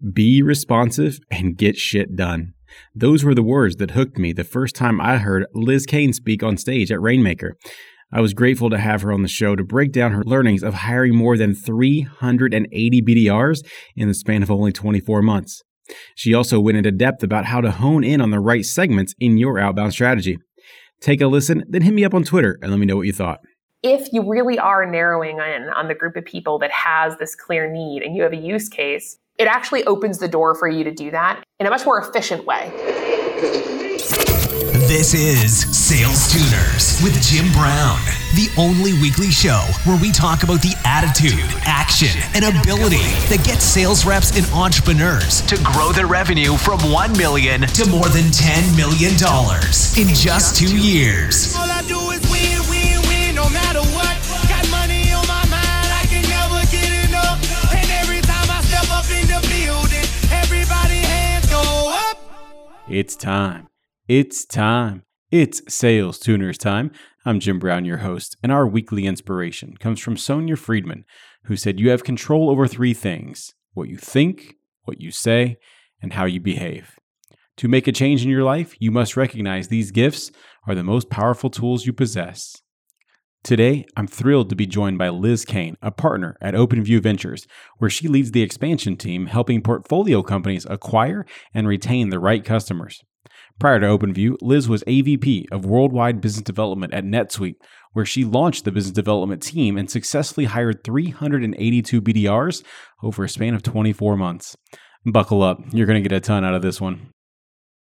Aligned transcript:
Be 0.00 0.42
responsive 0.42 1.18
and 1.30 1.58
get 1.58 1.76
shit 1.76 2.16
done. 2.16 2.54
Those 2.94 3.22
were 3.22 3.34
the 3.34 3.42
words 3.42 3.76
that 3.76 3.90
hooked 3.90 4.18
me 4.18 4.32
the 4.32 4.44
first 4.44 4.74
time 4.74 4.98
I 4.98 5.18
heard 5.18 5.44
Liz 5.52 5.84
Cain 5.84 6.14
speak 6.14 6.42
on 6.42 6.56
stage 6.56 6.90
at 6.90 7.02
Rainmaker. 7.02 7.56
I 8.10 8.22
was 8.22 8.32
grateful 8.32 8.70
to 8.70 8.78
have 8.78 9.02
her 9.02 9.12
on 9.12 9.22
the 9.22 9.28
show 9.28 9.54
to 9.54 9.62
break 9.62 9.92
down 9.92 10.12
her 10.12 10.24
learnings 10.24 10.62
of 10.62 10.74
hiring 10.74 11.14
more 11.14 11.36
than 11.36 11.54
380 11.54 13.02
BDRs 13.02 13.58
in 13.94 14.08
the 14.08 14.14
span 14.14 14.42
of 14.42 14.50
only 14.50 14.72
24 14.72 15.20
months. 15.20 15.62
She 16.14 16.32
also 16.32 16.60
went 16.60 16.78
into 16.78 16.92
depth 16.92 17.22
about 17.22 17.44
how 17.44 17.60
to 17.60 17.70
hone 17.70 18.02
in 18.02 18.22
on 18.22 18.30
the 18.30 18.40
right 18.40 18.64
segments 18.64 19.14
in 19.20 19.36
your 19.36 19.58
outbound 19.58 19.92
strategy. 19.92 20.38
Take 21.00 21.20
a 21.20 21.26
listen, 21.26 21.64
then 21.68 21.82
hit 21.82 21.92
me 21.92 22.04
up 22.04 22.14
on 22.14 22.24
Twitter 22.24 22.58
and 22.62 22.70
let 22.70 22.80
me 22.80 22.86
know 22.86 22.96
what 22.96 23.06
you 23.06 23.12
thought. 23.12 23.40
If 23.82 24.12
you 24.12 24.28
really 24.28 24.58
are 24.58 24.84
narrowing 24.84 25.36
in 25.36 25.68
on 25.70 25.88
the 25.88 25.94
group 25.94 26.16
of 26.16 26.24
people 26.24 26.58
that 26.58 26.70
has 26.70 27.16
this 27.18 27.34
clear 27.34 27.70
need 27.70 28.02
and 28.02 28.16
you 28.16 28.22
have 28.22 28.32
a 28.32 28.36
use 28.36 28.68
case, 28.68 29.18
it 29.40 29.48
actually 29.48 29.82
opens 29.84 30.18
the 30.18 30.28
door 30.28 30.54
for 30.54 30.68
you 30.68 30.84
to 30.84 30.90
do 30.90 31.10
that 31.10 31.42
in 31.58 31.66
a 31.66 31.70
much 31.70 31.86
more 31.86 31.98
efficient 31.98 32.44
way. 32.44 32.70
This 34.86 35.14
is 35.14 35.60
Sales 35.74 36.30
Tuners 36.30 37.00
with 37.02 37.14
Jim 37.22 37.50
Brown, 37.52 37.98
the 38.34 38.52
only 38.58 38.92
weekly 39.00 39.30
show 39.30 39.64
where 39.84 39.98
we 40.02 40.12
talk 40.12 40.42
about 40.42 40.60
the 40.60 40.74
attitude, 40.84 41.40
action, 41.64 42.20
and 42.34 42.44
ability 42.44 43.00
that 43.32 43.42
gets 43.46 43.64
sales 43.64 44.04
reps 44.04 44.36
and 44.36 44.44
entrepreneurs 44.52 45.40
to 45.42 45.56
grow 45.62 45.90
their 45.90 46.06
revenue 46.06 46.58
from 46.58 46.78
1 46.92 47.16
million 47.16 47.62
to 47.62 47.88
more 47.88 48.08
than 48.10 48.30
10 48.30 48.76
million 48.76 49.16
dollars 49.16 49.96
in 49.96 50.08
just 50.08 50.54
2 50.56 50.76
years. 50.76 51.56
It's 62.90 63.14
time. 63.14 63.68
It's 64.08 64.44
time. 64.44 65.04
It's 65.30 65.62
Sales 65.72 66.18
Tuners 66.18 66.58
time. 66.58 66.90
I'm 67.24 67.38
Jim 67.38 67.60
Brown, 67.60 67.84
your 67.84 67.98
host, 67.98 68.36
and 68.42 68.50
our 68.50 68.66
weekly 68.66 69.06
inspiration 69.06 69.76
comes 69.76 70.00
from 70.00 70.16
Sonya 70.16 70.56
Friedman, 70.56 71.04
who 71.44 71.54
said, 71.54 71.78
You 71.78 71.90
have 71.90 72.02
control 72.02 72.50
over 72.50 72.66
three 72.66 72.92
things 72.92 73.54
what 73.74 73.88
you 73.88 73.96
think, 73.96 74.56
what 74.86 75.00
you 75.00 75.12
say, 75.12 75.58
and 76.02 76.14
how 76.14 76.24
you 76.24 76.40
behave. 76.40 76.98
To 77.58 77.68
make 77.68 77.86
a 77.86 77.92
change 77.92 78.24
in 78.24 78.28
your 78.28 78.42
life, 78.42 78.74
you 78.80 78.90
must 78.90 79.16
recognize 79.16 79.68
these 79.68 79.92
gifts 79.92 80.32
are 80.66 80.74
the 80.74 80.82
most 80.82 81.10
powerful 81.10 81.48
tools 81.48 81.86
you 81.86 81.92
possess. 81.92 82.60
Today, 83.42 83.86
I'm 83.96 84.06
thrilled 84.06 84.50
to 84.50 84.54
be 84.54 84.66
joined 84.66 84.98
by 84.98 85.08
Liz 85.08 85.46
Cain, 85.46 85.76
a 85.80 85.90
partner 85.90 86.36
at 86.42 86.52
OpenView 86.52 87.02
Ventures, 87.02 87.46
where 87.78 87.88
she 87.88 88.06
leads 88.06 88.32
the 88.32 88.42
expansion 88.42 88.98
team 88.98 89.26
helping 89.26 89.62
portfolio 89.62 90.22
companies 90.22 90.66
acquire 90.68 91.24
and 91.54 91.66
retain 91.66 92.10
the 92.10 92.18
right 92.18 92.44
customers. 92.44 93.02
Prior 93.58 93.80
to 93.80 93.86
OpenView, 93.86 94.36
Liz 94.42 94.68
was 94.68 94.84
AVP 94.84 95.46
of 95.50 95.64
Worldwide 95.64 96.20
Business 96.20 96.44
Development 96.44 96.92
at 96.92 97.04
NetSuite, 97.04 97.56
where 97.94 98.04
she 98.04 98.24
launched 98.24 98.66
the 98.66 98.72
business 98.72 98.92
development 98.92 99.42
team 99.42 99.78
and 99.78 99.90
successfully 99.90 100.44
hired 100.44 100.84
382 100.84 102.02
BDRs 102.02 102.62
over 103.02 103.24
a 103.24 103.28
span 103.28 103.54
of 103.54 103.62
24 103.62 104.18
months. 104.18 104.54
Buckle 105.06 105.42
up, 105.42 105.60
you're 105.72 105.86
going 105.86 106.02
to 106.02 106.06
get 106.06 106.14
a 106.14 106.20
ton 106.20 106.44
out 106.44 106.54
of 106.54 106.60
this 106.60 106.78
one. 106.78 107.10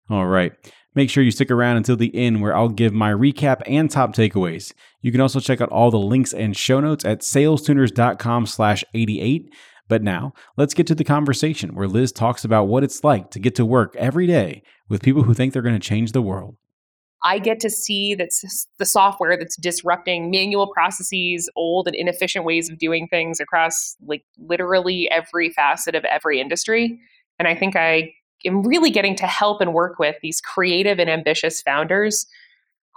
All 0.09 0.27
right. 0.27 0.53
Make 0.93 1.09
sure 1.09 1.23
you 1.23 1.31
stick 1.31 1.49
around 1.49 1.77
until 1.77 1.95
the 1.95 2.13
end 2.13 2.41
where 2.41 2.55
I'll 2.55 2.69
give 2.69 2.93
my 2.93 3.11
recap 3.11 3.61
and 3.65 3.89
top 3.89 4.13
takeaways. 4.13 4.73
You 5.01 5.11
can 5.11 5.21
also 5.21 5.39
check 5.39 5.61
out 5.61 5.69
all 5.69 5.89
the 5.89 5.97
links 5.97 6.33
and 6.33 6.55
show 6.55 6.79
notes 6.81 7.05
at 7.05 7.21
salestuners.com 7.21 8.45
slash 8.45 8.83
88. 8.93 9.53
But 9.87 10.03
now, 10.03 10.33
let's 10.57 10.73
get 10.73 10.87
to 10.87 10.95
the 10.95 11.03
conversation 11.03 11.75
where 11.75 11.87
Liz 11.87 12.11
talks 12.11 12.43
about 12.45 12.65
what 12.65 12.83
it's 12.83 13.03
like 13.03 13.31
to 13.31 13.39
get 13.39 13.55
to 13.55 13.65
work 13.65 13.95
every 13.97 14.27
day 14.27 14.63
with 14.89 15.01
people 15.01 15.23
who 15.23 15.33
think 15.33 15.53
they're 15.53 15.61
going 15.61 15.79
to 15.79 15.79
change 15.79 16.11
the 16.11 16.21
world. 16.21 16.57
I 17.23 17.39
get 17.39 17.59
to 17.59 17.69
see 17.69 18.15
that's 18.15 18.67
the 18.79 18.85
software 18.85 19.37
that's 19.37 19.55
disrupting 19.57 20.31
manual 20.31 20.67
processes, 20.73 21.49
old 21.55 21.87
and 21.87 21.95
inefficient 21.95 22.45
ways 22.45 22.69
of 22.69 22.79
doing 22.79 23.07
things 23.07 23.39
across 23.39 23.95
like 24.05 24.23
literally 24.39 25.09
every 25.11 25.51
facet 25.51 25.93
of 25.93 26.03
every 26.05 26.41
industry. 26.41 26.99
And 27.37 27.47
I 27.47 27.55
think 27.55 27.75
I 27.75 28.13
am 28.45 28.63
really 28.63 28.89
getting 28.89 29.15
to 29.17 29.27
help 29.27 29.61
and 29.61 29.73
work 29.73 29.99
with 29.99 30.15
these 30.21 30.41
creative 30.41 30.99
and 30.99 31.09
ambitious 31.09 31.61
founders 31.61 32.25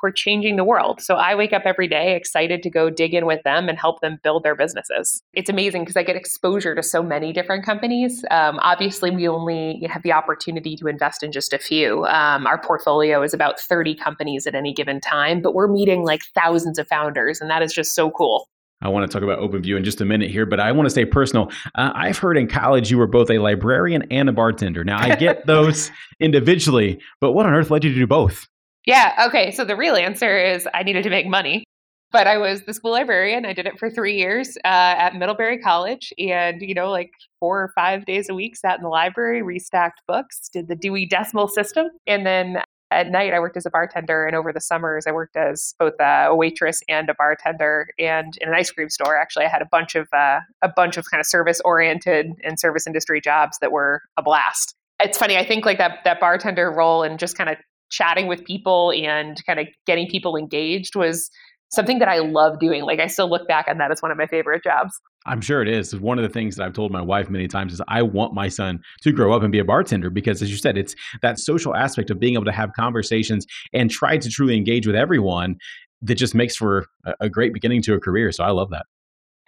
who 0.00 0.08
are 0.08 0.12
changing 0.12 0.56
the 0.56 0.64
world. 0.64 1.00
So 1.00 1.14
I 1.14 1.34
wake 1.34 1.52
up 1.52 1.62
every 1.64 1.88
day 1.88 2.14
excited 2.14 2.62
to 2.62 2.70
go 2.70 2.90
dig 2.90 3.14
in 3.14 3.26
with 3.26 3.42
them 3.42 3.68
and 3.68 3.78
help 3.78 4.00
them 4.00 4.18
build 4.22 4.42
their 4.42 4.54
businesses. 4.54 5.22
It's 5.32 5.48
amazing 5.48 5.82
because 5.82 5.96
I 5.96 6.02
get 6.02 6.16
exposure 6.16 6.74
to 6.74 6.82
so 6.82 7.02
many 7.02 7.32
different 7.32 7.64
companies. 7.64 8.24
Um, 8.30 8.58
obviously, 8.60 9.10
we 9.10 9.28
only 9.28 9.82
have 9.90 10.02
the 10.02 10.12
opportunity 10.12 10.76
to 10.76 10.88
invest 10.88 11.22
in 11.22 11.32
just 11.32 11.52
a 11.52 11.58
few. 11.58 12.04
Um, 12.06 12.46
our 12.46 12.60
portfolio 12.60 13.22
is 13.22 13.34
about 13.34 13.60
30 13.60 13.94
companies 13.94 14.46
at 14.46 14.54
any 14.54 14.72
given 14.72 15.00
time, 15.00 15.40
but 15.40 15.54
we're 15.54 15.68
meeting 15.68 16.04
like 16.04 16.22
thousands 16.34 16.78
of 16.78 16.88
founders, 16.88 17.40
and 17.40 17.50
that 17.50 17.62
is 17.62 17.72
just 17.72 17.94
so 17.94 18.10
cool. 18.10 18.48
I 18.82 18.88
want 18.88 19.10
to 19.10 19.12
talk 19.12 19.22
about 19.22 19.38
OpenView 19.38 19.76
in 19.76 19.84
just 19.84 20.00
a 20.00 20.04
minute 20.04 20.30
here, 20.30 20.46
but 20.46 20.60
I 20.60 20.72
want 20.72 20.86
to 20.86 20.90
stay 20.90 21.04
personal. 21.04 21.50
Uh, 21.74 21.92
I've 21.94 22.18
heard 22.18 22.36
in 22.36 22.46
college 22.48 22.90
you 22.90 22.98
were 22.98 23.06
both 23.06 23.30
a 23.30 23.38
librarian 23.38 24.04
and 24.10 24.28
a 24.28 24.32
bartender. 24.32 24.84
Now, 24.84 24.98
I 24.98 25.14
get 25.14 25.46
those 25.46 25.90
individually, 26.20 27.00
but 27.20 27.32
what 27.32 27.46
on 27.46 27.54
earth 27.54 27.70
led 27.70 27.84
you 27.84 27.90
to 27.90 27.98
do 27.98 28.06
both? 28.06 28.46
Yeah. 28.86 29.26
Okay. 29.28 29.50
So 29.52 29.64
the 29.64 29.76
real 29.76 29.96
answer 29.96 30.38
is 30.38 30.68
I 30.74 30.82
needed 30.82 31.04
to 31.04 31.10
make 31.10 31.26
money. 31.26 31.64
But 32.12 32.28
I 32.28 32.38
was 32.38 32.62
the 32.62 32.72
school 32.72 32.92
librarian. 32.92 33.44
I 33.44 33.52
did 33.52 33.66
it 33.66 33.76
for 33.76 33.90
three 33.90 34.16
years 34.16 34.56
uh, 34.58 34.68
at 34.68 35.16
Middlebury 35.16 35.58
College, 35.58 36.12
and 36.16 36.62
you 36.62 36.72
know, 36.72 36.88
like 36.88 37.10
four 37.40 37.60
or 37.60 37.72
five 37.74 38.04
days 38.04 38.28
a 38.28 38.34
week, 38.34 38.54
sat 38.54 38.76
in 38.76 38.84
the 38.84 38.88
library, 38.88 39.42
restacked 39.42 39.98
books, 40.06 40.48
did 40.52 40.68
the 40.68 40.76
Dewey 40.76 41.06
Decimal 41.06 41.48
System, 41.48 41.88
and 42.06 42.24
then 42.24 42.62
at 42.90 43.10
night 43.10 43.32
I 43.32 43.40
worked 43.40 43.56
as 43.56 43.66
a 43.66 43.70
bartender, 43.70 44.26
and 44.26 44.36
over 44.36 44.52
the 44.52 44.60
summers 44.60 45.06
I 45.06 45.12
worked 45.12 45.36
as 45.36 45.74
both 45.78 45.94
a 46.00 46.34
waitress 46.34 46.82
and 46.88 47.08
a 47.08 47.14
bartender, 47.14 47.88
and 47.98 48.36
in 48.40 48.48
an 48.48 48.54
ice 48.54 48.70
cream 48.70 48.90
store. 48.90 49.16
Actually, 49.16 49.46
I 49.46 49.48
had 49.48 49.62
a 49.62 49.68
bunch 49.70 49.94
of 49.94 50.08
uh, 50.12 50.40
a 50.62 50.68
bunch 50.68 50.96
of 50.96 51.04
kind 51.10 51.20
of 51.20 51.26
service 51.26 51.60
oriented 51.64 52.32
and 52.42 52.58
service 52.58 52.86
industry 52.86 53.20
jobs 53.20 53.58
that 53.60 53.72
were 53.72 54.02
a 54.16 54.22
blast. 54.22 54.74
It's 55.00 55.18
funny. 55.18 55.36
I 55.36 55.44
think 55.44 55.64
like 55.64 55.78
that 55.78 55.98
that 56.04 56.20
bartender 56.20 56.70
role 56.70 57.02
and 57.02 57.18
just 57.18 57.36
kind 57.36 57.50
of 57.50 57.56
chatting 57.90 58.26
with 58.26 58.44
people 58.44 58.92
and 58.92 59.44
kind 59.46 59.60
of 59.60 59.68
getting 59.86 60.08
people 60.08 60.36
engaged 60.36 60.96
was 60.96 61.30
something 61.74 61.98
that 61.98 62.08
I 62.08 62.18
love 62.18 62.58
doing. 62.58 62.82
Like 62.82 63.00
I 63.00 63.06
still 63.06 63.28
look 63.28 63.46
back 63.48 63.66
on 63.68 63.78
that 63.78 63.90
as 63.90 64.00
one 64.00 64.10
of 64.10 64.18
my 64.18 64.26
favorite 64.26 64.62
jobs. 64.62 65.00
I'm 65.26 65.40
sure 65.40 65.62
it 65.62 65.68
is. 65.68 65.98
One 65.98 66.18
of 66.18 66.22
the 66.22 66.28
things 66.28 66.56
that 66.56 66.64
I've 66.64 66.72
told 66.72 66.92
my 66.92 67.00
wife 67.00 67.30
many 67.30 67.48
times 67.48 67.72
is 67.72 67.80
I 67.88 68.02
want 68.02 68.34
my 68.34 68.48
son 68.48 68.80
to 69.02 69.12
grow 69.12 69.34
up 69.34 69.42
and 69.42 69.50
be 69.50 69.58
a 69.58 69.64
bartender 69.64 70.10
because, 70.10 70.42
as 70.42 70.50
you 70.50 70.56
said, 70.56 70.76
it's 70.76 70.94
that 71.22 71.38
social 71.38 71.74
aspect 71.74 72.10
of 72.10 72.18
being 72.18 72.34
able 72.34 72.44
to 72.44 72.52
have 72.52 72.72
conversations 72.74 73.46
and 73.72 73.90
try 73.90 74.18
to 74.18 74.28
truly 74.28 74.56
engage 74.56 74.86
with 74.86 74.96
everyone 74.96 75.56
that 76.02 76.16
just 76.16 76.34
makes 76.34 76.56
for 76.56 76.86
a 77.20 77.30
great 77.30 77.54
beginning 77.54 77.82
to 77.82 77.94
a 77.94 78.00
career. 78.00 78.30
So 78.32 78.44
I 78.44 78.50
love 78.50 78.70
that. 78.70 78.84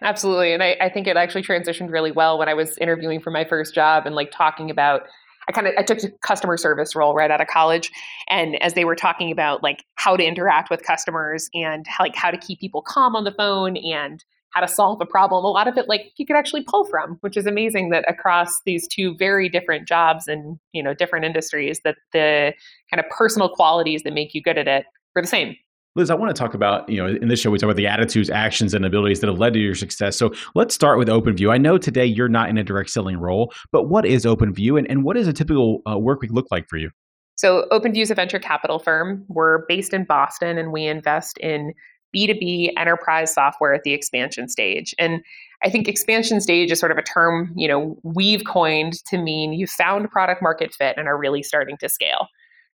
Absolutely. 0.01 0.53
And 0.53 0.63
I, 0.63 0.75
I 0.79 0.89
think 0.89 1.07
it 1.07 1.17
actually 1.17 1.41
transitioned 1.43 1.91
really 1.91 2.11
well 2.11 2.37
when 2.37 2.49
I 2.49 2.53
was 2.53 2.77
interviewing 2.77 3.19
for 3.19 3.31
my 3.31 3.45
first 3.45 3.73
job 3.73 4.05
and 4.05 4.15
like 4.15 4.31
talking 4.31 4.69
about 4.69 5.03
I 5.47 5.51
kind 5.53 5.67
of 5.67 5.73
I 5.77 5.83
took 5.83 6.03
a 6.03 6.11
customer 6.21 6.57
service 6.57 6.95
role 6.95 7.13
right 7.13 7.31
out 7.31 7.41
of 7.41 7.47
college, 7.47 7.91
and 8.29 8.61
as 8.61 8.73
they 8.73 8.85
were 8.85 8.95
talking 8.95 9.31
about 9.31 9.63
like 9.63 9.83
how 9.95 10.17
to 10.17 10.23
interact 10.23 10.69
with 10.69 10.83
customers 10.83 11.49
and 11.53 11.85
how, 11.87 12.03
like 12.03 12.15
how 12.15 12.31
to 12.31 12.37
keep 12.37 12.59
people 12.59 12.81
calm 12.81 13.15
on 13.15 13.23
the 13.23 13.31
phone 13.31 13.77
and 13.77 14.23
how 14.51 14.61
to 14.61 14.67
solve 14.67 14.99
a 15.01 15.05
problem, 15.05 15.45
a 15.45 15.49
lot 15.49 15.67
of 15.67 15.77
it 15.77 15.87
like 15.87 16.11
you 16.17 16.25
could 16.25 16.35
actually 16.35 16.63
pull 16.63 16.85
from, 16.85 17.17
which 17.21 17.37
is 17.37 17.45
amazing 17.45 17.89
that 17.91 18.09
across 18.09 18.61
these 18.65 18.87
two 18.87 19.15
very 19.17 19.49
different 19.49 19.87
jobs 19.87 20.27
and 20.27 20.59
you 20.73 20.83
know 20.83 20.93
different 20.93 21.25
industries 21.25 21.79
that 21.83 21.95
the 22.11 22.53
kind 22.91 22.99
of 22.99 23.09
personal 23.09 23.49
qualities 23.49 24.03
that 24.03 24.13
make 24.13 24.33
you 24.33 24.41
good 24.41 24.57
at 24.57 24.67
it 24.67 24.85
were 25.15 25.21
the 25.21 25.27
same. 25.27 25.55
Liz, 25.97 26.11
I 26.11 26.15
want 26.15 26.33
to 26.33 26.39
talk 26.39 26.53
about, 26.53 26.87
you 26.87 26.97
know, 26.97 27.07
in 27.07 27.27
this 27.27 27.39
show, 27.39 27.49
we 27.49 27.57
talk 27.57 27.65
about 27.65 27.75
the 27.75 27.87
attitudes, 27.87 28.29
actions, 28.29 28.75
and 28.75 28.85
abilities 28.85 29.19
that 29.21 29.27
have 29.27 29.39
led 29.39 29.53
to 29.53 29.59
your 29.59 29.73
success. 29.73 30.15
So 30.15 30.31
let's 30.53 30.75
start 30.75 30.99
with 30.99 31.07
OpenView. 31.07 31.51
I 31.51 31.57
know 31.57 31.79
today 31.79 32.05
you're 32.05 32.29
not 32.29 32.49
in 32.49 32.57
a 32.59 32.63
direct 32.63 32.91
selling 32.91 33.17
role, 33.17 33.51
but 33.71 33.89
what 33.89 34.05
is 34.05 34.23
OpenView 34.23 34.77
and, 34.77 34.87
and 34.91 35.03
what 35.03 35.15
does 35.15 35.27
a 35.27 35.33
typical 35.33 35.81
uh, 35.89 35.97
work 35.97 36.21
week 36.21 36.31
look 36.31 36.45
like 36.51 36.69
for 36.69 36.77
you? 36.77 36.91
So 37.35 37.65
OpenView 37.71 38.03
is 38.03 38.11
a 38.11 38.15
venture 38.15 38.37
capital 38.37 38.77
firm. 38.77 39.25
We're 39.27 39.65
based 39.65 39.91
in 39.91 40.03
Boston 40.03 40.59
and 40.59 40.71
we 40.71 40.85
invest 40.85 41.39
in 41.39 41.73
B2B 42.15 42.73
enterprise 42.77 43.33
software 43.33 43.73
at 43.73 43.81
the 43.83 43.93
expansion 43.93 44.49
stage. 44.49 44.93
And 44.99 45.21
I 45.63 45.71
think 45.71 45.87
expansion 45.87 46.41
stage 46.41 46.71
is 46.71 46.79
sort 46.79 46.91
of 46.91 46.99
a 46.99 47.03
term, 47.03 47.51
you 47.55 47.67
know, 47.67 47.97
we've 48.03 48.43
coined 48.45 49.03
to 49.05 49.17
mean 49.17 49.51
you 49.51 49.65
found 49.65 50.11
product 50.11 50.43
market 50.43 50.75
fit 50.75 50.95
and 50.95 51.07
are 51.07 51.17
really 51.17 51.41
starting 51.41 51.75
to 51.77 51.89
scale. 51.89 52.27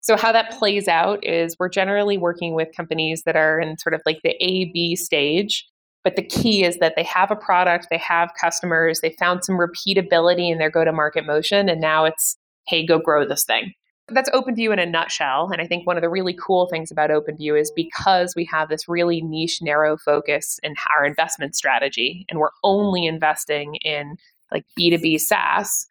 So, 0.00 0.16
how 0.16 0.32
that 0.32 0.58
plays 0.58 0.88
out 0.88 1.24
is 1.24 1.56
we're 1.58 1.68
generally 1.68 2.18
working 2.18 2.54
with 2.54 2.74
companies 2.74 3.22
that 3.24 3.36
are 3.36 3.60
in 3.60 3.78
sort 3.78 3.94
of 3.94 4.00
like 4.06 4.20
the 4.22 4.34
A 4.42 4.70
B 4.72 4.96
stage. 4.96 5.66
But 6.02 6.16
the 6.16 6.22
key 6.22 6.64
is 6.64 6.78
that 6.78 6.94
they 6.96 7.02
have 7.02 7.30
a 7.30 7.36
product, 7.36 7.88
they 7.90 7.98
have 7.98 8.32
customers, 8.40 9.00
they 9.00 9.14
found 9.18 9.44
some 9.44 9.58
repeatability 9.58 10.50
in 10.50 10.56
their 10.56 10.70
go 10.70 10.82
to 10.82 10.92
market 10.92 11.26
motion, 11.26 11.68
and 11.68 11.78
now 11.80 12.06
it's, 12.06 12.36
hey, 12.66 12.86
go 12.86 12.98
grow 12.98 13.28
this 13.28 13.44
thing. 13.44 13.74
That's 14.08 14.30
OpenView 14.30 14.72
in 14.72 14.78
a 14.78 14.86
nutshell. 14.86 15.50
And 15.52 15.60
I 15.60 15.66
think 15.66 15.86
one 15.86 15.96
of 15.96 16.00
the 16.00 16.08
really 16.08 16.32
cool 16.32 16.66
things 16.68 16.90
about 16.90 17.10
OpenView 17.10 17.60
is 17.60 17.70
because 17.76 18.34
we 18.34 18.44
have 18.46 18.70
this 18.70 18.88
really 18.88 19.20
niche, 19.20 19.60
narrow 19.60 19.98
focus 19.98 20.58
in 20.62 20.74
our 20.96 21.04
investment 21.04 21.54
strategy, 21.54 22.24
and 22.30 22.38
we're 22.38 22.48
only 22.64 23.04
investing 23.04 23.74
in 23.76 24.16
like 24.50 24.64
B2B 24.78 25.20
SaaS, 25.20 25.86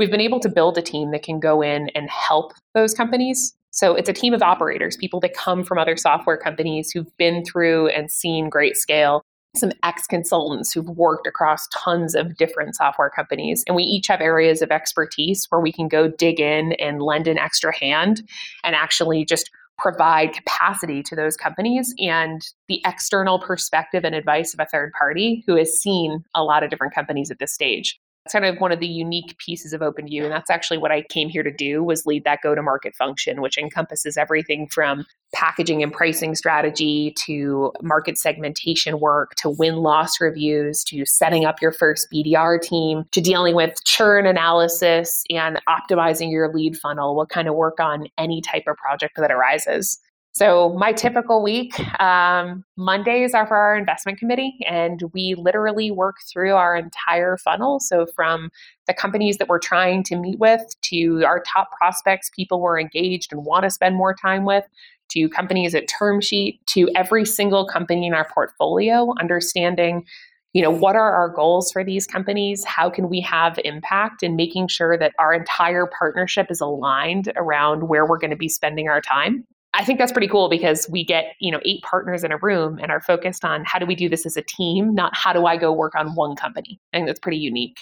we've 0.00 0.10
been 0.10 0.20
able 0.20 0.40
to 0.40 0.48
build 0.48 0.78
a 0.78 0.82
team 0.82 1.10
that 1.10 1.22
can 1.22 1.38
go 1.38 1.60
in 1.60 1.90
and 1.90 2.08
help 2.08 2.54
those 2.72 2.94
companies. 2.94 3.54
So 3.70 3.94
it's 3.94 4.08
a 4.08 4.14
team 4.14 4.32
of 4.32 4.40
operators, 4.42 4.96
people 4.96 5.20
that 5.20 5.34
come 5.34 5.62
from 5.62 5.76
other 5.76 5.94
software 5.94 6.38
companies 6.38 6.90
who've 6.90 7.14
been 7.18 7.44
through 7.44 7.88
and 7.88 8.10
seen 8.10 8.48
great 8.48 8.78
scale, 8.78 9.22
some 9.54 9.72
ex 9.82 10.06
consultants 10.06 10.72
who've 10.72 10.88
worked 10.88 11.26
across 11.26 11.68
tons 11.68 12.14
of 12.14 12.34
different 12.38 12.76
software 12.76 13.10
companies. 13.10 13.62
And 13.66 13.76
we 13.76 13.82
each 13.82 14.06
have 14.08 14.22
areas 14.22 14.62
of 14.62 14.70
expertise 14.70 15.44
where 15.50 15.60
we 15.60 15.70
can 15.70 15.86
go 15.86 16.08
dig 16.08 16.40
in 16.40 16.72
and 16.80 17.02
lend 17.02 17.28
an 17.28 17.36
extra 17.36 17.76
hand 17.76 18.22
and 18.64 18.74
actually 18.74 19.26
just 19.26 19.50
provide 19.76 20.32
capacity 20.32 21.02
to 21.02 21.14
those 21.14 21.36
companies 21.36 21.94
and 21.98 22.40
the 22.68 22.80
external 22.86 23.38
perspective 23.38 24.04
and 24.06 24.14
advice 24.14 24.54
of 24.54 24.60
a 24.60 24.66
third 24.66 24.92
party 24.96 25.44
who 25.46 25.56
has 25.56 25.78
seen 25.78 26.24
a 26.34 26.42
lot 26.42 26.62
of 26.62 26.70
different 26.70 26.94
companies 26.94 27.30
at 27.30 27.38
this 27.38 27.52
stage. 27.52 28.00
It's 28.26 28.32
kind 28.32 28.44
of 28.44 28.58
one 28.58 28.70
of 28.70 28.80
the 28.80 28.86
unique 28.86 29.36
pieces 29.38 29.72
of 29.72 29.80
OpenView, 29.80 30.24
and 30.24 30.30
that's 30.30 30.50
actually 30.50 30.76
what 30.76 30.92
I 30.92 31.02
came 31.02 31.30
here 31.30 31.42
to 31.42 31.50
do 31.50 31.82
was 31.82 32.04
lead 32.04 32.24
that 32.24 32.40
go-to-market 32.42 32.94
function, 32.94 33.40
which 33.40 33.56
encompasses 33.56 34.18
everything 34.18 34.68
from 34.68 35.06
packaging 35.32 35.82
and 35.82 35.90
pricing 35.90 36.34
strategy 36.34 37.14
to 37.24 37.72
market 37.80 38.18
segmentation 38.18 39.00
work 39.00 39.34
to 39.36 39.48
win-loss 39.48 40.20
reviews 40.20 40.84
to 40.84 41.06
setting 41.06 41.46
up 41.46 41.62
your 41.62 41.72
first 41.72 42.08
BDR 42.12 42.60
team 42.60 43.04
to 43.12 43.22
dealing 43.22 43.54
with 43.54 43.82
churn 43.84 44.26
analysis 44.26 45.24
and 45.30 45.58
optimizing 45.68 46.30
your 46.30 46.52
lead 46.52 46.76
funnel. 46.76 47.16
We'll 47.16 47.26
kind 47.26 47.48
of 47.48 47.54
work 47.54 47.80
on 47.80 48.06
any 48.18 48.42
type 48.42 48.64
of 48.66 48.76
project 48.76 49.14
that 49.16 49.30
arises. 49.30 49.98
So, 50.40 50.70
my 50.70 50.94
typical 50.94 51.42
week, 51.42 51.78
um, 52.00 52.64
Mondays 52.78 53.34
are 53.34 53.46
for 53.46 53.58
our 53.58 53.76
investment 53.76 54.18
committee, 54.18 54.56
and 54.66 55.02
we 55.12 55.34
literally 55.34 55.90
work 55.90 56.16
through 56.32 56.54
our 56.54 56.74
entire 56.74 57.36
funnel. 57.36 57.78
So, 57.78 58.06
from 58.06 58.48
the 58.86 58.94
companies 58.94 59.36
that 59.36 59.48
we're 59.48 59.58
trying 59.58 60.02
to 60.04 60.16
meet 60.16 60.38
with 60.38 60.62
to 60.84 61.22
our 61.26 61.42
top 61.42 61.72
prospects, 61.72 62.30
people 62.34 62.58
we're 62.58 62.80
engaged 62.80 63.34
and 63.34 63.44
want 63.44 63.64
to 63.64 63.70
spend 63.70 63.96
more 63.96 64.14
time 64.14 64.46
with, 64.46 64.64
to 65.10 65.28
companies 65.28 65.74
at 65.74 65.88
term 65.88 66.22
sheet, 66.22 66.58
to 66.68 66.88
every 66.96 67.26
single 67.26 67.66
company 67.66 68.06
in 68.06 68.14
our 68.14 68.26
portfolio, 68.32 69.12
understanding 69.20 70.06
you 70.54 70.62
know 70.62 70.70
what 70.70 70.96
are 70.96 71.14
our 71.14 71.28
goals 71.28 71.70
for 71.70 71.84
these 71.84 72.08
companies 72.08 72.64
how 72.64 72.90
can 72.90 73.08
we 73.08 73.20
have 73.20 73.56
impact 73.64 74.20
and 74.24 74.34
making 74.34 74.66
sure 74.66 74.98
that 74.98 75.12
our 75.20 75.32
entire 75.32 75.86
partnership 75.86 76.48
is 76.50 76.60
aligned 76.60 77.32
around 77.36 77.84
where 77.88 78.04
we're 78.04 78.18
going 78.18 78.32
to 78.32 78.36
be 78.36 78.48
spending 78.48 78.88
our 78.88 79.00
time 79.00 79.46
I 79.72 79.84
think 79.84 79.98
that's 79.98 80.12
pretty 80.12 80.28
cool 80.28 80.48
because 80.48 80.88
we 80.90 81.04
get, 81.04 81.34
you 81.38 81.52
know, 81.52 81.60
eight 81.64 81.82
partners 81.82 82.24
in 82.24 82.32
a 82.32 82.38
room 82.38 82.78
and 82.82 82.90
are 82.90 83.00
focused 83.00 83.44
on 83.44 83.64
how 83.64 83.78
do 83.78 83.86
we 83.86 83.94
do 83.94 84.08
this 84.08 84.26
as 84.26 84.36
a 84.36 84.42
team, 84.42 84.94
not 84.94 85.14
how 85.16 85.32
do 85.32 85.46
I 85.46 85.56
go 85.56 85.72
work 85.72 85.94
on 85.94 86.14
one 86.14 86.34
company. 86.34 86.80
I 86.92 86.96
think 86.96 87.06
that's 87.06 87.20
pretty 87.20 87.38
unique. 87.38 87.78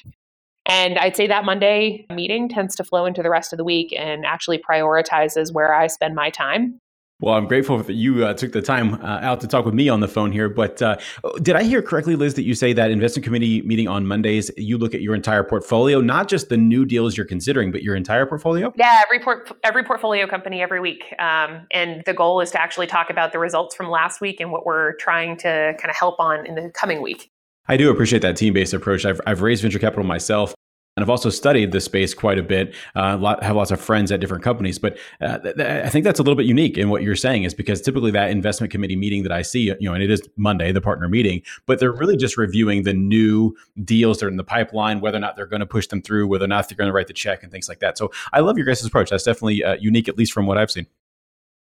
And 0.66 0.98
I'd 0.98 1.16
say 1.16 1.26
that 1.26 1.46
Monday 1.46 2.06
meeting 2.12 2.48
tends 2.48 2.76
to 2.76 2.84
flow 2.84 3.06
into 3.06 3.22
the 3.22 3.30
rest 3.30 3.54
of 3.54 3.56
the 3.56 3.64
week 3.64 3.94
and 3.96 4.26
actually 4.26 4.58
prioritizes 4.58 5.52
where 5.52 5.74
I 5.74 5.86
spend 5.86 6.14
my 6.14 6.28
time. 6.28 6.78
Well, 7.20 7.34
I'm 7.34 7.48
grateful 7.48 7.78
that 7.78 7.94
you 7.94 8.24
uh, 8.24 8.34
took 8.34 8.52
the 8.52 8.62
time 8.62 8.94
uh, 8.94 9.18
out 9.22 9.40
to 9.40 9.48
talk 9.48 9.64
with 9.64 9.74
me 9.74 9.88
on 9.88 9.98
the 9.98 10.06
phone 10.06 10.30
here. 10.30 10.48
But 10.48 10.80
uh, 10.80 10.98
did 11.42 11.56
I 11.56 11.64
hear 11.64 11.82
correctly, 11.82 12.14
Liz, 12.14 12.34
that 12.34 12.44
you 12.44 12.54
say 12.54 12.72
that 12.74 12.92
investment 12.92 13.24
committee 13.24 13.60
meeting 13.62 13.88
on 13.88 14.06
Mondays, 14.06 14.52
you 14.56 14.78
look 14.78 14.94
at 14.94 15.00
your 15.00 15.16
entire 15.16 15.42
portfolio, 15.42 16.00
not 16.00 16.28
just 16.28 16.48
the 16.48 16.56
new 16.56 16.84
deals 16.84 17.16
you're 17.16 17.26
considering, 17.26 17.72
but 17.72 17.82
your 17.82 17.96
entire 17.96 18.24
portfolio? 18.24 18.72
Yeah, 18.76 19.02
every 19.04 19.18
port- 19.18 19.50
every 19.64 19.82
portfolio 19.82 20.28
company 20.28 20.62
every 20.62 20.78
week, 20.78 21.12
um, 21.18 21.66
and 21.72 22.04
the 22.06 22.14
goal 22.14 22.40
is 22.40 22.52
to 22.52 22.62
actually 22.62 22.86
talk 22.86 23.10
about 23.10 23.32
the 23.32 23.40
results 23.40 23.74
from 23.74 23.90
last 23.90 24.20
week 24.20 24.38
and 24.38 24.52
what 24.52 24.64
we're 24.64 24.94
trying 24.96 25.36
to 25.38 25.74
kind 25.80 25.90
of 25.90 25.96
help 25.96 26.20
on 26.20 26.46
in 26.46 26.54
the 26.54 26.70
coming 26.70 27.02
week. 27.02 27.32
I 27.66 27.76
do 27.76 27.90
appreciate 27.90 28.22
that 28.22 28.36
team 28.36 28.54
based 28.54 28.72
approach. 28.72 29.04
I've, 29.04 29.20
I've 29.26 29.42
raised 29.42 29.62
venture 29.62 29.80
capital 29.80 30.04
myself. 30.04 30.54
And 30.98 31.04
I've 31.04 31.10
also 31.10 31.30
studied 31.30 31.70
this 31.70 31.84
space 31.84 32.12
quite 32.12 32.40
a 32.40 32.42
bit. 32.42 32.74
Uh, 32.96 33.36
have 33.40 33.54
lots 33.54 33.70
of 33.70 33.80
friends 33.80 34.10
at 34.10 34.18
different 34.18 34.42
companies, 34.42 34.80
but 34.80 34.98
uh, 35.20 35.38
th- 35.38 35.54
th- 35.54 35.84
I 35.84 35.88
think 35.88 36.02
that's 36.02 36.18
a 36.18 36.24
little 36.24 36.34
bit 36.34 36.44
unique 36.44 36.76
in 36.76 36.90
what 36.90 37.04
you're 37.04 37.14
saying 37.14 37.44
is 37.44 37.54
because 37.54 37.80
typically 37.80 38.10
that 38.10 38.32
investment 38.32 38.72
committee 38.72 38.96
meeting 38.96 39.22
that 39.22 39.30
I 39.30 39.42
see, 39.42 39.60
you 39.60 39.76
know, 39.88 39.94
and 39.94 40.02
it 40.02 40.10
is 40.10 40.20
Monday, 40.34 40.72
the 40.72 40.80
partner 40.80 41.08
meeting, 41.08 41.42
but 41.66 41.78
they're 41.78 41.92
really 41.92 42.16
just 42.16 42.36
reviewing 42.36 42.82
the 42.82 42.94
new 42.94 43.54
deals 43.84 44.18
that 44.18 44.26
are 44.26 44.28
in 44.28 44.38
the 44.38 44.42
pipeline, 44.42 45.00
whether 45.00 45.18
or 45.18 45.20
not 45.20 45.36
they're 45.36 45.46
going 45.46 45.60
to 45.60 45.66
push 45.66 45.86
them 45.86 46.02
through, 46.02 46.26
whether 46.26 46.46
or 46.46 46.48
not 46.48 46.68
they're 46.68 46.76
going 46.76 46.88
to 46.88 46.92
write 46.92 47.06
the 47.06 47.12
check, 47.12 47.44
and 47.44 47.52
things 47.52 47.68
like 47.68 47.78
that. 47.78 47.96
So 47.96 48.10
I 48.32 48.40
love 48.40 48.56
your 48.58 48.66
guys' 48.66 48.84
approach. 48.84 49.10
That's 49.10 49.22
definitely 49.22 49.62
uh, 49.62 49.76
unique, 49.76 50.08
at 50.08 50.18
least 50.18 50.32
from 50.32 50.46
what 50.46 50.58
I've 50.58 50.72
seen. 50.72 50.88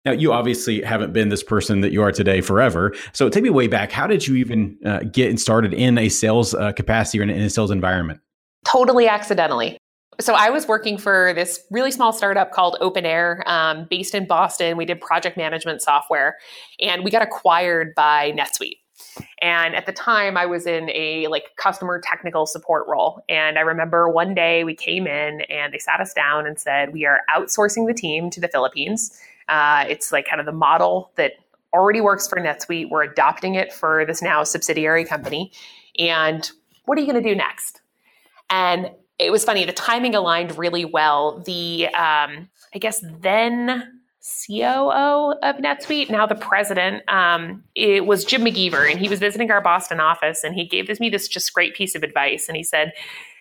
Now, 0.03 0.13
you 0.13 0.33
obviously 0.33 0.81
haven't 0.81 1.13
been 1.13 1.29
this 1.29 1.43
person 1.43 1.81
that 1.81 1.91
you 1.91 2.01
are 2.01 2.11
today 2.11 2.41
forever. 2.41 2.91
So 3.13 3.29
take 3.29 3.43
me 3.43 3.51
way 3.51 3.67
back. 3.67 3.91
How 3.91 4.07
did 4.07 4.25
you 4.25 4.35
even 4.37 4.79
uh, 4.83 5.01
get 5.01 5.39
started 5.39 5.75
in 5.75 5.99
a 5.99 6.09
sales 6.09 6.55
uh, 6.55 6.71
capacity 6.71 7.19
or 7.19 7.23
in, 7.23 7.29
in 7.29 7.43
a 7.43 7.51
sales 7.51 7.69
environment? 7.69 8.19
Totally 8.65 9.07
accidentally. 9.07 9.77
So 10.19 10.33
I 10.33 10.49
was 10.49 10.67
working 10.67 10.97
for 10.97 11.31
this 11.35 11.63
really 11.69 11.91
small 11.91 12.11
startup 12.11 12.51
called 12.51 12.75
OpenAir, 12.81 13.47
um, 13.47 13.85
based 13.89 14.15
in 14.15 14.25
Boston. 14.25 14.75
We 14.75 14.85
did 14.85 14.99
project 14.99 15.37
management 15.37 15.81
software, 15.81 16.37
and 16.79 17.03
we 17.03 17.11
got 17.11 17.21
acquired 17.21 17.93
by 17.93 18.31
NetSuite. 18.31 18.79
And 19.43 19.75
at 19.75 19.85
the 19.85 19.91
time, 19.91 20.35
I 20.35 20.47
was 20.47 20.65
in 20.65 20.89
a 20.89 21.27
like 21.27 21.55
customer 21.57 22.01
technical 22.01 22.47
support 22.47 22.87
role. 22.87 23.23
And 23.29 23.59
I 23.59 23.61
remember 23.61 24.09
one 24.09 24.33
day 24.33 24.63
we 24.63 24.73
came 24.73 25.05
in 25.05 25.41
and 25.41 25.71
they 25.71 25.77
sat 25.77 26.01
us 26.01 26.13
down 26.13 26.47
and 26.47 26.59
said, 26.59 26.93
"We 26.93 27.05
are 27.05 27.21
outsourcing 27.35 27.85
the 27.85 27.93
team 27.93 28.31
to 28.31 28.39
the 28.39 28.47
Philippines. 28.47 29.21
Uh, 29.47 29.85
it's 29.87 30.11
like 30.11 30.27
kind 30.27 30.39
of 30.39 30.47
the 30.47 30.51
model 30.51 31.11
that 31.15 31.33
already 31.73 32.01
works 32.01 32.27
for 32.27 32.39
NetSuite. 32.39 32.89
We're 32.89 33.03
adopting 33.03 33.53
it 33.53 33.71
for 33.71 34.03
this 34.05 34.21
now 34.21 34.43
subsidiary 34.43 35.05
company. 35.05 35.51
And 35.99 36.49
what 36.85 36.97
are 36.97 37.01
you 37.01 37.11
going 37.11 37.23
to 37.23 37.29
do 37.29 37.35
next?" 37.35 37.81
And 38.49 38.91
it 39.19 39.31
was 39.31 39.43
funny. 39.43 39.65
The 39.65 39.73
timing 39.73 40.15
aligned 40.15 40.57
really 40.57 40.85
well. 40.85 41.41
The 41.45 41.87
um, 41.87 42.49
I 42.73 42.79
guess 42.79 43.03
then 43.19 43.99
COO 44.45 45.33
of 45.41 45.55
NetSuite, 45.57 46.09
now 46.09 46.25
the 46.25 46.35
president, 46.35 47.07
um, 47.09 47.63
it 47.75 48.05
was 48.05 48.25
Jim 48.25 48.41
McGeever, 48.41 48.89
and 48.89 48.99
he 48.99 49.07
was 49.07 49.19
visiting 49.19 49.49
our 49.51 49.61
Boston 49.61 49.99
office, 49.99 50.43
and 50.43 50.53
he 50.53 50.65
gave 50.65 50.99
me 50.99 51.09
this 51.09 51.27
just 51.27 51.53
great 51.53 51.75
piece 51.75 51.95
of 51.95 52.03
advice, 52.03 52.47
and 52.47 52.57
he 52.57 52.63
said. 52.63 52.93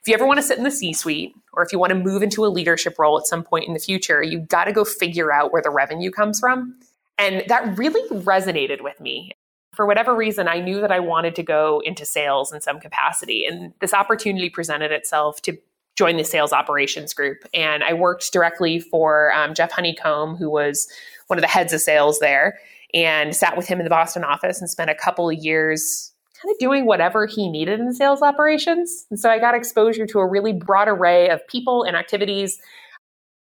If 0.03 0.11
you 0.11 0.15
ever 0.15 0.27
want 0.27 0.39
to 0.39 0.43
sit 0.45 0.57
in 0.57 0.63
the 0.63 0.71
C 0.71 0.93
suite 0.93 1.35
or 1.53 1.65
if 1.65 1.73
you 1.73 1.81
want 1.81 1.91
to 1.91 1.99
move 1.99 2.23
into 2.23 2.45
a 2.45 2.47
leadership 2.47 2.97
role 2.97 3.19
at 3.19 3.27
some 3.27 3.43
point 3.43 3.67
in 3.67 3.75
the 3.75 3.81
future, 3.81 4.23
you've 4.23 4.47
got 4.47 4.67
to 4.67 4.73
go 4.73 4.85
figure 4.85 5.33
out 5.33 5.53
where 5.53 5.61
the 5.61 5.71
revenue 5.71 6.13
comes 6.13 6.39
from. 6.39 6.79
And 7.19 7.43
that 7.49 7.77
really 7.77 8.09
resonated 8.11 8.85
with 8.85 9.01
me 9.01 9.33
for 9.77 9.87
whatever 9.87 10.15
reason, 10.15 10.49
I 10.49 10.61
knew 10.61 10.81
that 10.81 10.91
I 10.91 11.01
wanted 11.01 11.35
to 11.37 11.43
go 11.43 11.83
into 11.85 12.05
sales 12.05 12.53
in 12.53 12.61
some 12.61 12.81
capacity. 12.81 13.45
And 13.45 13.73
this 13.81 13.93
opportunity 13.95 14.49
presented 14.49 14.91
itself 14.91 15.43
to 15.43 15.57
join 15.97 16.17
the 16.17 16.25
sales 16.25 16.53
operations 16.53 17.15
group. 17.15 17.45
And 17.55 17.85
I 17.85 17.93
worked 17.93 18.33
directly 18.33 18.81
for 18.81 19.33
um, 19.35 19.55
Jeff 19.55 19.71
Honeycomb, 19.73 20.37
who 20.37 20.51
was 20.51 20.89
one 21.27 21.39
of 21.39 21.43
the 21.43 21.49
heads 21.49 21.73
of 21.73 21.81
sales 21.81 22.19
there, 22.19 22.59
and 22.95 23.35
sat 23.35 23.57
with 23.57 23.67
him 23.67 23.79
in 23.79 23.85
the 23.85 23.91
Boston 23.91 24.25
office 24.25 24.61
and 24.61 24.71
spent 24.71 24.91
a 24.91 24.95
couple 24.95 25.29
of 25.29 25.37
years 25.37 26.13
kind 26.43 26.53
of 26.53 26.59
doing 26.59 26.87
whatever 26.87 27.27
he 27.27 27.49
needed 27.49 27.81
in 27.81 27.93
sales 27.93 28.23
operations. 28.23 29.07
And 29.11 29.19
so 29.19 29.31
I 29.31 29.39
got 29.39 29.55
exposure 29.55 30.07
to 30.07 30.19
a 30.21 30.27
really 30.27 30.53
broad 30.53 30.89
array 30.89 31.29
of 31.31 31.47
people 31.49 31.83
and 31.83 31.97
activities 31.97 32.61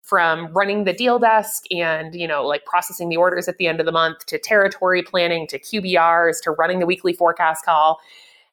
from 0.06 0.46
running 0.52 0.84
the 0.84 0.92
deal 0.92 1.18
desk 1.18 1.64
and 1.70 2.14
you 2.14 2.28
know 2.28 2.46
like 2.46 2.64
processing 2.64 3.08
the 3.08 3.16
orders 3.16 3.48
at 3.48 3.58
the 3.58 3.66
end 3.66 3.80
of 3.80 3.86
the 3.86 3.92
month 3.92 4.24
to 4.26 4.38
territory 4.38 5.02
planning 5.02 5.46
to 5.46 5.58
qbrs 5.58 6.40
to 6.42 6.52
running 6.52 6.78
the 6.78 6.86
weekly 6.86 7.12
forecast 7.12 7.64
call 7.64 7.98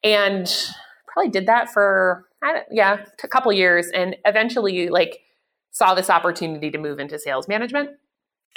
and 0.03 0.72
probably 1.07 1.29
did 1.29 1.45
that 1.45 1.72
for 1.72 2.25
yeah, 2.72 3.05
a 3.24 3.27
couple 3.27 3.51
years, 3.53 3.88
and 3.93 4.15
eventually 4.25 4.89
like 4.89 5.19
saw 5.72 5.93
this 5.93 6.10
opportunity 6.10 6.69
to 6.72 6.77
move 6.77 7.00
into 7.00 7.17
sales 7.17 7.48
management. 7.48 7.91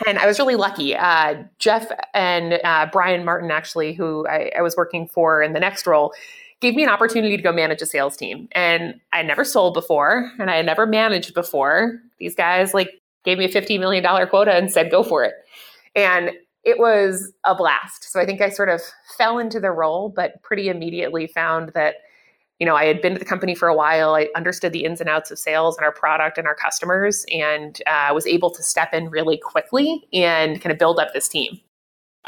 And 0.06 0.18
I 0.18 0.26
was 0.26 0.38
really 0.38 0.56
lucky. 0.56 0.94
Uh, 0.94 1.44
Jeff 1.58 1.90
and 2.12 2.60
uh, 2.64 2.86
Brian 2.92 3.24
Martin, 3.24 3.50
actually, 3.50 3.94
who 3.94 4.26
I, 4.26 4.52
I, 4.58 4.60
was 4.60 4.76
working 4.76 5.08
for 5.08 5.42
in 5.42 5.54
the 5.54 5.60
next 5.60 5.86
role, 5.86 6.12
gave 6.60 6.74
me 6.74 6.82
an 6.82 6.90
opportunity 6.90 7.34
to 7.34 7.42
go 7.42 7.50
manage 7.50 7.80
a 7.80 7.86
sales 7.86 8.14
team. 8.14 8.48
And 8.52 9.00
I 9.14 9.22
never 9.22 9.42
sold 9.42 9.72
before, 9.72 10.30
and 10.38 10.50
I 10.50 10.56
had 10.56 10.66
never 10.66 10.86
managed 10.86 11.32
before. 11.32 12.02
These 12.18 12.34
guys 12.34 12.74
like 12.74 12.90
gave 13.24 13.38
me 13.38 13.44
a 13.44 13.48
$50 13.48 13.78
million 13.78 14.04
quota 14.28 14.54
and 14.54 14.70
said, 14.70 14.90
go 14.90 15.02
for 15.02 15.24
it. 15.24 15.34
And 15.94 16.30
it 16.64 16.78
was 16.78 17.32
a 17.44 17.54
blast. 17.54 18.10
So 18.10 18.20
I 18.20 18.26
think 18.26 18.40
I 18.40 18.48
sort 18.48 18.68
of 18.68 18.80
fell 19.16 19.38
into 19.38 19.60
the 19.60 19.70
role, 19.70 20.08
but 20.08 20.42
pretty 20.42 20.68
immediately 20.68 21.26
found 21.26 21.70
that 21.74 21.96
you 22.58 22.66
know, 22.66 22.74
I 22.74 22.86
had 22.86 23.02
been 23.02 23.14
at 23.14 23.18
the 23.18 23.26
company 23.26 23.54
for 23.54 23.68
a 23.68 23.74
while. 23.74 24.14
I 24.14 24.28
understood 24.34 24.72
the 24.72 24.84
ins 24.84 25.00
and 25.00 25.10
outs 25.10 25.30
of 25.30 25.38
sales 25.38 25.76
and 25.76 25.84
our 25.84 25.92
product 25.92 26.38
and 26.38 26.46
our 26.46 26.54
customers, 26.54 27.26
and 27.30 27.80
uh, 27.86 28.10
was 28.14 28.26
able 28.26 28.50
to 28.50 28.62
step 28.62 28.94
in 28.94 29.10
really 29.10 29.36
quickly 29.36 30.06
and 30.12 30.60
kind 30.60 30.72
of 30.72 30.78
build 30.78 30.98
up 30.98 31.12
this 31.12 31.28
team. 31.28 31.60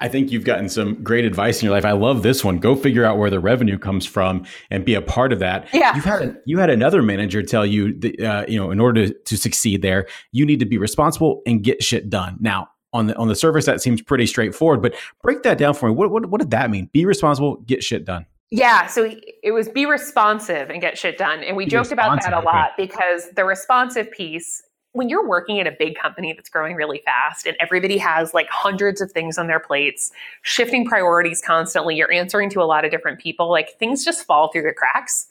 I 0.00 0.08
think 0.08 0.30
you've 0.30 0.44
gotten 0.44 0.68
some 0.68 1.02
great 1.02 1.24
advice 1.24 1.60
in 1.60 1.66
your 1.66 1.74
life. 1.74 1.84
I 1.84 1.92
love 1.92 2.22
this 2.22 2.44
one. 2.44 2.58
Go 2.58 2.76
figure 2.76 3.04
out 3.04 3.18
where 3.18 3.30
the 3.30 3.40
revenue 3.40 3.78
comes 3.78 4.06
from 4.06 4.44
and 4.70 4.84
be 4.84 4.94
a 4.94 5.02
part 5.02 5.32
of 5.32 5.40
that. 5.40 5.68
Yeah. 5.72 5.94
You've 5.94 6.04
had 6.04 6.22
a, 6.22 6.36
you 6.44 6.58
had 6.58 6.70
another 6.70 7.02
manager 7.02 7.42
tell 7.42 7.66
you 7.66 7.98
that 8.00 8.20
uh, 8.20 8.44
you 8.48 8.58
know 8.58 8.70
in 8.70 8.80
order 8.80 9.08
to, 9.08 9.14
to 9.14 9.36
succeed 9.36 9.82
there, 9.82 10.06
you 10.32 10.46
need 10.46 10.60
to 10.60 10.66
be 10.66 10.78
responsible 10.78 11.42
and 11.46 11.62
get 11.62 11.82
shit 11.82 12.08
done. 12.08 12.36
Now, 12.40 12.68
on 12.92 13.08
the 13.08 13.16
on 13.16 13.28
the 13.28 13.36
surface, 13.36 13.66
that 13.66 13.82
seems 13.82 14.00
pretty 14.00 14.26
straightforward, 14.26 14.82
but 14.82 14.94
break 15.22 15.42
that 15.42 15.58
down 15.58 15.74
for 15.74 15.88
me. 15.88 15.94
What 15.94 16.10
what, 16.10 16.26
what 16.26 16.40
did 16.40 16.50
that 16.50 16.70
mean? 16.70 16.88
Be 16.92 17.04
responsible, 17.04 17.56
get 17.66 17.82
shit 17.82 18.04
done. 18.04 18.26
Yeah, 18.50 18.86
so 18.86 19.14
it 19.42 19.52
was 19.52 19.68
be 19.68 19.84
responsive 19.84 20.70
and 20.70 20.80
get 20.80 20.96
shit 20.96 21.18
done. 21.18 21.42
And 21.44 21.56
we 21.56 21.66
Be 21.66 21.72
joked 21.72 21.92
about 21.92 22.22
that 22.22 22.32
a 22.32 22.40
lot 22.40 22.70
because 22.78 23.28
the 23.36 23.44
responsive 23.44 24.10
piece, 24.10 24.62
when 24.98 25.08
you're 25.08 25.26
working 25.26 25.58
in 25.58 25.66
a 25.68 25.70
big 25.70 25.96
company 25.96 26.32
that's 26.32 26.48
growing 26.48 26.74
really 26.74 27.00
fast 27.04 27.46
and 27.46 27.56
everybody 27.60 27.96
has 27.98 28.34
like 28.34 28.48
hundreds 28.50 29.00
of 29.00 29.12
things 29.12 29.38
on 29.38 29.46
their 29.46 29.60
plates, 29.60 30.10
shifting 30.42 30.84
priorities 30.84 31.40
constantly, 31.40 31.94
you're 31.94 32.12
answering 32.12 32.50
to 32.50 32.60
a 32.60 32.64
lot 32.64 32.84
of 32.84 32.90
different 32.90 33.20
people, 33.20 33.48
like 33.48 33.78
things 33.78 34.04
just 34.04 34.26
fall 34.26 34.48
through 34.48 34.62
the 34.62 34.72
cracks. 34.72 35.28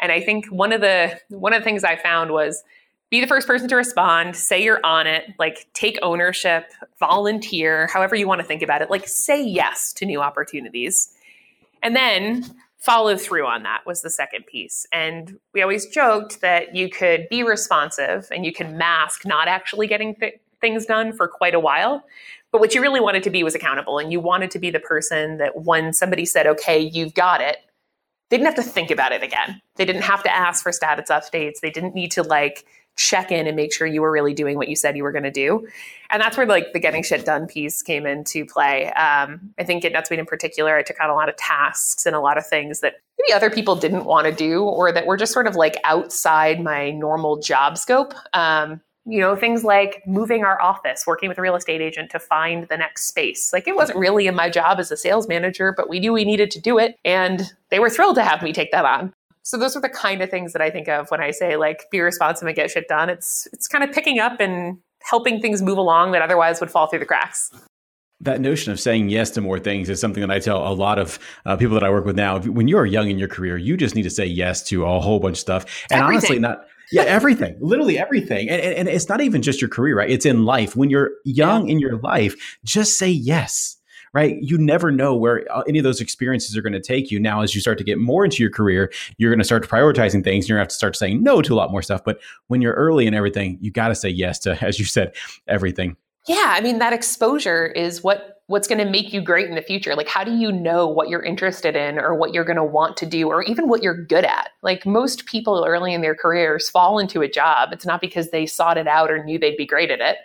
And 0.00 0.10
I 0.10 0.20
think 0.20 0.46
one 0.46 0.72
of 0.72 0.80
the 0.80 1.20
one 1.28 1.52
of 1.52 1.60
the 1.60 1.64
things 1.64 1.84
I 1.84 1.94
found 1.94 2.32
was 2.32 2.64
be 3.08 3.20
the 3.20 3.28
first 3.28 3.46
person 3.46 3.68
to 3.68 3.76
respond, 3.76 4.34
say 4.34 4.64
you're 4.64 4.84
on 4.84 5.06
it, 5.06 5.32
like 5.38 5.68
take 5.74 5.96
ownership, 6.02 6.72
volunteer, 6.98 7.86
however 7.86 8.16
you 8.16 8.26
want 8.26 8.40
to 8.40 8.46
think 8.46 8.62
about 8.62 8.82
it, 8.82 8.90
like 8.90 9.06
say 9.06 9.40
yes 9.40 9.92
to 9.92 10.04
new 10.04 10.20
opportunities. 10.20 11.14
And 11.84 11.94
then 11.94 12.44
follow 12.84 13.16
through 13.16 13.46
on 13.46 13.62
that 13.62 13.80
was 13.86 14.02
the 14.02 14.10
second 14.10 14.46
piece. 14.46 14.86
And 14.92 15.38
we 15.54 15.62
always 15.62 15.86
joked 15.86 16.42
that 16.42 16.74
you 16.74 16.90
could 16.90 17.26
be 17.30 17.42
responsive 17.42 18.28
and 18.30 18.44
you 18.44 18.52
can 18.52 18.76
mask 18.76 19.24
not 19.24 19.48
actually 19.48 19.86
getting 19.86 20.14
th- 20.14 20.38
things 20.60 20.84
done 20.84 21.12
for 21.12 21.26
quite 21.26 21.54
a 21.54 21.60
while. 21.60 22.04
But 22.52 22.60
what 22.60 22.74
you 22.74 22.82
really 22.82 23.00
wanted 23.00 23.22
to 23.24 23.30
be 23.30 23.42
was 23.42 23.54
accountable. 23.54 23.98
And 23.98 24.12
you 24.12 24.20
wanted 24.20 24.50
to 24.52 24.58
be 24.58 24.70
the 24.70 24.80
person 24.80 25.38
that 25.38 25.64
when 25.64 25.92
somebody 25.92 26.26
said, 26.26 26.46
okay, 26.46 26.78
you've 26.78 27.14
got 27.14 27.40
it, 27.40 27.56
they 28.30 28.36
didn't 28.36 28.54
have 28.54 28.64
to 28.64 28.70
think 28.70 28.90
about 28.90 29.12
it 29.12 29.22
again. 29.22 29.60
They 29.76 29.84
didn't 29.84 30.02
have 30.02 30.22
to 30.24 30.34
ask 30.34 30.62
for 30.62 30.70
status 30.70 31.08
updates. 31.10 31.60
They 31.60 31.70
didn't 31.70 31.94
need 31.94 32.10
to 32.12 32.22
like 32.22 32.64
check 32.96 33.32
in 33.32 33.46
and 33.46 33.56
make 33.56 33.72
sure 33.72 33.86
you 33.86 34.02
were 34.02 34.12
really 34.12 34.34
doing 34.34 34.56
what 34.56 34.68
you 34.68 34.76
said 34.76 34.96
you 34.96 35.02
were 35.02 35.12
going 35.12 35.24
to 35.24 35.30
do. 35.30 35.66
And 36.10 36.22
that's 36.22 36.36
where 36.36 36.46
like 36.46 36.72
the 36.72 36.78
getting 36.78 37.02
shit 37.02 37.24
done 37.24 37.46
piece 37.46 37.82
came 37.82 38.06
into 38.06 38.46
play. 38.46 38.92
Um, 38.92 39.52
I 39.58 39.64
think 39.64 39.84
at 39.84 39.92
NetSuite 39.92 40.18
in 40.18 40.26
particular, 40.26 40.76
I 40.76 40.82
took 40.82 41.00
on 41.00 41.10
a 41.10 41.14
lot 41.14 41.28
of 41.28 41.36
tasks 41.36 42.06
and 42.06 42.14
a 42.14 42.20
lot 42.20 42.38
of 42.38 42.46
things 42.46 42.80
that 42.80 42.94
maybe 43.18 43.34
other 43.34 43.50
people 43.50 43.74
didn't 43.74 44.04
want 44.04 44.26
to 44.26 44.32
do 44.32 44.62
or 44.62 44.92
that 44.92 45.06
were 45.06 45.16
just 45.16 45.32
sort 45.32 45.46
of 45.46 45.56
like 45.56 45.76
outside 45.84 46.62
my 46.62 46.90
normal 46.90 47.40
job 47.40 47.78
scope. 47.78 48.14
Um, 48.32 48.80
you 49.06 49.20
know, 49.20 49.36
things 49.36 49.64
like 49.64 50.02
moving 50.06 50.44
our 50.44 50.60
office, 50.62 51.06
working 51.06 51.28
with 51.28 51.36
a 51.36 51.42
real 51.42 51.56
estate 51.56 51.82
agent 51.82 52.10
to 52.10 52.18
find 52.18 52.68
the 52.68 52.76
next 52.76 53.06
space. 53.06 53.52
Like 53.52 53.68
it 53.68 53.76
wasn't 53.76 53.98
really 53.98 54.26
in 54.26 54.34
my 54.34 54.48
job 54.48 54.78
as 54.78 54.90
a 54.90 54.96
sales 54.96 55.28
manager, 55.28 55.74
but 55.76 55.90
we 55.90 56.00
knew 56.00 56.12
we 56.12 56.24
needed 56.24 56.50
to 56.52 56.60
do 56.60 56.78
it. 56.78 56.96
And 57.04 57.52
they 57.70 57.80
were 57.80 57.90
thrilled 57.90 58.14
to 58.16 58.24
have 58.24 58.40
me 58.40 58.52
take 58.52 58.72
that 58.72 58.86
on. 58.86 59.12
So 59.44 59.58
those 59.58 59.76
are 59.76 59.80
the 59.80 59.90
kind 59.90 60.22
of 60.22 60.30
things 60.30 60.54
that 60.54 60.62
I 60.62 60.70
think 60.70 60.88
of 60.88 61.10
when 61.10 61.20
I 61.20 61.30
say 61.30 61.56
like 61.56 61.84
be 61.90 62.00
responsive 62.00 62.48
and 62.48 62.56
get 62.56 62.70
shit 62.70 62.88
done. 62.88 63.10
It's 63.10 63.46
it's 63.52 63.68
kind 63.68 63.84
of 63.84 63.94
picking 63.94 64.18
up 64.18 64.40
and 64.40 64.78
helping 65.02 65.40
things 65.40 65.62
move 65.62 65.76
along 65.78 66.12
that 66.12 66.22
otherwise 66.22 66.60
would 66.60 66.70
fall 66.70 66.86
through 66.86 67.00
the 67.00 67.06
cracks. 67.06 67.50
That 68.20 68.40
notion 68.40 68.72
of 68.72 68.80
saying 68.80 69.10
yes 69.10 69.30
to 69.32 69.42
more 69.42 69.58
things 69.58 69.90
is 69.90 70.00
something 70.00 70.22
that 70.22 70.30
I 70.30 70.38
tell 70.38 70.66
a 70.66 70.72
lot 70.72 70.98
of 70.98 71.18
uh, 71.44 71.56
people 71.56 71.74
that 71.74 71.84
I 71.84 71.90
work 71.90 72.06
with 72.06 72.16
now. 72.16 72.38
When 72.40 72.68
you're 72.68 72.86
young 72.86 73.10
in 73.10 73.18
your 73.18 73.28
career, 73.28 73.58
you 73.58 73.76
just 73.76 73.94
need 73.94 74.04
to 74.04 74.10
say 74.10 74.24
yes 74.24 74.62
to 74.64 74.86
a 74.86 74.98
whole 74.98 75.20
bunch 75.20 75.34
of 75.34 75.40
stuff. 75.40 75.84
And 75.90 76.00
Everything. 76.00 76.16
honestly, 76.16 76.38
not 76.38 76.64
yeah, 76.90 77.02
everything, 77.02 77.56
literally 77.60 77.98
everything. 77.98 78.48
And, 78.48 78.62
and, 78.62 78.74
and 78.74 78.88
it's 78.88 79.08
not 79.08 79.20
even 79.20 79.42
just 79.42 79.60
your 79.60 79.68
career, 79.68 79.98
right? 79.98 80.08
It's 80.08 80.24
in 80.24 80.44
life. 80.46 80.74
When 80.74 80.88
you're 80.88 81.10
young 81.24 81.68
in 81.68 81.78
your 81.80 81.98
life, 81.98 82.34
just 82.64 82.98
say 82.98 83.10
yes. 83.10 83.76
Right. 84.14 84.40
You 84.40 84.58
never 84.58 84.92
know 84.92 85.16
where 85.16 85.44
uh, 85.50 85.62
any 85.68 85.80
of 85.80 85.82
those 85.82 86.00
experiences 86.00 86.56
are 86.56 86.62
going 86.62 86.72
to 86.72 86.80
take 86.80 87.10
you. 87.10 87.18
Now, 87.18 87.42
as 87.42 87.52
you 87.52 87.60
start 87.60 87.78
to 87.78 87.84
get 87.84 87.98
more 87.98 88.24
into 88.24 88.44
your 88.44 88.50
career, 88.50 88.92
you're 89.18 89.30
going 89.30 89.40
to 89.40 89.44
start 89.44 89.68
prioritizing 89.68 90.22
things. 90.22 90.44
And 90.44 90.48
you're 90.48 90.56
going 90.56 90.60
to 90.60 90.66
have 90.66 90.68
to 90.68 90.76
start 90.76 90.94
saying 90.94 91.24
no 91.24 91.42
to 91.42 91.52
a 91.52 91.56
lot 91.56 91.72
more 91.72 91.82
stuff. 91.82 92.04
But 92.04 92.20
when 92.46 92.62
you're 92.62 92.74
early 92.74 93.08
and 93.08 93.16
everything, 93.16 93.58
you 93.60 93.72
got 93.72 93.88
to 93.88 93.94
say 93.96 94.08
yes 94.08 94.38
to, 94.40 94.64
as 94.64 94.78
you 94.78 94.84
said, 94.84 95.16
everything. 95.48 95.96
Yeah, 96.26 96.54
I 96.56 96.60
mean 96.60 96.78
that 96.78 96.92
exposure 96.92 97.66
is 97.66 98.02
what 98.02 98.30
what's 98.46 98.68
going 98.68 98.78
to 98.78 98.90
make 98.90 99.12
you 99.12 99.22
great 99.22 99.48
in 99.48 99.54
the 99.54 99.62
future. 99.62 99.94
Like 99.94 100.08
how 100.08 100.22
do 100.22 100.34
you 100.34 100.52
know 100.52 100.86
what 100.86 101.08
you're 101.08 101.22
interested 101.22 101.76
in 101.76 101.98
or 101.98 102.14
what 102.14 102.34
you're 102.34 102.44
going 102.44 102.56
to 102.56 102.64
want 102.64 102.96
to 102.98 103.06
do 103.06 103.28
or 103.28 103.42
even 103.42 103.68
what 103.68 103.82
you're 103.82 104.04
good 104.04 104.24
at? 104.24 104.50
Like 104.62 104.84
most 104.84 105.26
people 105.26 105.64
early 105.66 105.94
in 105.94 106.02
their 106.02 106.14
careers 106.14 106.68
fall 106.68 106.98
into 106.98 107.22
a 107.22 107.28
job. 107.28 107.70
It's 107.72 107.86
not 107.86 108.02
because 108.02 108.30
they 108.30 108.44
sought 108.44 108.76
it 108.76 108.86
out 108.86 109.10
or 109.10 109.24
knew 109.24 109.38
they'd 109.38 109.56
be 109.56 109.66
great 109.66 109.90
at 109.90 110.00
it. 110.00 110.18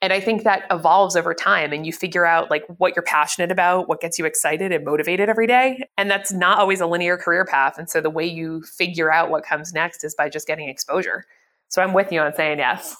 And 0.00 0.12
I 0.12 0.20
think 0.20 0.44
that 0.44 0.64
evolves 0.70 1.16
over 1.16 1.34
time 1.34 1.72
and 1.72 1.84
you 1.84 1.92
figure 1.92 2.24
out 2.24 2.50
like 2.50 2.64
what 2.76 2.94
you're 2.94 3.02
passionate 3.02 3.50
about, 3.50 3.88
what 3.88 4.00
gets 4.00 4.18
you 4.18 4.26
excited 4.26 4.70
and 4.70 4.84
motivated 4.84 5.28
every 5.28 5.48
day. 5.48 5.82
And 5.96 6.08
that's 6.08 6.32
not 6.32 6.58
always 6.58 6.80
a 6.80 6.86
linear 6.86 7.16
career 7.16 7.44
path. 7.44 7.78
And 7.78 7.90
so 7.90 8.00
the 8.00 8.10
way 8.10 8.24
you 8.24 8.62
figure 8.62 9.12
out 9.12 9.28
what 9.30 9.44
comes 9.44 9.72
next 9.72 10.04
is 10.04 10.14
by 10.14 10.28
just 10.28 10.46
getting 10.46 10.68
exposure. 10.68 11.24
So 11.68 11.82
I'm 11.82 11.94
with 11.94 12.12
you 12.12 12.20
on 12.20 12.32
saying 12.34 12.58
yes. 12.58 12.96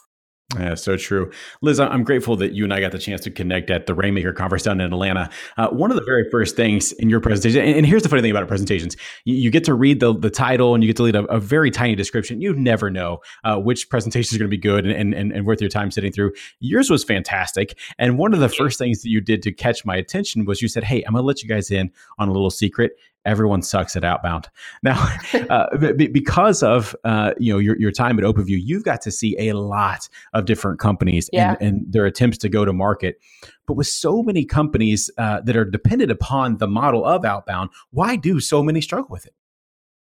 Yeah, 0.57 0.77
so 0.77 0.97
true. 0.97 1.31
Liz, 1.61 1.79
I'm 1.79 2.05
grateful 2.05 2.35
that 2.37 2.53
you 2.53 2.65
and 2.65 2.73
I 2.73 2.81
got 2.81 2.93
the 2.93 2.99
chance 2.99 3.21
to 3.23 3.31
connect 3.31 3.69
at 3.69 3.85
the 3.85 3.93
Rainmaker 3.93 4.33
conference 4.33 4.63
down 4.63 4.81
in 4.81 4.91
Atlanta. 4.91 5.29
Uh, 5.59 5.69
one 5.69 5.91
of 5.91 5.97
the 5.99 6.05
very 6.05 6.27
first 6.31 6.57
things 6.57 6.93
in 6.93 7.11
your 7.11 7.21
presentation, 7.21 7.63
and, 7.63 7.85
here's 7.85 8.03
the 8.03 8.09
funny 8.09 8.23
thing 8.23 8.31
about 8.31 8.49
presentations, 8.49 8.97
you, 9.27 9.35
you, 9.35 9.51
get 9.51 9.65
to 9.65 9.75
read 9.75 10.01
the, 10.01 10.19
the 10.19 10.31
title 10.31 10.75
and 10.75 10.83
you 10.83 10.89
get 10.89 10.97
to 10.97 11.05
read 11.05 11.17
a, 11.17 11.25
a 11.25 11.39
very 11.39 11.71
tiny 11.71 11.95
description. 11.95 12.41
You 12.41 12.55
never 12.55 12.91
know 12.91 13.19
uh, 13.45 13.59
which 13.59 13.91
presentation 13.91 14.35
is 14.35 14.39
going 14.39 14.51
to 14.51 14.57
be 14.57 14.61
good 14.61 14.87
and, 14.87 15.13
and, 15.13 15.33
and 15.33 15.45
worth 15.45 15.61
your 15.61 15.69
time 15.69 15.91
sitting 15.91 16.13
through. 16.13 16.33
Yours 16.61 16.89
was 16.89 17.05
fantastic. 17.05 17.79
And 17.99 18.17
one 18.17 18.33
of 18.33 18.41
the 18.41 18.49
first 18.49 18.79
things 18.79 19.03
that 19.03 19.11
you 19.11 19.21
did 19.21 19.43
to 19.43 19.53
catch 19.53 19.85
my 19.85 19.97
attention 19.97 20.47
was 20.47 20.63
you 20.63 20.69
said, 20.69 20.83
Hey, 20.83 21.03
I'm 21.03 21.13
going 21.13 21.23
to 21.23 21.27
let 21.27 21.43
you 21.43 21.49
guys 21.49 21.71
in 21.71 21.93
on 22.19 22.31
a 22.31 22.33
little 22.33 22.51
secret 22.51 22.93
everyone 23.25 23.63
sucks 23.63 23.97
at 23.97 24.05
outbound. 24.05 24.49
Now, 24.83 25.09
uh, 25.51 25.77
b- 25.77 26.07
because 26.07 26.63
of 26.63 26.95
uh, 27.05 27.33
you 27.39 27.53
know 27.53 27.59
your, 27.59 27.77
your 27.79 27.91
time 27.91 28.19
at 28.19 28.25
OpenView, 28.25 28.61
you've 28.63 28.85
got 28.85 29.01
to 29.03 29.11
see 29.11 29.37
a 29.39 29.53
lot 29.55 30.09
of 30.35 30.45
different 30.45 30.79
companies 30.79 31.29
Yeah. 31.33 31.57
and, 31.61 31.63
and 31.63 31.93
their 31.93 32.07
attempts 32.07 32.39
to 32.39 32.49
go 32.49 32.65
to 32.65 32.73
market. 32.73 33.19
But 33.67 33.75
with 33.75 33.89
so 33.89 34.23
many 34.23 34.45
companies 34.45 35.11
uh, 35.19 35.41
that 35.43 35.57
are 35.57 35.65
dependent 35.65 36.11
upon 36.11 36.59
the 36.59 36.69
model 36.69 37.05
of 37.05 37.25
outbound, 37.25 37.71
why 37.91 38.17
do 38.17 38.41
so 38.41 38.63
many 38.63 38.81
struggle 38.81 39.09
with 39.11 39.27
it? 39.27 39.35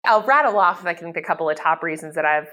I'll 0.05 0.23
rattle 0.23 0.59
off 0.59 0.85
I 0.87 0.95
think 0.95 1.17
a 1.17 1.23
couple 1.23 1.51
of 1.51 1.57
top 1.57 1.83
reasons 1.83 2.15
that 2.15 2.25
I've 2.25 2.49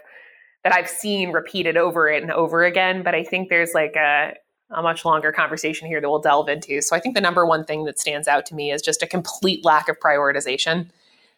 that 0.64 0.74
I've 0.74 0.90
seen 0.90 1.32
repeated 1.32 1.78
over 1.78 2.08
and 2.08 2.32
over 2.32 2.66
again, 2.66 3.04
but 3.04 3.16
I 3.16 3.24
think 3.24 3.50
there's 3.50 3.74
like 3.74 3.96
a 3.96 4.34
a 4.72 4.82
much 4.82 5.06
longer 5.06 5.32
conversation 5.32 5.88
here 5.88 6.02
that 6.02 6.10
we'll 6.10 6.20
delve 6.20 6.50
into. 6.50 6.82
So 6.82 6.96
I 6.96 7.00
think 7.00 7.16
the 7.16 7.22
number 7.22 7.46
one 7.46 7.64
thing 7.64 7.86
that 7.86 8.00
stands 8.00 8.28
out 8.28 8.46
to 8.48 8.56
me 8.56 8.72
is 8.72 8.82
just 8.82 9.02
a 9.02 9.08
complete 9.08 9.64
lack 9.64 9.88
of 9.88 10.00
prioritization. 10.00 10.90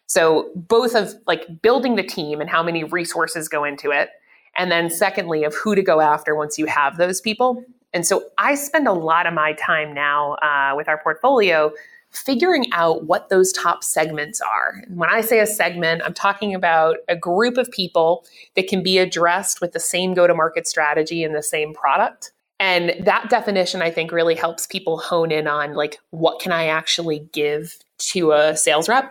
So 0.06 0.50
both 0.56 0.94
of 0.94 1.14
like 1.26 1.62
building 1.62 1.94
the 1.94 2.02
team 2.02 2.40
and 2.40 2.50
how 2.50 2.62
many 2.62 2.82
resources 2.82 3.48
go 3.48 3.62
into 3.62 3.92
it, 3.92 4.10
and 4.56 4.70
then 4.70 4.90
secondly 4.90 5.44
of 5.44 5.54
who 5.54 5.76
to 5.76 5.82
go 5.82 6.00
after 6.00 6.34
once 6.34 6.58
you 6.58 6.66
have 6.66 6.96
those 6.96 7.20
people. 7.20 7.64
And 7.92 8.04
so 8.04 8.24
I 8.36 8.56
spend 8.56 8.88
a 8.88 8.92
lot 8.92 9.26
of 9.26 9.34
my 9.34 9.52
time 9.52 9.94
now 9.94 10.32
uh, 10.34 10.74
with 10.76 10.88
our 10.88 10.98
portfolio 10.98 11.72
figuring 12.10 12.66
out 12.72 13.04
what 13.04 13.28
those 13.28 13.52
top 13.52 13.84
segments 13.84 14.40
are. 14.40 14.82
And 14.84 14.96
when 14.96 15.08
I 15.08 15.20
say 15.20 15.38
a 15.38 15.46
segment, 15.46 16.02
I'm 16.04 16.14
talking 16.14 16.54
about 16.54 16.96
a 17.08 17.14
group 17.14 17.56
of 17.56 17.70
people 17.70 18.24
that 18.56 18.66
can 18.66 18.82
be 18.82 18.98
addressed 18.98 19.60
with 19.60 19.72
the 19.72 19.80
same 19.80 20.14
go 20.14 20.26
to 20.26 20.34
market 20.34 20.66
strategy 20.66 21.22
and 21.22 21.36
the 21.36 21.42
same 21.42 21.72
product. 21.72 22.32
And 22.60 22.92
that 23.00 23.30
definition, 23.30 23.80
I 23.80 23.90
think, 23.90 24.12
really 24.12 24.34
helps 24.34 24.66
people 24.66 24.98
hone 24.98 25.32
in 25.32 25.48
on 25.48 25.74
like, 25.74 25.98
what 26.10 26.40
can 26.40 26.52
I 26.52 26.66
actually 26.66 27.26
give 27.32 27.74
to 28.12 28.32
a 28.32 28.54
sales 28.54 28.86
rep? 28.86 29.10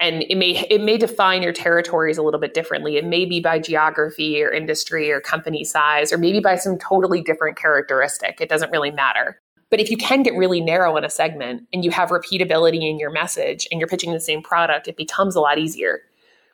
And 0.00 0.24
it 0.24 0.36
may 0.36 0.66
it 0.70 0.82
may 0.82 0.96
define 0.96 1.42
your 1.42 1.52
territories 1.52 2.18
a 2.18 2.22
little 2.22 2.40
bit 2.40 2.52
differently. 2.52 2.96
It 2.96 3.04
may 3.04 3.26
be 3.26 3.38
by 3.38 3.60
geography 3.60 4.42
or 4.42 4.50
industry 4.50 5.12
or 5.12 5.20
company 5.20 5.62
size, 5.62 6.12
or 6.12 6.18
maybe 6.18 6.40
by 6.40 6.56
some 6.56 6.78
totally 6.78 7.22
different 7.22 7.56
characteristic. 7.56 8.40
It 8.40 8.48
doesn't 8.48 8.72
really 8.72 8.90
matter. 8.90 9.40
But 9.70 9.78
if 9.78 9.88
you 9.88 9.96
can 9.96 10.24
get 10.24 10.34
really 10.34 10.60
narrow 10.60 10.96
in 10.96 11.04
a 11.04 11.10
segment 11.10 11.68
and 11.72 11.84
you 11.84 11.92
have 11.92 12.08
repeatability 12.08 12.90
in 12.90 12.98
your 12.98 13.10
message 13.10 13.68
and 13.70 13.78
you're 13.78 13.88
pitching 13.88 14.12
the 14.12 14.20
same 14.20 14.42
product, 14.42 14.88
it 14.88 14.96
becomes 14.96 15.36
a 15.36 15.40
lot 15.40 15.58
easier. 15.58 16.00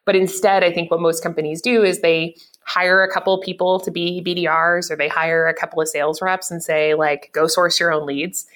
But 0.05 0.17
instead, 0.17 0.63
I 0.63 0.71
think 0.71 0.91
what 0.91 1.01
most 1.01 1.23
companies 1.23 1.63
do 1.63 1.83
is 1.83 2.01
they 2.01 2.37
hire 2.67 3.03
a 3.03 3.13
couple 3.13 3.33
of 3.33 3.45
people 3.45 3.81
to 3.81 3.91
be 3.91 4.23
BDRs 4.27 4.91
or 4.91 4.97
they 4.97 5.09
hire 5.09 5.47
a 5.47 5.55
couple 5.55 5.81
of 5.81 5.89
sales 5.89 6.21
reps 6.21 6.51
and 6.51 6.63
say, 6.63 6.95
like, 6.95 7.31
go 7.33 7.47
source 7.47 7.79
your 7.79 7.93
own 7.93 8.07
leads. 8.07 8.47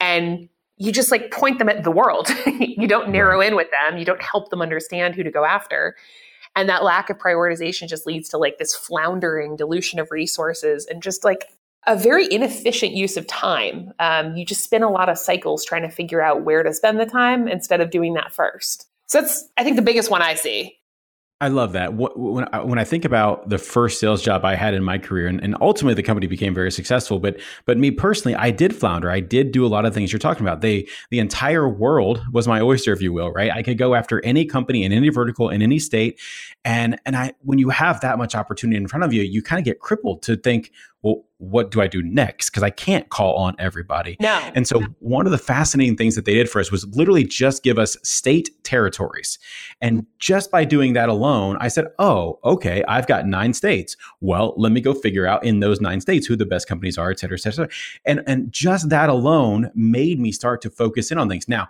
And 0.00 0.48
you 0.78 0.90
just 0.90 1.12
like 1.12 1.30
point 1.30 1.58
them 1.60 1.68
at 1.68 1.84
the 1.84 1.90
world. 1.90 2.28
you 2.46 2.88
don't 2.88 3.10
narrow 3.10 3.40
in 3.40 3.54
with 3.54 3.68
them. 3.70 3.98
You 3.98 4.04
don't 4.04 4.22
help 4.22 4.50
them 4.50 4.60
understand 4.60 5.14
who 5.14 5.22
to 5.22 5.30
go 5.30 5.44
after. 5.44 5.96
And 6.56 6.68
that 6.68 6.82
lack 6.82 7.08
of 7.08 7.18
prioritization 7.18 7.88
just 7.88 8.04
leads 8.04 8.28
to 8.30 8.38
like 8.38 8.58
this 8.58 8.74
floundering 8.74 9.56
dilution 9.56 10.00
of 10.00 10.10
resources 10.10 10.84
and 10.86 11.00
just 11.00 11.24
like 11.24 11.48
a 11.86 11.96
very 11.96 12.30
inefficient 12.32 12.92
use 12.92 13.16
of 13.16 13.26
time. 13.28 13.92
Um, 14.00 14.36
you 14.36 14.44
just 14.44 14.64
spin 14.64 14.82
a 14.82 14.90
lot 14.90 15.08
of 15.08 15.18
cycles 15.18 15.64
trying 15.64 15.82
to 15.82 15.88
figure 15.88 16.20
out 16.20 16.42
where 16.42 16.64
to 16.64 16.74
spend 16.74 16.98
the 16.98 17.06
time 17.06 17.46
instead 17.46 17.80
of 17.80 17.90
doing 17.90 18.14
that 18.14 18.32
first. 18.32 18.88
So 19.06 19.20
that's, 19.20 19.48
I 19.56 19.64
think, 19.64 19.76
the 19.76 19.82
biggest 19.82 20.10
one 20.10 20.22
I 20.22 20.34
see. 20.34 20.78
I 21.42 21.48
love 21.48 21.72
that. 21.72 21.94
When 21.94 22.46
I, 22.52 22.60
when 22.60 22.78
I 22.78 22.84
think 22.84 23.04
about 23.04 23.48
the 23.48 23.58
first 23.58 23.98
sales 23.98 24.22
job 24.22 24.44
I 24.44 24.54
had 24.54 24.74
in 24.74 24.84
my 24.84 24.96
career, 24.96 25.26
and, 25.26 25.42
and 25.42 25.56
ultimately 25.60 25.94
the 25.94 26.02
company 26.04 26.28
became 26.28 26.54
very 26.54 26.70
successful, 26.70 27.18
but 27.18 27.40
but 27.64 27.76
me 27.78 27.90
personally, 27.90 28.36
I 28.36 28.52
did 28.52 28.76
flounder. 28.76 29.10
I 29.10 29.18
did 29.18 29.50
do 29.50 29.66
a 29.66 29.68
lot 29.68 29.84
of 29.84 29.92
things 29.92 30.12
you're 30.12 30.20
talking 30.20 30.46
about. 30.46 30.60
They 30.60 30.86
the 31.10 31.18
entire 31.18 31.68
world 31.68 32.22
was 32.30 32.46
my 32.46 32.60
oyster, 32.60 32.92
if 32.92 33.02
you 33.02 33.12
will, 33.12 33.32
right? 33.32 33.50
I 33.50 33.64
could 33.64 33.76
go 33.76 33.96
after 33.96 34.24
any 34.24 34.44
company 34.44 34.84
in 34.84 34.92
any 34.92 35.08
vertical 35.08 35.50
in 35.50 35.62
any 35.62 35.80
state, 35.80 36.20
and 36.64 36.96
and 37.04 37.16
I 37.16 37.32
when 37.40 37.58
you 37.58 37.70
have 37.70 38.00
that 38.02 38.18
much 38.18 38.36
opportunity 38.36 38.76
in 38.76 38.86
front 38.86 39.02
of 39.02 39.12
you, 39.12 39.22
you 39.22 39.42
kind 39.42 39.58
of 39.58 39.64
get 39.64 39.80
crippled 39.80 40.22
to 40.22 40.36
think, 40.36 40.70
well, 41.02 41.24
what 41.38 41.72
do 41.72 41.80
I 41.80 41.88
do 41.88 42.00
next? 42.00 42.50
Because 42.50 42.62
I 42.62 42.70
can't 42.70 43.08
call 43.08 43.34
on 43.34 43.56
everybody. 43.58 44.16
No. 44.20 44.38
And 44.54 44.66
so, 44.68 44.80
one 45.00 45.26
of 45.26 45.32
the 45.32 45.38
fascinating 45.38 45.96
things 45.96 46.14
that 46.14 46.24
they 46.24 46.34
did 46.34 46.48
for 46.48 46.60
us 46.60 46.70
was 46.70 46.86
literally 46.96 47.24
just 47.24 47.64
give 47.64 47.78
us 47.78 47.96
state 48.04 48.50
territories. 48.62 49.40
And 49.80 50.06
just 50.18 50.52
by 50.52 50.64
doing 50.64 50.92
that 50.92 51.08
alone, 51.08 51.56
I 51.60 51.66
said, 51.66 51.86
oh, 51.98 52.38
okay, 52.44 52.84
I've 52.86 53.08
got 53.08 53.26
nine 53.26 53.52
states. 53.52 53.96
Well, 54.20 54.54
let 54.56 54.70
me 54.70 54.80
go 54.80 54.94
figure 54.94 55.26
out 55.26 55.44
in 55.44 55.58
those 55.58 55.80
nine 55.80 56.00
states 56.00 56.26
who 56.26 56.36
the 56.36 56.46
best 56.46 56.68
companies 56.68 56.96
are, 56.96 57.10
et 57.10 57.18
cetera, 57.18 57.36
et 57.36 57.40
cetera. 57.40 57.68
And, 58.04 58.22
and 58.28 58.52
just 58.52 58.88
that 58.90 59.08
alone 59.08 59.72
made 59.74 60.20
me 60.20 60.30
start 60.30 60.62
to 60.62 60.70
focus 60.70 61.10
in 61.10 61.18
on 61.18 61.28
things. 61.28 61.48
Now, 61.48 61.68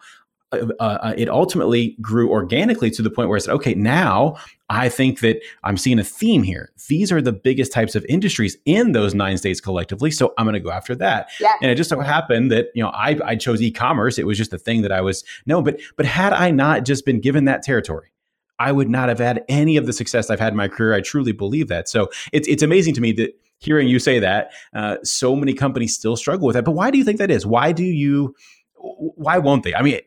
uh, 0.53 0.83
uh, 0.83 1.15
it 1.17 1.29
ultimately 1.29 1.97
grew 2.01 2.31
organically 2.31 2.91
to 2.91 3.03
the 3.03 3.11
point 3.11 3.29
where 3.29 3.37
I 3.37 3.41
said, 3.41 3.55
okay, 3.55 3.75
now 3.75 4.37
I 4.69 4.89
think 4.89 5.21
that 5.21 5.43
I'm 5.65 5.77
seeing 5.77 5.99
a 5.99 6.05
theme 6.05 6.43
here. 6.43 6.73
These 6.89 7.11
are 7.13 7.21
the 7.23 7.33
biggest 7.33 7.73
types 7.73 7.95
of 7.95 8.05
industries 8.09 8.57
in 8.65 8.93
those 8.93 9.15
nine 9.15 9.39
states 9.39 9.61
collectively. 9.61 10.11
So 10.11 10.35
I'm 10.39 10.47
going 10.47 10.55
to 10.55 10.61
go 10.61 10.71
after 10.71 10.95
that. 10.97 11.31
Yeah. 11.41 11.53
And 11.61 11.71
it 11.71 11.75
just 11.75 11.91
so 11.91 12.01
happened 12.01 12.51
that, 12.51 12.69
you 12.75 12.83
know, 12.83 12.91
I, 12.91 13.19
I 13.25 13.37
chose 13.37 13.61
e-commerce. 13.61 14.19
It 14.19 14.27
was 14.27 14.39
just 14.39 14.53
a 14.53 14.59
thing 14.59 14.83
that 14.83 14.93
I 14.93 15.01
was, 15.01 15.25
no, 15.47 15.63
but, 15.63 15.81
but 15.97 16.07
had 16.07 16.33
I 16.33 16.51
not 16.51 16.85
just 16.85 17.05
been 17.05 17.21
given 17.21 17.45
that 17.47 17.63
territory, 17.63 18.11
I 18.59 18.73
would 18.73 18.89
not 18.89 19.09
have 19.09 19.19
had 19.19 19.45
any 19.49 19.77
of 19.77 19.87
the 19.87 19.93
success 19.93 20.31
I've 20.31 20.41
had 20.41 20.53
in 20.53 20.57
my 20.57 20.69
career. 20.69 20.95
I 20.95 21.01
truly 21.01 21.33
believe 21.33 21.69
that. 21.69 21.89
So 21.89 22.11
it's, 22.33 22.47
it's 22.47 22.63
amazing 22.63 22.95
to 22.95 23.01
me 23.01 23.13
that 23.13 23.39
hearing 23.59 23.89
you 23.89 23.99
say 23.99 24.19
that, 24.21 24.53
uh, 24.75 24.97
so 25.03 25.35
many 25.37 25.53
companies 25.53 25.95
still 25.95 26.17
struggle 26.17 26.47
with 26.47 26.55
that. 26.55 26.65
But 26.65 26.73
why 26.73 26.91
do 26.91 26.99
you 26.99 27.05
think 27.05 27.19
that 27.19 27.31
is? 27.31 27.45
Why 27.45 27.73
do 27.73 27.85
you, 27.85 28.35
why 28.75 29.39
won't 29.39 29.63
they? 29.63 29.75
I 29.75 29.83
mean, 29.83 30.01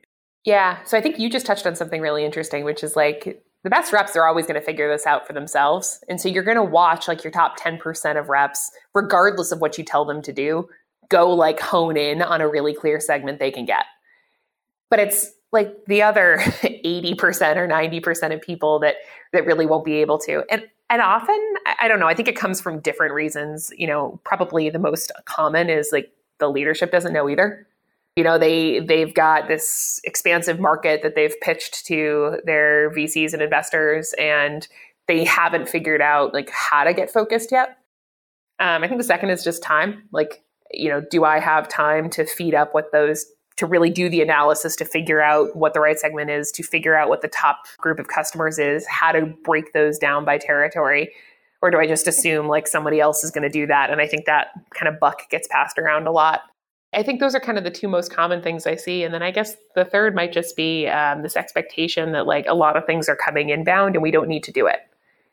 yeah. 0.46 0.84
So 0.86 0.98
I 0.98 1.02
think 1.02 1.20
you 1.20 1.30
just 1.30 1.46
touched 1.46 1.66
on 1.66 1.76
something 1.76 2.02
really 2.02 2.24
interesting, 2.24 2.64
which 2.64 2.84
is 2.84 2.96
like 2.96 3.44
the 3.64 3.70
best 3.70 3.92
reps 3.92 4.16
are 4.16 4.28
always 4.28 4.46
going 4.46 4.60
to 4.60 4.66
figure 4.66 4.88
this 4.88 5.08
out 5.08 5.26
for 5.26 5.34
themselves. 5.34 6.00
And 6.08 6.22
so 6.22 6.30
you're 6.30 6.44
going 6.44 6.56
to 6.56 6.64
watch 6.64 7.08
like 7.08 7.24
your 7.24 7.32
top 7.32 7.60
10% 7.60 8.20
of 8.20 8.30
reps, 8.30 8.70
regardless 8.94 9.52
of 9.52 9.60
what 9.60 9.78
you 9.80 9.84
tell 9.84 10.06
them 10.06 10.22
to 10.22 10.32
do, 10.32 10.70
go 11.10 11.32
like 11.32 11.60
hone 11.60 11.98
in 11.98 12.22
on 12.22 12.42
a 12.42 12.48
really 12.48 12.76
clear 12.76 13.00
segment 13.00 13.40
they 13.40 13.50
can 13.50 13.66
get. 13.66 13.86
But 14.92 15.00
it's 15.00 15.32
like 15.52 15.74
the 15.88 16.04
other 16.04 16.38
80% 16.42 17.56
or 17.56 17.68
90% 17.68 18.34
of 18.34 18.42
people 18.42 18.80
that 18.80 18.98
that 19.34 19.48
really 19.48 19.66
won't 19.66 19.84
be 19.84 19.96
able 19.96 20.20
to. 20.20 20.44
And 20.52 20.64
and 20.92 21.02
often, 21.02 21.40
I 21.80 21.88
don't 21.88 22.00
know, 22.00 22.08
I 22.08 22.14
think 22.14 22.28
it 22.28 22.36
comes 22.36 22.62
from 22.62 22.80
different 22.80 23.16
reasons. 23.16 23.72
You 23.76 23.88
know, 23.88 24.22
probably 24.24 24.70
the 24.70 24.78
most 24.78 25.12
common 25.26 25.72
is 25.72 25.90
like 25.92 26.12
the 26.38 26.50
leadership 26.50 26.92
doesn't 26.92 27.14
know 27.14 27.28
either 27.28 27.66
you 28.16 28.24
know 28.24 28.38
they 28.38 28.80
they've 28.80 29.14
got 29.14 29.48
this 29.48 30.00
expansive 30.04 30.60
market 30.60 31.02
that 31.04 31.16
they've 31.16 31.40
pitched 31.42 31.86
to 31.88 32.40
their 32.46 32.92
VCs 32.92 33.34
and 33.34 33.42
investors 33.42 34.14
and 34.18 34.68
they 35.08 35.24
haven't 35.24 35.70
figured 35.70 36.02
out 36.02 36.34
like 36.34 36.50
how 36.50 36.84
to 36.84 36.94
get 36.94 37.12
focused 37.12 37.52
yet. 37.52 37.78
Um, 38.60 38.84
I 38.84 38.88
think 38.88 39.00
the 39.00 39.06
second 39.06 39.30
is 39.30 39.44
just 39.44 39.62
time. 39.62 40.04
Like, 40.12 40.44
you 40.72 40.90
know, 40.90 41.02
do 41.12 41.26
I 41.26 41.40
have 41.40 41.68
time 41.68 42.10
to 42.12 42.26
feed 42.26 42.56
up 42.56 42.74
what 42.74 42.92
those 42.92 43.26
to 43.58 43.66
really 43.66 43.90
do 43.90 44.10
the 44.10 44.22
analysis 44.22 44.76
to 44.76 44.86
figure 44.86 45.22
out 45.22 45.56
what 45.56 45.74
the 45.74 45.80
right 45.80 45.98
segment 45.98 46.30
is, 46.30 46.52
to 46.52 46.64
figure 46.64 46.98
out 46.98 47.08
what 47.08 47.22
the 47.22 47.28
top 47.28 47.66
group 47.78 48.00
of 48.00 48.08
customers 48.08 48.60
is, 48.60 48.86
how 48.88 49.12
to 49.12 49.34
break 49.44 49.72
those 49.74 49.98
down 49.98 50.26
by 50.26 50.38
territory, 50.38 51.14
or 51.62 51.72
do 51.72 51.80
I 51.80 51.88
just 51.88 52.08
assume 52.08 52.48
like 52.48 52.68
somebody 52.68 53.00
else 53.00 53.24
is 53.24 53.32
going 53.32 53.44
to 53.44 53.50
do 53.50 53.66
that? 53.68 53.92
And 53.92 54.02
I 54.02 54.08
think 54.08 54.26
that 54.26 54.48
kind 54.74 54.94
of 54.94 55.00
buck 55.00 55.30
gets 55.30 55.48
passed 55.50 55.78
around 55.78 56.06
a 56.08 56.12
lot. 56.12 56.42
I 56.96 57.04
think 57.04 57.20
those 57.20 57.36
are 57.36 57.40
kind 57.40 57.58
of 57.58 57.64
the 57.64 57.72
two 57.72 57.88
most 57.88 58.12
common 58.12 58.42
things 58.42 58.66
I 58.66 58.76
see. 58.76 59.04
And 59.04 59.14
then 59.14 59.22
I 59.22 59.30
guess 59.30 59.56
the 59.76 59.84
third 59.84 60.16
might 60.16 60.32
just 60.32 60.56
be 60.56 60.88
um, 60.88 61.22
this 61.22 61.36
expectation 61.36 62.14
that 62.14 62.26
like 62.26 62.46
a 62.48 62.56
lot 62.56 62.78
of 62.78 62.86
things 62.86 63.10
are 63.10 63.16
coming 63.16 63.50
inbound 63.50 63.96
and 63.96 64.02
we 64.02 64.12
don't 64.12 64.30
need 64.30 64.44
to 64.46 64.52
do 64.52 64.66
it. 64.66 64.80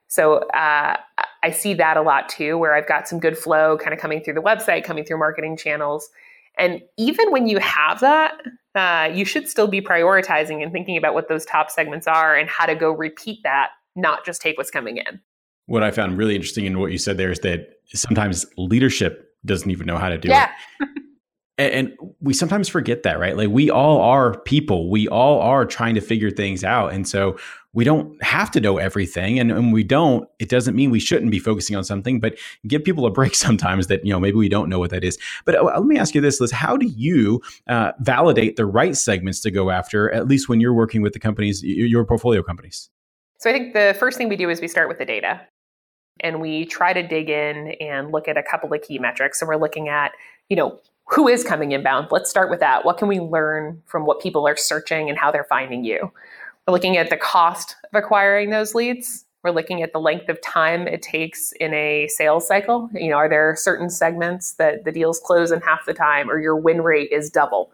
So 0.09 0.39
uh, 0.51 0.97
I 1.43 1.51
see 1.51 1.73
that 1.75 1.97
a 1.97 2.03
lot 2.03 2.29
too, 2.29 2.59
where 2.59 2.75
I've 2.75 2.89
got 2.89 3.09
some 3.09 3.19
good 3.19 3.39
flow 3.39 3.79
kind 3.79 3.95
of 3.95 4.01
coming 4.01 4.23
through 4.23 4.35
the 4.35 4.43
website, 4.43 4.85
coming 4.85 5.05
through 5.05 5.19
marketing 5.19 5.57
channels. 5.57 6.11
And 6.59 6.83
even 6.99 7.31
when 7.31 7.47
you 7.47 7.59
have 7.61 8.01
that, 8.01 8.35
uh, 8.75 9.11
you 9.13 9.25
should 9.25 9.49
still 9.49 9.69
be 9.69 9.81
prioritizing 9.81 10.63
and 10.63 10.73
thinking 10.73 10.97
about 10.97 11.15
what 11.15 11.29
those 11.29 11.47
top 11.47 11.71
segments 11.71 12.07
are 12.07 12.37
and 12.37 12.49
how 12.49 12.67
to 12.67 12.75
go 12.75 12.91
repeat 12.91 13.43
that, 13.45 13.71
not 13.97 14.27
just 14.27 14.43
take 14.43 14.59
what's 14.59 14.71
coming 14.71 14.99
in. 14.99 15.21
What 15.67 15.83
I 15.83 15.93
found 15.93 16.19
really 16.19 16.35
interesting 16.35 16.67
in 16.67 16.79
what 16.79 16.93
you 16.93 16.99
said 16.99 17.17
there 17.17 17.31
is 17.31 17.39
that 17.41 17.77
sometimes 17.95 18.45
leadership 18.59 19.35
doesn't 19.45 19.71
even 19.71 19.87
know 19.87 19.97
how 19.97 20.09
to 20.09 20.19
do 20.19 20.29
yeah. 20.29 20.51
it. 20.81 20.89
and 21.71 21.97
we 22.21 22.35
sometimes 22.35 22.69
forget 22.69 23.03
that 23.03 23.19
right? 23.19 23.37
Like 23.37 23.49
we 23.49 23.71
all 23.71 24.01
are 24.01 24.39
people. 24.41 24.91
We 24.91 25.09
all 25.09 25.41
are 25.41 25.65
trying 25.67 25.95
to 25.95 26.01
figure 26.01 26.31
things 26.31 26.65
out. 26.65 26.93
And 26.93 27.07
so 27.07 27.37
we 27.75 27.85
don't 27.85 28.23
have 28.23 28.51
to 28.53 28.61
know 28.61 28.79
everything. 28.79 29.39
And 29.39 29.51
when 29.53 29.71
we 29.71 29.85
don't 29.85 30.29
it 30.39 30.49
doesn't 30.49 30.75
mean 30.75 30.91
we 30.91 31.01
shouldn't 31.01 31.31
be 31.31 31.39
focusing 31.39 31.77
on 31.77 31.85
something 31.85 32.21
but 32.21 32.39
give 32.67 32.85
people 32.85 33.07
a 33.07 33.11
break 33.11 33.35
sometimes 33.47 33.87
that 33.89 34.05
you 34.05 34.13
know 34.13 34.21
maybe 34.21 34.37
we 34.37 34.49
don't 34.49 34.69
know 34.69 34.79
what 34.79 34.91
that 34.91 35.05
is. 35.05 35.19
But 35.45 35.57
uh, 35.57 35.63
let 35.65 35.85
me 35.85 35.99
ask 35.99 36.15
you 36.15 36.21
this 36.21 36.41
liz. 36.41 36.51
How 36.51 36.77
do 36.77 36.87
you 36.87 37.41
uh, 37.67 37.93
validate 38.01 38.57
the 38.57 38.67
right 38.67 38.97
segments 38.97 39.41
to 39.41 39.51
go 39.51 39.71
after 39.71 40.13
at 40.13 40.29
least 40.29 40.49
when 40.49 40.61
you're 40.61 40.75
working 40.75 41.03
with 41.03 41.13
the 41.13 41.21
companies 41.21 41.63
your 41.63 42.05
portfolio 42.05 42.43
companies? 42.43 42.91
So 43.39 43.51
i 43.51 43.53
think 43.53 43.75
the 43.75 43.97
first 43.99 44.19
thing 44.19 44.29
we 44.29 44.37
do 44.37 44.49
is 44.51 44.61
we 44.61 44.69
start 44.69 44.89
with 44.89 44.99
the 44.99 45.05
data. 45.05 45.41
And 46.21 46.41
we 46.41 46.67
try 46.67 46.93
to 46.93 47.03
dig 47.03 47.31
in 47.31 47.73
and 47.81 48.13
look 48.13 48.29
at 48.29 48.37
a 48.37 48.43
couple 48.43 48.73
of 48.73 48.83
key 48.83 48.99
metrics. 48.99 49.41
So 49.41 49.47
we're 49.47 49.57
looking 49.57 49.89
at 49.89 50.13
you 50.49 50.57
know 50.57 50.79
who 51.13 51.29
is 51.29 51.45
coming 51.45 51.73
inbound? 51.73 52.09
Let's 52.11 52.31
start 52.31 52.49
with 52.49 52.61
that. 52.61 52.85
What 52.85 52.97
can 52.97 53.07
we 53.07 53.21
learn 53.21 53.83
from 53.87 54.07
what 54.07 54.21
people 54.21 54.49
are 54.49 54.57
searching 54.57 55.11
and 55.11 55.19
how 55.19 55.31
they're 55.31 55.45
finding 55.45 55.85
you? 55.85 56.11
We're 56.67 56.73
looking 56.73 56.97
at 56.97 57.11
the 57.11 57.19
cost 57.19 57.77
of 57.93 58.03
acquiring 58.03 58.51
those 58.51 58.75
leads. 58.75 59.27
We're 59.43 59.51
looking 59.51 59.83
at 59.83 59.93
the 59.93 60.01
length 60.01 60.29
of 60.29 60.41
time 60.41 60.87
it 60.87 61.03
takes 61.03 61.53
in 61.61 61.75
a 61.75 62.09
sales 62.09 62.47
cycle. 62.47 62.89
You 62.95 63.11
know, 63.11 63.17
are 63.17 63.29
there 63.29 63.55
certain 63.57 63.91
segments 63.91 64.53
that 64.55 64.85
the 64.85 64.93
deals 64.93 65.19
close 65.19 65.51
in 65.51 65.61
half 65.61 65.85
the 65.85 65.93
time 65.93 66.31
or 66.31 66.39
your 66.39 66.57
win 66.57 66.81
rate 66.81 67.11
is 67.13 67.29
double? 67.29 67.73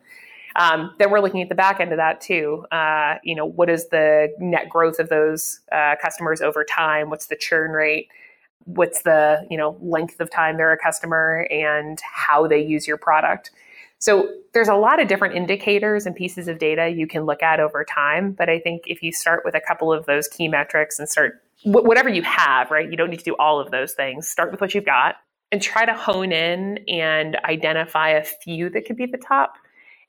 Um, 0.56 0.92
then 0.98 1.10
we're 1.10 1.20
looking 1.20 1.42
at 1.42 1.48
the 1.48 1.54
back 1.54 1.78
end 1.78 1.92
of 1.92 1.98
that 1.98 2.20
too. 2.20 2.66
Uh, 2.72 3.16
you 3.22 3.36
know, 3.36 3.46
what 3.46 3.70
is 3.70 3.88
the 3.88 4.34
net 4.40 4.68
growth 4.68 4.98
of 4.98 5.10
those 5.10 5.60
uh, 5.70 5.94
customers 6.02 6.40
over 6.40 6.64
time? 6.64 7.10
What's 7.10 7.26
the 7.26 7.36
churn 7.36 7.70
rate? 7.70 8.08
What's 8.64 9.02
the 9.02 9.46
you 9.50 9.56
know 9.56 9.76
length 9.80 10.20
of 10.20 10.30
time 10.30 10.56
they're 10.56 10.72
a 10.72 10.78
customer 10.78 11.46
and 11.50 12.00
how 12.00 12.46
they 12.46 12.60
use 12.60 12.86
your 12.86 12.96
product. 12.96 13.50
So 14.00 14.32
there's 14.54 14.68
a 14.68 14.76
lot 14.76 15.00
of 15.00 15.08
different 15.08 15.34
indicators 15.34 16.06
and 16.06 16.14
pieces 16.14 16.46
of 16.48 16.58
data 16.58 16.88
you 16.88 17.06
can 17.06 17.24
look 17.24 17.42
at 17.42 17.60
over 17.60 17.84
time 17.84 18.32
but 18.32 18.48
i 18.48 18.58
think 18.58 18.82
if 18.86 19.02
you 19.02 19.12
start 19.12 19.44
with 19.44 19.54
a 19.54 19.60
couple 19.60 19.92
of 19.92 20.06
those 20.06 20.26
key 20.28 20.48
metrics 20.48 20.98
and 20.98 21.08
start 21.08 21.42
whatever 21.64 22.08
you 22.08 22.22
have 22.22 22.70
right 22.70 22.90
you 22.90 22.96
don't 22.96 23.10
need 23.10 23.18
to 23.18 23.24
do 23.24 23.36
all 23.38 23.60
of 23.60 23.70
those 23.70 23.92
things. 23.94 24.28
Start 24.28 24.50
with 24.50 24.60
what 24.60 24.74
you've 24.74 24.84
got 24.84 25.16
and 25.50 25.62
try 25.62 25.84
to 25.84 25.94
hone 25.94 26.32
in 26.32 26.78
and 26.88 27.36
identify 27.44 28.10
a 28.10 28.24
few 28.24 28.68
that 28.70 28.84
could 28.84 28.96
be 28.96 29.06
the 29.06 29.18
top 29.18 29.54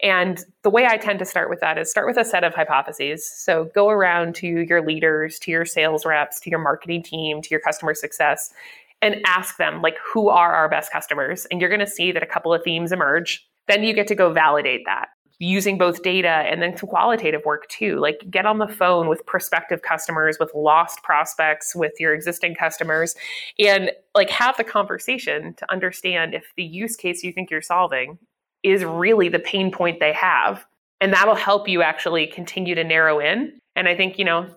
and 0.01 0.43
the 0.63 0.69
way 0.69 0.85
I 0.85 0.97
tend 0.97 1.19
to 1.19 1.25
start 1.25 1.49
with 1.49 1.59
that 1.59 1.77
is 1.77 1.89
start 1.89 2.07
with 2.07 2.17
a 2.17 2.25
set 2.25 2.43
of 2.43 2.53
hypotheses. 2.53 3.29
So 3.29 3.69
go 3.75 3.89
around 3.89 4.35
to 4.35 4.47
your 4.47 4.85
leaders, 4.85 5.39
to 5.39 5.51
your 5.51 5.65
sales 5.65 6.05
reps, 6.05 6.39
to 6.41 6.49
your 6.49 6.59
marketing 6.59 7.03
team, 7.03 7.41
to 7.41 7.49
your 7.49 7.59
customer 7.59 7.93
success, 7.93 8.53
and 9.01 9.17
ask 9.25 9.57
them, 9.57 9.81
like, 9.81 9.97
who 10.13 10.29
are 10.29 10.53
our 10.53 10.69
best 10.69 10.91
customers? 10.91 11.45
And 11.51 11.59
you're 11.59 11.69
going 11.69 11.79
to 11.79 11.87
see 11.87 12.11
that 12.11 12.23
a 12.23 12.27
couple 12.27 12.53
of 12.53 12.63
themes 12.63 12.91
emerge. 12.91 13.47
Then 13.67 13.83
you 13.83 13.93
get 13.93 14.07
to 14.07 14.15
go 14.15 14.33
validate 14.33 14.81
that 14.85 15.09
using 15.41 15.77
both 15.77 16.03
data 16.03 16.27
and 16.27 16.61
then 16.61 16.75
some 16.75 16.89
qualitative 16.89 17.41
work 17.45 17.65
too. 17.69 17.97
Like 17.97 18.25
get 18.29 18.45
on 18.45 18.57
the 18.57 18.67
phone 18.67 19.07
with 19.07 19.25
prospective 19.25 19.81
customers, 19.81 20.37
with 20.37 20.51
lost 20.53 21.01
prospects, 21.01 21.73
with 21.73 21.93
your 21.97 22.13
existing 22.13 22.55
customers, 22.55 23.15
and 23.57 23.91
like 24.15 24.29
have 24.29 24.57
the 24.57 24.65
conversation 24.65 25.53
to 25.55 25.71
understand 25.71 26.33
if 26.33 26.51
the 26.57 26.63
use 26.63 26.97
case 26.97 27.23
you 27.23 27.31
think 27.31 27.49
you're 27.49 27.61
solving 27.61 28.17
is 28.63 28.83
really 28.83 29.29
the 29.29 29.39
pain 29.39 29.71
point 29.71 29.99
they 29.99 30.13
have. 30.13 30.65
And 31.01 31.13
that'll 31.13 31.35
help 31.35 31.67
you 31.67 31.81
actually 31.81 32.27
continue 32.27 32.75
to 32.75 32.83
narrow 32.83 33.19
in. 33.19 33.57
And 33.75 33.87
I 33.87 33.95
think, 33.95 34.19
you 34.19 34.25
know, 34.25 34.47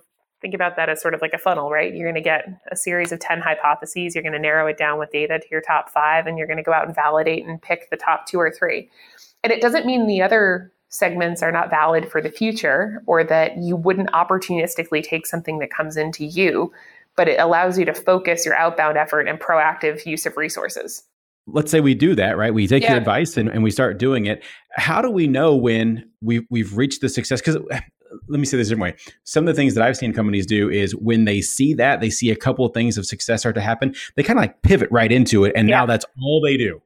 think 0.41 0.55
about 0.55 0.75
that 0.77 0.89
as 0.89 1.01
sort 1.01 1.15
of 1.15 1.23
like 1.23 1.33
a 1.33 1.39
funnel, 1.39 1.71
right? 1.71 1.95
You're 1.95 2.11
going 2.11 2.23
to 2.23 2.29
get 2.29 2.47
a 2.71 2.77
series 2.77 3.13
of 3.13 3.21
10 3.21 3.41
hypotheses. 3.41 4.15
You're 4.15 4.23
going 4.23 4.33
to 4.33 4.41
narrow 4.41 4.67
it 4.67 4.77
down 4.77 4.99
with 4.99 5.11
data 5.13 5.39
to 5.39 5.47
your 5.51 5.61
top 5.61 5.89
five, 5.89 6.27
and 6.27 6.37
you're 6.37 6.49
going 6.49 6.57
to 6.57 6.63
go 6.65 6.73
out 6.73 6.87
and 6.87 6.95
validate 6.95 7.47
and 7.47 7.63
pick 7.63 7.89
the 7.91 7.97
top 7.97 8.27
two 8.27 8.39
or 8.39 8.51
three. 8.51 8.91
And 9.45 9.53
it 9.53 9.63
doesn't 9.63 9.87
mean 9.87 10.07
the 10.07 10.21
other 10.21 10.73
segments 10.89 11.43
are 11.43 11.53
not 11.53 11.71
valid 11.71 12.11
for 12.11 12.21
the 12.21 12.31
future 12.31 13.03
or 13.07 13.25
that 13.25 13.57
you 13.57 13.77
wouldn't 13.77 14.11
opportunistically 14.11 15.03
take 15.03 15.27
something 15.27 15.59
that 15.61 15.71
comes 15.71 15.97
into 15.97 16.25
you, 16.25 16.73
but 17.17 17.29
it 17.29 17.41
allows 17.41 17.79
you 17.79 17.85
to 17.85 17.95
focus 17.95 18.45
your 18.45 18.57
outbound 18.57 18.99
effort 18.99 19.27
and 19.27 19.41
proactive 19.41 20.05
use 20.05 20.27
of 20.27 20.37
resources 20.37 21.05
let's 21.47 21.71
say 21.71 21.81
we 21.81 21.95
do 21.95 22.15
that, 22.15 22.37
right? 22.37 22.55
We 22.55 22.67
take 22.67 22.83
yeah. 22.83 22.93
your 22.93 22.99
advice 22.99 23.37
and, 23.37 23.49
and 23.49 23.63
we 23.63 23.71
start 23.71 23.99
doing 23.99 24.27
it. 24.27 24.45
How 24.73 25.03
do 25.03 25.11
we 25.11 25.27
know 25.27 25.57
when 25.57 26.09
we've, 26.21 26.45
we've 26.51 26.77
reached 26.77 27.01
the 27.01 27.09
success? 27.09 27.41
Because 27.41 27.59
let 28.29 28.39
me 28.41 28.45
say 28.45 28.57
this 28.57 28.69
different 28.69 28.97
way. 28.97 29.13
Some 29.25 29.45
of 29.45 29.55
the 29.55 29.61
things 29.61 29.75
that 29.75 29.83
I've 29.83 29.97
seen 29.97 30.13
companies 30.13 30.47
do 30.47 30.71
is 30.71 30.95
when 30.95 31.25
they 31.25 31.41
see 31.41 31.75
that, 31.75 32.01
they 32.01 32.11
see 32.11 32.31
a 32.31 32.37
couple 32.37 32.65
of 32.65 32.75
things 32.75 32.99
of 32.99 33.07
success 33.07 33.41
start 33.41 33.55
to 33.57 33.61
happen, 33.61 33.95
they 34.17 34.23
kind 34.23 34.39
of 34.39 34.43
like 34.43 34.63
pivot 34.63 34.89
right 34.91 35.11
into 35.11 35.45
it. 35.45 35.53
And 35.57 35.69
yeah. 35.69 35.79
now 35.79 35.87
that's 35.87 36.05
all 36.21 36.41
they 36.41 36.57
do. 36.57 36.81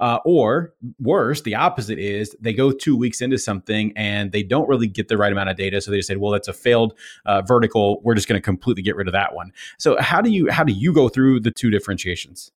Uh, 0.00 0.18
or 0.24 0.74
worse, 0.98 1.42
the 1.42 1.54
opposite 1.54 2.00
is 2.00 2.36
they 2.40 2.52
go 2.52 2.72
two 2.72 2.96
weeks 2.96 3.22
into 3.22 3.38
something 3.38 3.92
and 3.94 4.32
they 4.32 4.42
don't 4.42 4.68
really 4.68 4.88
get 4.88 5.06
the 5.06 5.16
right 5.16 5.30
amount 5.30 5.48
of 5.48 5.56
data. 5.56 5.80
So 5.80 5.92
they 5.92 5.98
just 5.98 6.08
say, 6.08 6.16
well, 6.16 6.32
that's 6.32 6.48
a 6.48 6.52
failed 6.52 6.94
uh, 7.26 7.42
vertical. 7.42 8.02
We're 8.02 8.16
just 8.16 8.26
going 8.26 8.38
to 8.38 8.44
completely 8.44 8.82
get 8.82 8.96
rid 8.96 9.06
of 9.06 9.12
that 9.12 9.34
one. 9.34 9.52
So 9.78 9.96
how 10.00 10.20
do 10.20 10.30
you, 10.30 10.50
how 10.50 10.64
do 10.64 10.72
you 10.72 10.92
go 10.92 11.08
through 11.08 11.40
the 11.40 11.52
two 11.52 11.70
differentiations? 11.70 12.50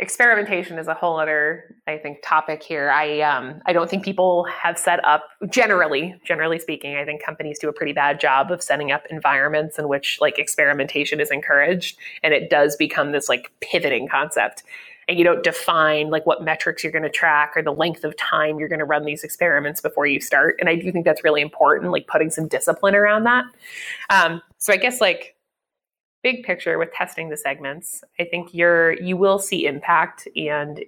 Experimentation 0.00 0.76
is 0.76 0.88
a 0.88 0.94
whole 0.94 1.20
other 1.20 1.76
i 1.86 1.96
think 1.96 2.18
topic 2.24 2.62
here. 2.62 2.90
I 2.90 3.20
um 3.20 3.60
i 3.66 3.72
don't 3.72 3.88
think 3.88 4.04
people 4.04 4.44
have 4.44 4.76
set 4.76 5.04
up 5.04 5.28
generally 5.50 6.20
generally 6.24 6.58
speaking 6.58 6.96
i 6.96 7.04
think 7.04 7.22
companies 7.22 7.60
do 7.60 7.68
a 7.68 7.72
pretty 7.72 7.92
bad 7.92 8.18
job 8.18 8.50
of 8.50 8.60
setting 8.60 8.90
up 8.90 9.04
environments 9.08 9.78
in 9.78 9.88
which 9.88 10.18
like 10.20 10.36
experimentation 10.38 11.20
is 11.20 11.30
encouraged 11.30 11.96
and 12.24 12.34
it 12.34 12.50
does 12.50 12.74
become 12.74 13.12
this 13.12 13.28
like 13.28 13.52
pivoting 13.60 14.08
concept. 14.08 14.64
And 15.06 15.18
you 15.18 15.24
don't 15.24 15.44
define 15.44 16.08
like 16.08 16.24
what 16.24 16.42
metrics 16.42 16.82
you're 16.82 16.90
going 16.90 17.02
to 17.02 17.10
track 17.10 17.52
or 17.56 17.62
the 17.62 17.74
length 17.74 18.04
of 18.04 18.16
time 18.16 18.58
you're 18.58 18.70
going 18.70 18.78
to 18.78 18.86
run 18.86 19.04
these 19.04 19.22
experiments 19.22 19.82
before 19.82 20.06
you 20.06 20.18
start 20.18 20.56
and 20.58 20.68
i 20.68 20.74
do 20.74 20.90
think 20.90 21.04
that's 21.04 21.22
really 21.22 21.42
important 21.42 21.92
like 21.92 22.06
putting 22.06 22.30
some 22.30 22.48
discipline 22.48 22.94
around 22.94 23.24
that. 23.24 23.44
Um, 24.10 24.42
so 24.58 24.72
i 24.72 24.76
guess 24.76 25.00
like 25.00 25.33
big 26.24 26.42
picture 26.42 26.78
with 26.78 26.90
testing 26.92 27.28
the 27.28 27.36
segments, 27.36 28.02
I 28.18 28.24
think 28.24 28.52
you're 28.52 28.94
you 28.94 29.16
will 29.16 29.38
see 29.38 29.66
impact 29.66 30.26
and 30.34 30.82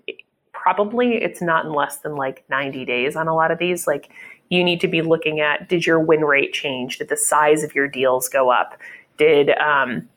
probably 0.52 1.22
it's 1.22 1.42
not 1.42 1.66
in 1.66 1.72
less 1.72 1.98
than 1.98 2.16
like 2.16 2.42
90 2.48 2.84
days 2.86 3.14
on 3.14 3.28
a 3.28 3.34
lot 3.34 3.52
of 3.52 3.58
these. 3.58 3.86
Like 3.86 4.10
you 4.48 4.64
need 4.64 4.80
to 4.80 4.88
be 4.88 5.02
looking 5.02 5.38
at 5.38 5.68
did 5.68 5.86
your 5.86 6.00
win 6.00 6.22
rate 6.22 6.52
change? 6.52 6.98
Did 6.98 7.10
the 7.10 7.16
size 7.16 7.62
of 7.62 7.74
your 7.74 7.86
deals 7.86 8.28
go 8.28 8.50
up? 8.50 8.76
Did 9.18 9.50
um, 9.58 10.08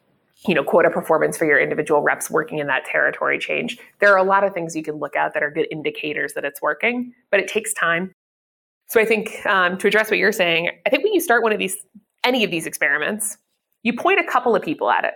you 0.48 0.56
know 0.56 0.64
quota 0.64 0.90
performance 0.90 1.38
for 1.38 1.46
your 1.46 1.60
individual 1.60 2.02
reps 2.02 2.32
working 2.32 2.60
in 2.60 2.68
that 2.68 2.86
territory 2.86 3.38
change? 3.38 3.78
There 4.00 4.12
are 4.12 4.18
a 4.18 4.24
lot 4.24 4.46
of 4.46 4.54
things 4.54 4.76
you 4.76 4.84
can 4.84 4.96
look 4.96 5.18
at 5.18 5.34
that 5.34 5.44
are 5.44 5.52
good 5.52 5.68
indicators 5.70 6.34
that 6.34 6.46
it's 6.46 6.62
working 6.62 7.14
but 7.30 7.40
it 7.40 7.48
takes 7.48 7.74
time. 7.74 8.14
So 8.88 9.00
i 9.00 9.06
think 9.06 9.46
um, 9.46 9.78
to 9.78 9.88
address 9.88 10.10
what 10.10 10.18
you're 10.18 10.32
saying 10.32 10.72
i 10.88 10.90
think 10.90 11.04
when 11.04 11.14
you 11.14 11.22
start 11.22 11.44
one 11.44 11.52
of 11.52 11.60
these 11.60 11.78
any 12.24 12.44
of 12.44 12.50
these 12.50 12.66
experiments 12.66 13.38
you 13.84 13.94
point 13.94 14.20
a 14.20 14.24
couple 14.24 14.56
of 14.56 14.62
people 14.62 14.90
at 14.90 15.06
it. 15.06 15.14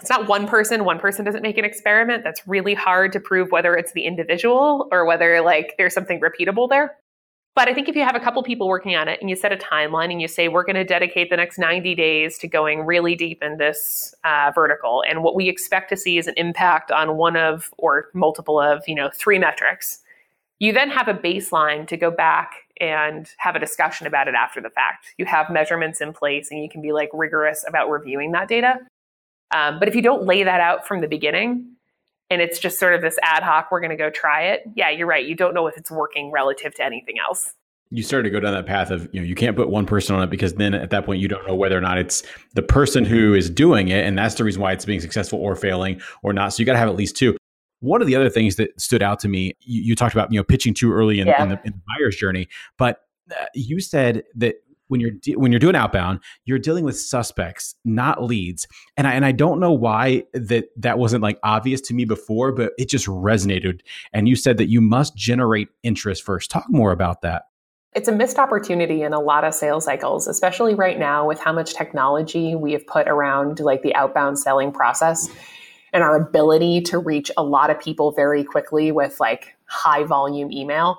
It's 0.00 0.10
not 0.10 0.28
one 0.28 0.46
person, 0.46 0.84
one 0.84 0.98
person 0.98 1.24
doesn't 1.24 1.42
make 1.42 1.58
an 1.58 1.64
experiment. 1.64 2.22
That's 2.22 2.46
really 2.46 2.74
hard 2.74 3.12
to 3.12 3.20
prove 3.20 3.50
whether 3.50 3.74
it's 3.74 3.92
the 3.92 4.06
individual 4.06 4.88
or 4.92 5.04
whether 5.04 5.40
like 5.40 5.74
there's 5.76 5.94
something 5.94 6.20
repeatable 6.20 6.68
there. 6.68 6.96
But 7.58 7.68
I 7.68 7.74
think 7.74 7.88
if 7.88 7.96
you 7.96 8.04
have 8.04 8.14
a 8.14 8.20
couple 8.20 8.40
people 8.44 8.68
working 8.68 8.94
on 8.94 9.08
it 9.08 9.18
and 9.20 9.28
you 9.28 9.34
set 9.34 9.52
a 9.52 9.56
timeline 9.56 10.12
and 10.12 10.22
you 10.22 10.28
say, 10.28 10.46
we're 10.46 10.62
going 10.62 10.76
to 10.76 10.84
dedicate 10.84 11.28
the 11.28 11.36
next 11.36 11.58
90 11.58 11.96
days 11.96 12.38
to 12.38 12.46
going 12.46 12.86
really 12.86 13.16
deep 13.16 13.42
in 13.42 13.56
this 13.56 14.14
uh, 14.22 14.52
vertical, 14.54 15.02
and 15.08 15.24
what 15.24 15.34
we 15.34 15.48
expect 15.48 15.88
to 15.88 15.96
see 15.96 16.18
is 16.18 16.28
an 16.28 16.34
impact 16.36 16.92
on 16.92 17.16
one 17.16 17.36
of 17.36 17.74
or 17.76 18.10
multiple 18.14 18.60
of, 18.60 18.86
you 18.86 18.94
know, 18.94 19.10
three 19.12 19.40
metrics, 19.40 19.98
you 20.60 20.72
then 20.72 20.88
have 20.88 21.08
a 21.08 21.14
baseline 21.14 21.84
to 21.88 21.96
go 21.96 22.12
back 22.12 22.52
and 22.80 23.28
have 23.38 23.56
a 23.56 23.58
discussion 23.58 24.06
about 24.06 24.28
it 24.28 24.34
after 24.34 24.60
the 24.60 24.70
fact. 24.70 25.14
You 25.18 25.26
have 25.26 25.50
measurements 25.50 26.00
in 26.00 26.12
place 26.12 26.50
and 26.50 26.62
you 26.62 26.68
can 26.68 26.82
be 26.82 26.92
like 26.92 27.10
rigorous 27.12 27.64
about 27.66 27.90
reviewing 27.90 28.32
that 28.32 28.48
data. 28.48 28.76
Um, 29.50 29.78
but 29.78 29.88
if 29.88 29.94
you 29.94 30.02
don't 30.02 30.24
lay 30.24 30.42
that 30.42 30.60
out 30.60 30.86
from 30.86 31.00
the 31.00 31.08
beginning 31.08 31.72
and 32.30 32.42
it's 32.42 32.58
just 32.58 32.78
sort 32.78 32.94
of 32.94 33.00
this 33.00 33.18
ad 33.22 33.42
hoc, 33.42 33.68
we're 33.70 33.80
going 33.80 33.90
to 33.90 33.96
go 33.96 34.10
try 34.10 34.44
it, 34.48 34.62
yeah, 34.74 34.90
you're 34.90 35.06
right. 35.06 35.26
You 35.26 35.34
don't 35.34 35.54
know 35.54 35.66
if 35.66 35.76
it's 35.76 35.90
working 35.90 36.30
relative 36.30 36.74
to 36.74 36.84
anything 36.84 37.16
else. 37.18 37.54
You 37.90 38.02
start 38.02 38.24
to 38.24 38.30
go 38.30 38.38
down 38.38 38.52
that 38.52 38.66
path 38.66 38.90
of, 38.90 39.08
you 39.14 39.20
know, 39.20 39.26
you 39.26 39.34
can't 39.34 39.56
put 39.56 39.70
one 39.70 39.86
person 39.86 40.14
on 40.14 40.22
it 40.22 40.28
because 40.28 40.52
then 40.54 40.74
at 40.74 40.90
that 40.90 41.06
point 41.06 41.20
you 41.20 41.28
don't 41.28 41.46
know 41.46 41.54
whether 41.54 41.78
or 41.78 41.80
not 41.80 41.96
it's 41.96 42.22
the 42.52 42.62
person 42.62 43.06
who 43.06 43.32
is 43.32 43.48
doing 43.48 43.88
it. 43.88 44.04
And 44.04 44.18
that's 44.18 44.34
the 44.34 44.44
reason 44.44 44.60
why 44.60 44.72
it's 44.72 44.84
being 44.84 45.00
successful 45.00 45.38
or 45.38 45.56
failing 45.56 46.02
or 46.22 46.34
not. 46.34 46.52
So 46.52 46.60
you 46.60 46.66
got 46.66 46.72
to 46.72 46.78
have 46.78 46.90
at 46.90 46.96
least 46.96 47.16
two. 47.16 47.34
One 47.80 48.00
of 48.00 48.06
the 48.06 48.16
other 48.16 48.30
things 48.30 48.56
that 48.56 48.80
stood 48.80 49.02
out 49.02 49.20
to 49.20 49.28
me, 49.28 49.56
you, 49.60 49.82
you 49.82 49.94
talked 49.94 50.14
about 50.14 50.32
you 50.32 50.38
know 50.38 50.44
pitching 50.44 50.74
too 50.74 50.92
early 50.92 51.20
in, 51.20 51.26
yeah. 51.26 51.42
in, 51.42 51.48
the, 51.50 51.60
in 51.64 51.72
the 51.72 51.80
buyer's 51.96 52.16
journey, 52.16 52.48
but 52.76 53.02
uh, 53.30 53.44
you 53.54 53.80
said 53.80 54.24
that 54.34 54.56
when 54.88 55.00
you're 55.00 55.10
de- 55.10 55.36
when 55.36 55.52
you're 55.52 55.58
doing 55.58 55.76
outbound, 55.76 56.20
you're 56.44 56.58
dealing 56.58 56.84
with 56.84 56.98
suspects, 56.98 57.74
not 57.84 58.22
leads. 58.22 58.66
And 58.96 59.06
I 59.06 59.12
and 59.12 59.24
I 59.24 59.32
don't 59.32 59.60
know 59.60 59.72
why 59.72 60.24
that 60.32 60.70
that 60.76 60.98
wasn't 60.98 61.22
like 61.22 61.38
obvious 61.42 61.80
to 61.82 61.94
me 61.94 62.04
before, 62.04 62.52
but 62.52 62.72
it 62.78 62.88
just 62.88 63.06
resonated. 63.06 63.80
And 64.12 64.28
you 64.28 64.36
said 64.36 64.58
that 64.58 64.68
you 64.68 64.80
must 64.80 65.16
generate 65.16 65.68
interest 65.82 66.24
first. 66.24 66.50
Talk 66.50 66.66
more 66.68 66.90
about 66.90 67.22
that. 67.22 67.44
It's 67.94 68.08
a 68.08 68.12
missed 68.12 68.38
opportunity 68.38 69.02
in 69.02 69.12
a 69.12 69.20
lot 69.20 69.44
of 69.44 69.54
sales 69.54 69.84
cycles, 69.84 70.28
especially 70.28 70.74
right 70.74 70.98
now 70.98 71.26
with 71.26 71.40
how 71.40 71.52
much 71.52 71.74
technology 71.74 72.54
we 72.54 72.72
have 72.72 72.86
put 72.86 73.08
around 73.08 73.60
like 73.60 73.82
the 73.82 73.94
outbound 73.94 74.38
selling 74.38 74.72
process 74.72 75.28
and 75.92 76.02
our 76.02 76.16
ability 76.16 76.80
to 76.82 76.98
reach 76.98 77.30
a 77.36 77.42
lot 77.42 77.70
of 77.70 77.80
people 77.80 78.12
very 78.12 78.44
quickly 78.44 78.92
with 78.92 79.18
like 79.20 79.56
high 79.66 80.04
volume 80.04 80.52
email. 80.52 80.98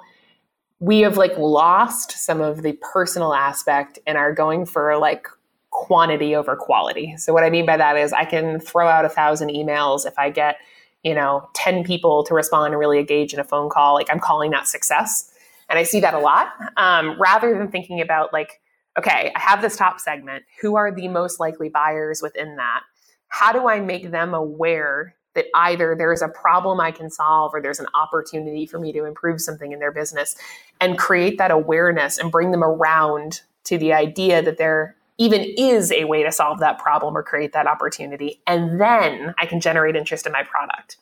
We 0.79 0.99
have 1.01 1.17
like 1.17 1.37
lost 1.37 2.11
some 2.11 2.41
of 2.41 2.61
the 2.61 2.73
personal 2.93 3.33
aspect 3.33 3.99
and 4.07 4.17
are 4.17 4.33
going 4.33 4.65
for 4.65 4.97
like 4.97 5.27
quantity 5.71 6.35
over 6.35 6.55
quality. 6.55 7.15
So 7.17 7.33
what 7.33 7.43
i 7.43 7.49
mean 7.49 7.65
by 7.65 7.77
that 7.77 7.95
is 7.95 8.11
i 8.11 8.25
can 8.25 8.59
throw 8.59 8.87
out 8.87 9.05
a 9.05 9.09
thousand 9.09 9.49
emails 9.49 10.05
if 10.05 10.17
i 10.17 10.29
get 10.29 10.57
you 11.03 11.13
know 11.13 11.47
10 11.53 11.83
people 11.83 12.23
to 12.25 12.33
respond 12.33 12.73
and 12.73 12.79
really 12.79 12.99
engage 12.99 13.33
in 13.33 13.39
a 13.39 13.43
phone 13.43 13.69
call 13.69 13.93
like 13.93 14.07
i'm 14.11 14.19
calling 14.19 14.51
that 14.51 14.67
success. 14.67 15.31
And 15.69 15.77
i 15.77 15.83
see 15.83 15.99
that 15.99 16.15
a 16.15 16.19
lot 16.19 16.47
um, 16.77 17.19
rather 17.21 17.57
than 17.57 17.69
thinking 17.69 18.01
about 18.01 18.33
like 18.33 18.59
okay 18.97 19.31
i 19.35 19.39
have 19.39 19.61
this 19.61 19.77
top 19.77 19.99
segment. 19.99 20.43
Who 20.61 20.75
are 20.75 20.91
the 20.93 21.07
most 21.07 21.39
likely 21.39 21.69
buyers 21.69 22.21
within 22.21 22.55
that 22.55 22.81
how 23.29 23.51
do 23.51 23.67
I 23.67 23.79
make 23.79 24.11
them 24.11 24.33
aware 24.33 25.15
that 25.35 25.45
either 25.55 25.95
there's 25.97 26.21
a 26.21 26.27
problem 26.27 26.79
I 26.79 26.91
can 26.91 27.09
solve 27.09 27.53
or 27.53 27.61
there's 27.61 27.79
an 27.79 27.87
opportunity 27.93 28.65
for 28.65 28.79
me 28.79 28.91
to 28.93 29.05
improve 29.05 29.39
something 29.39 29.71
in 29.71 29.79
their 29.79 29.91
business 29.91 30.35
and 30.81 30.97
create 30.97 31.37
that 31.37 31.51
awareness 31.51 32.17
and 32.17 32.31
bring 32.31 32.51
them 32.51 32.63
around 32.63 33.41
to 33.65 33.77
the 33.77 33.93
idea 33.93 34.41
that 34.41 34.57
there 34.57 34.95
even 35.17 35.45
is 35.57 35.91
a 35.91 36.05
way 36.05 36.23
to 36.23 36.31
solve 36.31 36.59
that 36.59 36.79
problem 36.79 37.15
or 37.15 37.21
create 37.21 37.53
that 37.53 37.67
opportunity. 37.67 38.41
And 38.47 38.81
then 38.81 39.35
I 39.37 39.45
can 39.45 39.59
generate 39.59 39.95
interest 39.95 40.25
in 40.25 40.31
my 40.31 40.43
product. 40.43 40.97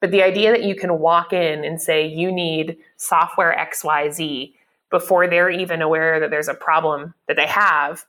But 0.00 0.10
the 0.10 0.22
idea 0.22 0.50
that 0.52 0.64
you 0.64 0.74
can 0.74 0.98
walk 0.98 1.32
in 1.32 1.64
and 1.64 1.80
say, 1.80 2.06
you 2.06 2.30
need 2.30 2.76
software 2.96 3.56
XYZ 3.58 4.52
before 4.90 5.26
they're 5.26 5.50
even 5.50 5.80
aware 5.80 6.20
that 6.20 6.30
there's 6.30 6.48
a 6.48 6.54
problem 6.54 7.14
that 7.28 7.36
they 7.36 7.46
have 7.46 8.04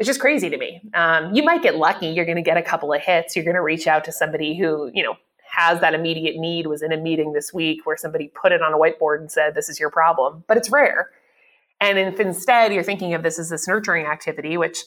it's 0.00 0.06
just 0.06 0.18
crazy 0.18 0.48
to 0.48 0.56
me. 0.56 0.80
Um, 0.94 1.34
you 1.34 1.42
might 1.42 1.62
get 1.62 1.76
lucky. 1.76 2.06
You're 2.06 2.24
going 2.24 2.38
to 2.38 2.42
get 2.42 2.56
a 2.56 2.62
couple 2.62 2.90
of 2.90 3.02
hits. 3.02 3.36
You're 3.36 3.44
going 3.44 3.54
to 3.54 3.60
reach 3.60 3.86
out 3.86 4.02
to 4.04 4.12
somebody 4.12 4.56
who, 4.56 4.90
you 4.94 5.02
know, 5.02 5.14
has 5.44 5.78
that 5.80 5.92
immediate 5.92 6.36
need, 6.36 6.66
was 6.66 6.80
in 6.80 6.90
a 6.90 6.96
meeting 6.96 7.34
this 7.34 7.52
week 7.52 7.84
where 7.84 7.98
somebody 7.98 8.28
put 8.28 8.50
it 8.50 8.62
on 8.62 8.72
a 8.72 8.78
whiteboard 8.78 9.18
and 9.20 9.30
said, 9.30 9.54
this 9.54 9.68
is 9.68 9.78
your 9.78 9.90
problem, 9.90 10.42
but 10.46 10.56
it's 10.56 10.70
rare. 10.70 11.10
And 11.82 11.98
if 11.98 12.18
instead 12.18 12.72
you're 12.72 12.82
thinking 12.82 13.12
of 13.12 13.22
this 13.22 13.38
as 13.38 13.50
this 13.50 13.68
nurturing 13.68 14.06
activity, 14.06 14.56
which 14.56 14.78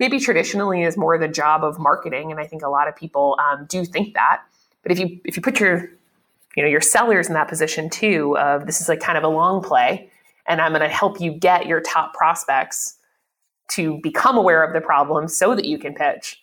maybe 0.00 0.18
traditionally 0.18 0.82
is 0.82 0.96
more 0.96 1.16
the 1.18 1.28
job 1.28 1.62
of 1.62 1.78
marketing, 1.78 2.32
and 2.32 2.40
I 2.40 2.46
think 2.46 2.62
a 2.62 2.68
lot 2.68 2.88
of 2.88 2.96
people 2.96 3.38
um, 3.38 3.64
do 3.68 3.84
think 3.84 4.14
that. 4.14 4.42
But 4.82 4.90
if 4.90 4.98
you 4.98 5.20
if 5.24 5.36
you 5.36 5.42
put 5.42 5.60
your 5.60 5.88
you 6.56 6.62
know 6.64 6.68
your 6.68 6.80
sellers 6.80 7.28
in 7.28 7.34
that 7.34 7.48
position 7.48 7.90
too, 7.90 8.36
of 8.38 8.66
this 8.66 8.80
is 8.80 8.88
like 8.88 9.00
kind 9.00 9.18
of 9.18 9.24
a 9.24 9.28
long 9.28 9.62
play, 9.62 10.10
and 10.46 10.60
I'm 10.60 10.72
going 10.72 10.82
to 10.82 10.88
help 10.88 11.20
you 11.20 11.32
get 11.32 11.66
your 11.66 11.80
top 11.80 12.14
prospects 12.14 12.97
to 13.68 14.00
become 14.02 14.36
aware 14.36 14.62
of 14.62 14.72
the 14.72 14.80
problem 14.80 15.28
so 15.28 15.54
that 15.54 15.64
you 15.64 15.78
can 15.78 15.94
pitch. 15.94 16.42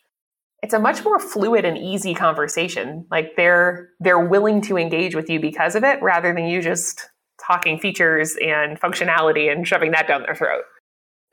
It's 0.61 0.73
a 0.73 0.79
much 0.79 1.03
more 1.03 1.19
fluid 1.19 1.65
and 1.65 1.77
easy 1.77 2.13
conversation. 2.13 3.05
Like 3.11 3.35
they're 3.35 3.89
they're 3.99 4.19
willing 4.19 4.61
to 4.61 4.77
engage 4.77 5.15
with 5.15 5.29
you 5.29 5.39
because 5.39 5.75
of 5.75 5.83
it 5.83 6.01
rather 6.01 6.33
than 6.33 6.45
you 6.47 6.61
just 6.61 7.07
talking 7.45 7.77
features 7.79 8.35
and 8.41 8.79
functionality 8.79 9.51
and 9.51 9.67
shoving 9.67 9.91
that 9.91 10.07
down 10.07 10.23
their 10.23 10.35
throat. 10.35 10.63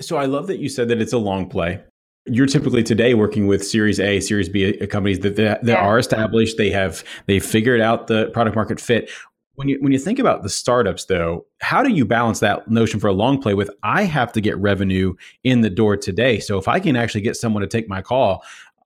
So 0.01 0.17
i 0.17 0.25
love 0.25 0.49
that 0.49 0.59
you 0.59 0.69
said 0.69 0.89
that 0.89 1.01
it's 1.01 1.13
a 1.13 1.19
long 1.19 1.49
play. 1.49 1.81
You're 2.27 2.47
typically 2.47 2.83
today 2.83 3.15
working 3.15 3.47
with 3.47 3.67
series 3.67 3.99
a 3.99 4.21
series 4.21 4.49
b 4.49 4.79
uh, 4.79 4.87
companies 4.87 5.21
that, 5.21 5.37
that, 5.37 5.65
that 5.65 5.73
yeah. 5.73 5.87
are 5.87 5.99
established. 5.99 6.57
They 6.57 6.71
have 6.71 7.05
they 7.27 7.41
figured 7.41 7.81
out 7.81 8.09
the 8.09 8.31
product 8.31 8.55
market 8.57 8.81
fit 8.81 9.11
when 9.55 9.69
you 9.69 9.79
when 9.81 9.93
you 9.93 9.99
think 9.99 10.19
about 10.19 10.43
the 10.43 10.49
startups 10.49 11.05
though, 11.05 11.47
how 11.61 11.83
do 11.83 11.91
you 11.91 12.05
balance 12.05 12.41
that 12.41 12.69
notion 12.71 13.01
for 13.01 13.09
a 13.09 13.13
long 13.13 13.41
play 13.41 13.55
with 13.55 13.71
I 13.83 14.05
have 14.05 14.33
to 14.33 14.41
get 14.41 14.57
revenue 14.59 15.15
in 15.45 15.61
the 15.61 15.71
door 15.71 15.97
today. 15.97 16.41
So 16.41 16.59
if 16.59 16.69
I 16.69 16.81
can 16.81 16.97
actually 16.97 17.21
get 17.21 17.37
someone 17.37 17.61
to 17.61 17.67
take 17.67 17.89
my 17.89 18.03
call, 18.03 18.45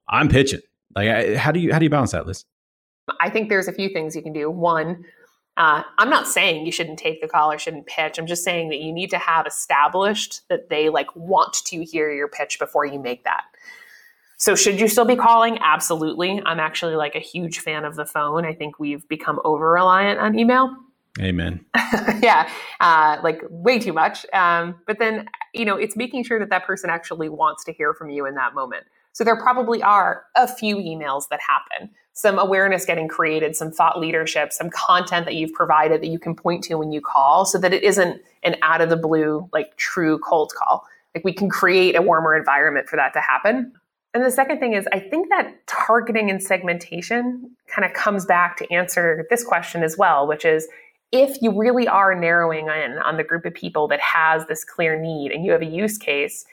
I'm 0.09 0.29
pitching. 0.29 0.61
Like 0.95 1.37
how 1.37 1.53
do 1.53 1.61
you 1.61 1.73
how 1.73 1.79
do 1.79 1.85
you 1.85 1.91
balance 1.91 2.13
that, 2.13 2.27
Liz? 2.27 2.45
I 3.21 3.31
think 3.31 3.49
there's 3.49 3.69
a 3.69 3.73
few 3.73 3.89
things 3.91 4.17
you 4.17 4.23
can 4.23 4.33
do. 4.33 4.51
One, 4.51 5.05
uh, 5.57 5.83
I'm 5.99 6.11
not 6.11 6.27
saying 6.27 6.67
you 6.67 6.73
shouldn't 6.73 6.99
take 6.99 7.23
the 7.23 7.29
call 7.29 7.53
or 7.53 7.59
shouldn't 7.59 7.87
pitch. 7.87 8.19
I'm 8.19 8.27
just 8.27 8.45
saying 8.45 8.69
that 8.71 8.81
you 8.81 8.93
need 8.93 9.11
to 9.11 9.19
have 9.19 9.47
established 9.47 10.43
that 10.49 10.69
they 10.69 10.89
like 10.89 11.15
want 11.15 11.55
to 11.67 11.85
hear 11.85 12.13
your 12.13 12.29
pitch 12.29 12.59
before 12.59 12.85
you 12.85 12.99
make 12.99 13.25
that. 13.25 13.45
So 14.37 14.55
should 14.55 14.79
you 14.79 14.87
still 14.87 15.07
be 15.07 15.17
calling? 15.17 15.59
Absolutely. 15.61 16.43
I'm 16.45 16.61
actually 16.61 16.95
like 16.95 17.15
a 17.15 17.21
huge 17.21 17.61
fan 17.61 17.85
of 17.85 17.97
the 17.97 18.05
phone. 18.05 18.45
I 18.45 18.53
think 18.53 18.79
we've 18.79 19.07
become 19.09 19.41
over 19.45 19.71
reliant 19.73 20.21
on 20.21 20.39
email. 20.39 20.77
Amen. 21.19 21.65
yeah, 22.23 22.51
uh, 22.81 23.17
like 23.23 23.43
way 23.49 23.79
too 23.79 23.95
much. 23.95 24.27
Um, 24.35 24.77
but 24.87 24.99
then, 24.99 25.27
you 25.55 25.65
know, 25.65 25.77
it's 25.77 25.97
making 25.97 26.25
sure 26.25 26.39
that 26.39 26.51
that 26.51 26.67
person 26.67 26.91
actually 26.91 27.31
wants 27.31 27.65
to 27.65 27.73
hear 27.73 27.95
from 27.95 28.11
you 28.11 28.27
in 28.27 28.35
that 28.35 28.55
moment. 28.55 28.85
So 29.13 29.25
there 29.25 29.37
probably 29.37 29.83
are 29.83 30.25
a 30.35 30.47
few 30.47 30.77
emails 30.77 31.29
that 31.31 31.41
happen, 31.41 31.91
some 32.13 32.39
awareness 32.39 32.85
getting 32.85 33.09
created, 33.09 33.57
some 33.57 33.71
thought 33.71 33.99
leadership, 33.99 34.53
some 34.53 34.69
content 34.69 35.25
that 35.25 35.35
you've 35.35 35.55
provided 35.55 36.03
that 36.03 36.09
you 36.09 36.19
can 36.19 36.35
point 36.35 36.63
to 36.65 36.75
when 36.75 36.93
you 36.93 37.01
call 37.01 37.47
so 37.47 37.57
that 37.57 37.73
it 37.73 37.83
isn't 37.83 38.21
an 38.43 38.57
out 38.61 38.83
of 38.83 38.91
the 38.91 38.97
blue, 38.97 39.49
like 39.55 39.75
true 39.79 40.19
cold 40.19 40.53
call. 40.55 40.85
Like 41.15 41.25
we 41.25 41.33
can 41.33 41.49
create 41.49 41.97
a 41.97 42.03
warmer 42.03 42.37
environment 42.37 42.91
for 42.91 42.97
that 42.97 43.15
to 43.15 43.23
happen 43.23 43.73
And 44.17 44.25
the 44.25 44.31
second 44.31 44.61
thing 44.61 44.73
is, 44.73 44.89
I 44.95 44.99
think 44.99 45.29
that 45.29 45.67
targeting 45.67 46.31
and 46.31 46.43
segmentation 46.43 47.51
kind 47.67 47.85
of 47.85 47.93
comes 47.93 48.25
back 48.25 48.57
to 48.57 48.73
answer 48.73 49.27
this 49.29 49.45
question 49.45 49.83
as 49.83 49.99
well, 49.99 50.27
which 50.27 50.47
is 50.47 50.67
if 51.13 51.43
you 51.43 51.53
really 51.53 51.87
are 51.87 52.15
narrowing 52.15 52.65
in 52.69 52.97
on 53.05 53.19
the 53.19 53.23
group 53.23 53.45
of 53.45 53.53
people 53.53 53.89
that 53.89 54.01
has 54.01 54.47
this 54.47 54.65
clear 54.65 54.99
need 54.99 55.33
and 55.33 55.45
you 55.45 55.53
have 55.53 55.61
a 55.61 55.67
use 55.67 55.99
case, 55.99 56.47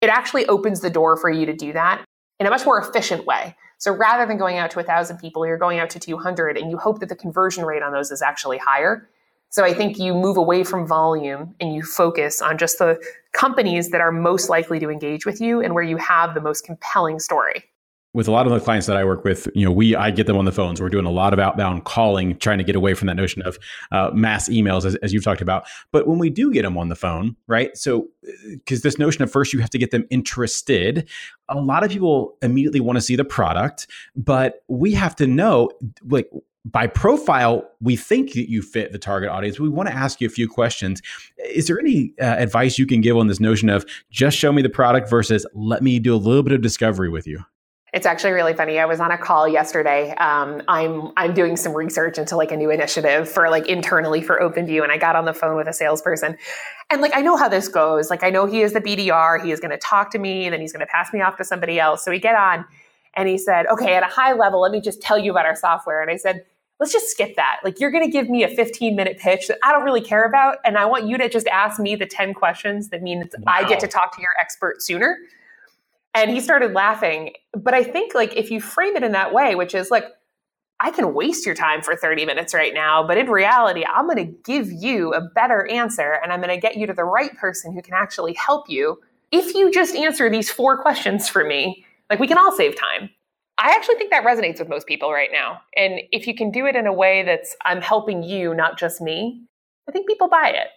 it 0.00 0.08
actually 0.08 0.46
opens 0.46 0.80
the 0.80 0.88
door 0.88 1.14
for 1.14 1.28
you 1.28 1.44
to 1.44 1.52
do 1.52 1.74
that 1.74 2.02
in 2.38 2.46
a 2.46 2.50
much 2.50 2.64
more 2.64 2.80
efficient 2.80 3.26
way. 3.26 3.54
So 3.76 3.92
rather 3.92 4.24
than 4.24 4.38
going 4.38 4.56
out 4.56 4.70
to 4.70 4.78
1,000 4.78 5.18
people, 5.18 5.46
you're 5.46 5.58
going 5.58 5.78
out 5.78 5.90
to 5.90 5.98
200 5.98 6.56
and 6.56 6.70
you 6.70 6.78
hope 6.78 7.00
that 7.00 7.10
the 7.10 7.16
conversion 7.16 7.66
rate 7.66 7.82
on 7.82 7.92
those 7.92 8.10
is 8.10 8.22
actually 8.22 8.56
higher. 8.56 9.10
So 9.50 9.64
I 9.64 9.74
think 9.74 9.98
you 9.98 10.14
move 10.14 10.36
away 10.36 10.62
from 10.62 10.86
volume 10.86 11.56
and 11.58 11.74
you 11.74 11.82
focus 11.82 12.40
on 12.40 12.56
just 12.56 12.78
the 12.78 13.00
companies 13.32 13.90
that 13.90 14.00
are 14.00 14.12
most 14.12 14.48
likely 14.48 14.78
to 14.78 14.90
engage 14.90 15.26
with 15.26 15.40
you 15.40 15.60
and 15.60 15.74
where 15.74 15.82
you 15.82 15.96
have 15.96 16.34
the 16.34 16.40
most 16.40 16.64
compelling 16.64 17.18
story. 17.18 17.64
With 18.12 18.26
a 18.26 18.32
lot 18.32 18.46
of 18.46 18.52
the 18.52 18.58
clients 18.58 18.88
that 18.88 18.96
I 18.96 19.04
work 19.04 19.24
with, 19.24 19.48
you 19.54 19.64
know, 19.64 19.70
we 19.70 19.94
I 19.94 20.10
get 20.10 20.26
them 20.26 20.36
on 20.36 20.44
the 20.44 20.52
phones. 20.52 20.80
We're 20.80 20.88
doing 20.88 21.04
a 21.04 21.10
lot 21.12 21.32
of 21.32 21.38
outbound 21.38 21.84
calling, 21.84 22.36
trying 22.38 22.58
to 22.58 22.64
get 22.64 22.74
away 22.74 22.94
from 22.94 23.06
that 23.06 23.14
notion 23.14 23.42
of 23.42 23.56
uh, 23.92 24.10
mass 24.12 24.48
emails, 24.48 24.84
as, 24.84 24.96
as 24.96 25.12
you've 25.12 25.22
talked 25.22 25.40
about. 25.40 25.64
But 25.92 26.08
when 26.08 26.18
we 26.18 26.28
do 26.28 26.52
get 26.52 26.62
them 26.62 26.76
on 26.76 26.88
the 26.88 26.96
phone, 26.96 27.36
right? 27.46 27.76
So, 27.76 28.08
because 28.50 28.82
this 28.82 28.98
notion 28.98 29.22
of 29.22 29.30
first 29.30 29.52
you 29.52 29.60
have 29.60 29.70
to 29.70 29.78
get 29.78 29.92
them 29.92 30.06
interested, 30.10 31.08
a 31.48 31.60
lot 31.60 31.84
of 31.84 31.90
people 31.90 32.36
immediately 32.42 32.80
want 32.80 32.96
to 32.96 33.00
see 33.00 33.14
the 33.14 33.24
product, 33.24 33.86
but 34.16 34.64
we 34.66 34.92
have 34.94 35.14
to 35.16 35.28
know, 35.28 35.70
like, 36.08 36.28
by 36.64 36.86
profile, 36.86 37.70
we 37.80 37.96
think 37.96 38.34
that 38.34 38.50
you 38.50 38.62
fit 38.62 38.92
the 38.92 38.98
target 38.98 39.30
audience. 39.30 39.58
We 39.58 39.68
want 39.68 39.88
to 39.88 39.94
ask 39.94 40.20
you 40.20 40.26
a 40.26 40.30
few 40.30 40.48
questions. 40.48 41.00
Is 41.38 41.66
there 41.66 41.80
any 41.80 42.12
uh, 42.20 42.24
advice 42.24 42.78
you 42.78 42.86
can 42.86 43.00
give 43.00 43.16
on 43.16 43.28
this 43.28 43.40
notion 43.40 43.70
of 43.70 43.86
just 44.10 44.36
show 44.36 44.52
me 44.52 44.60
the 44.60 44.68
product 44.68 45.08
versus 45.08 45.46
let 45.54 45.82
me 45.82 45.98
do 45.98 46.14
a 46.14 46.18
little 46.18 46.42
bit 46.42 46.52
of 46.52 46.60
discovery 46.60 47.08
with 47.08 47.26
you? 47.26 47.44
It's 47.92 48.06
actually 48.06 48.30
really 48.32 48.54
funny. 48.54 48.78
I 48.78 48.84
was 48.84 49.00
on 49.00 49.10
a 49.10 49.18
call 49.18 49.48
yesterday. 49.48 50.14
Um, 50.14 50.62
I'm 50.68 51.10
I'm 51.16 51.34
doing 51.34 51.56
some 51.56 51.74
research 51.74 52.18
into 52.18 52.36
like 52.36 52.52
a 52.52 52.56
new 52.56 52.70
initiative 52.70 53.28
for 53.28 53.50
like 53.50 53.66
internally 53.66 54.22
for 54.22 54.38
OpenView, 54.38 54.82
and 54.84 54.92
I 54.92 54.96
got 54.96 55.16
on 55.16 55.24
the 55.24 55.34
phone 55.34 55.56
with 55.56 55.66
a 55.66 55.72
salesperson, 55.72 56.36
and 56.88 57.02
like 57.02 57.10
I 57.16 57.20
know 57.20 57.36
how 57.36 57.48
this 57.48 57.66
goes. 57.66 58.08
Like 58.08 58.22
I 58.22 58.30
know 58.30 58.46
he 58.46 58.62
is 58.62 58.74
the 58.74 58.80
BDR. 58.80 59.42
He 59.44 59.50
is 59.50 59.58
going 59.58 59.72
to 59.72 59.78
talk 59.78 60.12
to 60.12 60.20
me, 60.20 60.44
and 60.44 60.52
then 60.52 60.60
he's 60.60 60.72
going 60.72 60.86
to 60.86 60.92
pass 60.92 61.12
me 61.12 61.20
off 61.20 61.36
to 61.38 61.44
somebody 61.44 61.80
else. 61.80 62.04
So 62.04 62.12
we 62.12 62.20
get 62.20 62.36
on, 62.36 62.64
and 63.14 63.28
he 63.28 63.38
said, 63.38 63.66
"Okay, 63.66 63.94
at 63.94 64.02
a 64.02 64.06
high 64.06 64.32
level, 64.32 64.60
let 64.60 64.72
me 64.72 64.80
just 64.80 65.00
tell 65.00 65.18
you 65.18 65.30
about 65.30 65.46
our 65.46 65.56
software." 65.56 66.02
And 66.02 66.10
I 66.10 66.16
said, 66.16 66.44
let's 66.80 66.92
just 66.92 67.10
skip 67.10 67.36
that. 67.36 67.60
Like 67.62 67.78
you're 67.78 67.90
going 67.90 68.04
to 68.04 68.10
give 68.10 68.28
me 68.28 68.42
a 68.42 68.48
15 68.48 68.96
minute 68.96 69.18
pitch 69.18 69.46
that 69.48 69.58
I 69.62 69.70
don't 69.70 69.84
really 69.84 70.00
care 70.00 70.24
about. 70.24 70.56
And 70.64 70.76
I 70.76 70.86
want 70.86 71.06
you 71.06 71.18
to 71.18 71.28
just 71.28 71.46
ask 71.46 71.78
me 71.78 71.94
the 71.94 72.06
10 72.06 72.34
questions 72.34 72.88
that 72.88 73.02
means 73.02 73.32
wow. 73.38 73.52
I 73.52 73.68
get 73.68 73.78
to 73.80 73.86
talk 73.86 74.16
to 74.16 74.20
your 74.20 74.30
expert 74.40 74.82
sooner. 74.82 75.18
And 76.14 76.30
he 76.30 76.40
started 76.40 76.72
laughing. 76.72 77.34
But 77.52 77.74
I 77.74 77.84
think 77.84 78.14
like 78.14 78.34
if 78.34 78.50
you 78.50 78.60
frame 78.60 78.96
it 78.96 79.04
in 79.04 79.12
that 79.12 79.32
way, 79.32 79.54
which 79.54 79.74
is 79.74 79.90
like, 79.90 80.06
I 80.82 80.90
can 80.90 81.12
waste 81.12 81.44
your 81.44 81.54
time 81.54 81.82
for 81.82 81.94
30 81.94 82.24
minutes 82.24 82.54
right 82.54 82.72
now, 82.72 83.06
but 83.06 83.18
in 83.18 83.28
reality, 83.28 83.84
I'm 83.84 84.06
going 84.06 84.16
to 84.16 84.34
give 84.44 84.72
you 84.72 85.12
a 85.12 85.20
better 85.20 85.66
answer 85.66 86.18
and 86.22 86.32
I'm 86.32 86.40
going 86.40 86.54
to 86.54 86.60
get 86.60 86.76
you 86.76 86.86
to 86.86 86.94
the 86.94 87.04
right 87.04 87.36
person 87.36 87.74
who 87.74 87.82
can 87.82 87.92
actually 87.92 88.32
help 88.32 88.70
you. 88.70 88.98
If 89.30 89.54
you 89.54 89.70
just 89.70 89.94
answer 89.94 90.30
these 90.30 90.50
four 90.50 90.80
questions 90.80 91.28
for 91.28 91.44
me, 91.44 91.84
like 92.10 92.18
we 92.18 92.26
can 92.26 92.38
all 92.38 92.52
save 92.52 92.76
time. 92.76 93.08
I 93.58 93.74
actually 93.74 93.96
think 93.96 94.10
that 94.10 94.24
resonates 94.24 94.58
with 94.58 94.68
most 94.68 94.86
people 94.86 95.12
right 95.12 95.28
now. 95.32 95.60
And 95.76 96.00
if 96.12 96.26
you 96.26 96.34
can 96.34 96.50
do 96.50 96.66
it 96.66 96.76
in 96.76 96.86
a 96.86 96.92
way 96.92 97.22
that's 97.22 97.54
I'm 97.64 97.80
helping 97.80 98.22
you, 98.22 98.54
not 98.54 98.78
just 98.78 99.00
me, 99.00 99.42
I 99.88 99.92
think 99.92 100.08
people 100.08 100.28
buy 100.28 100.48
it. 100.48 100.68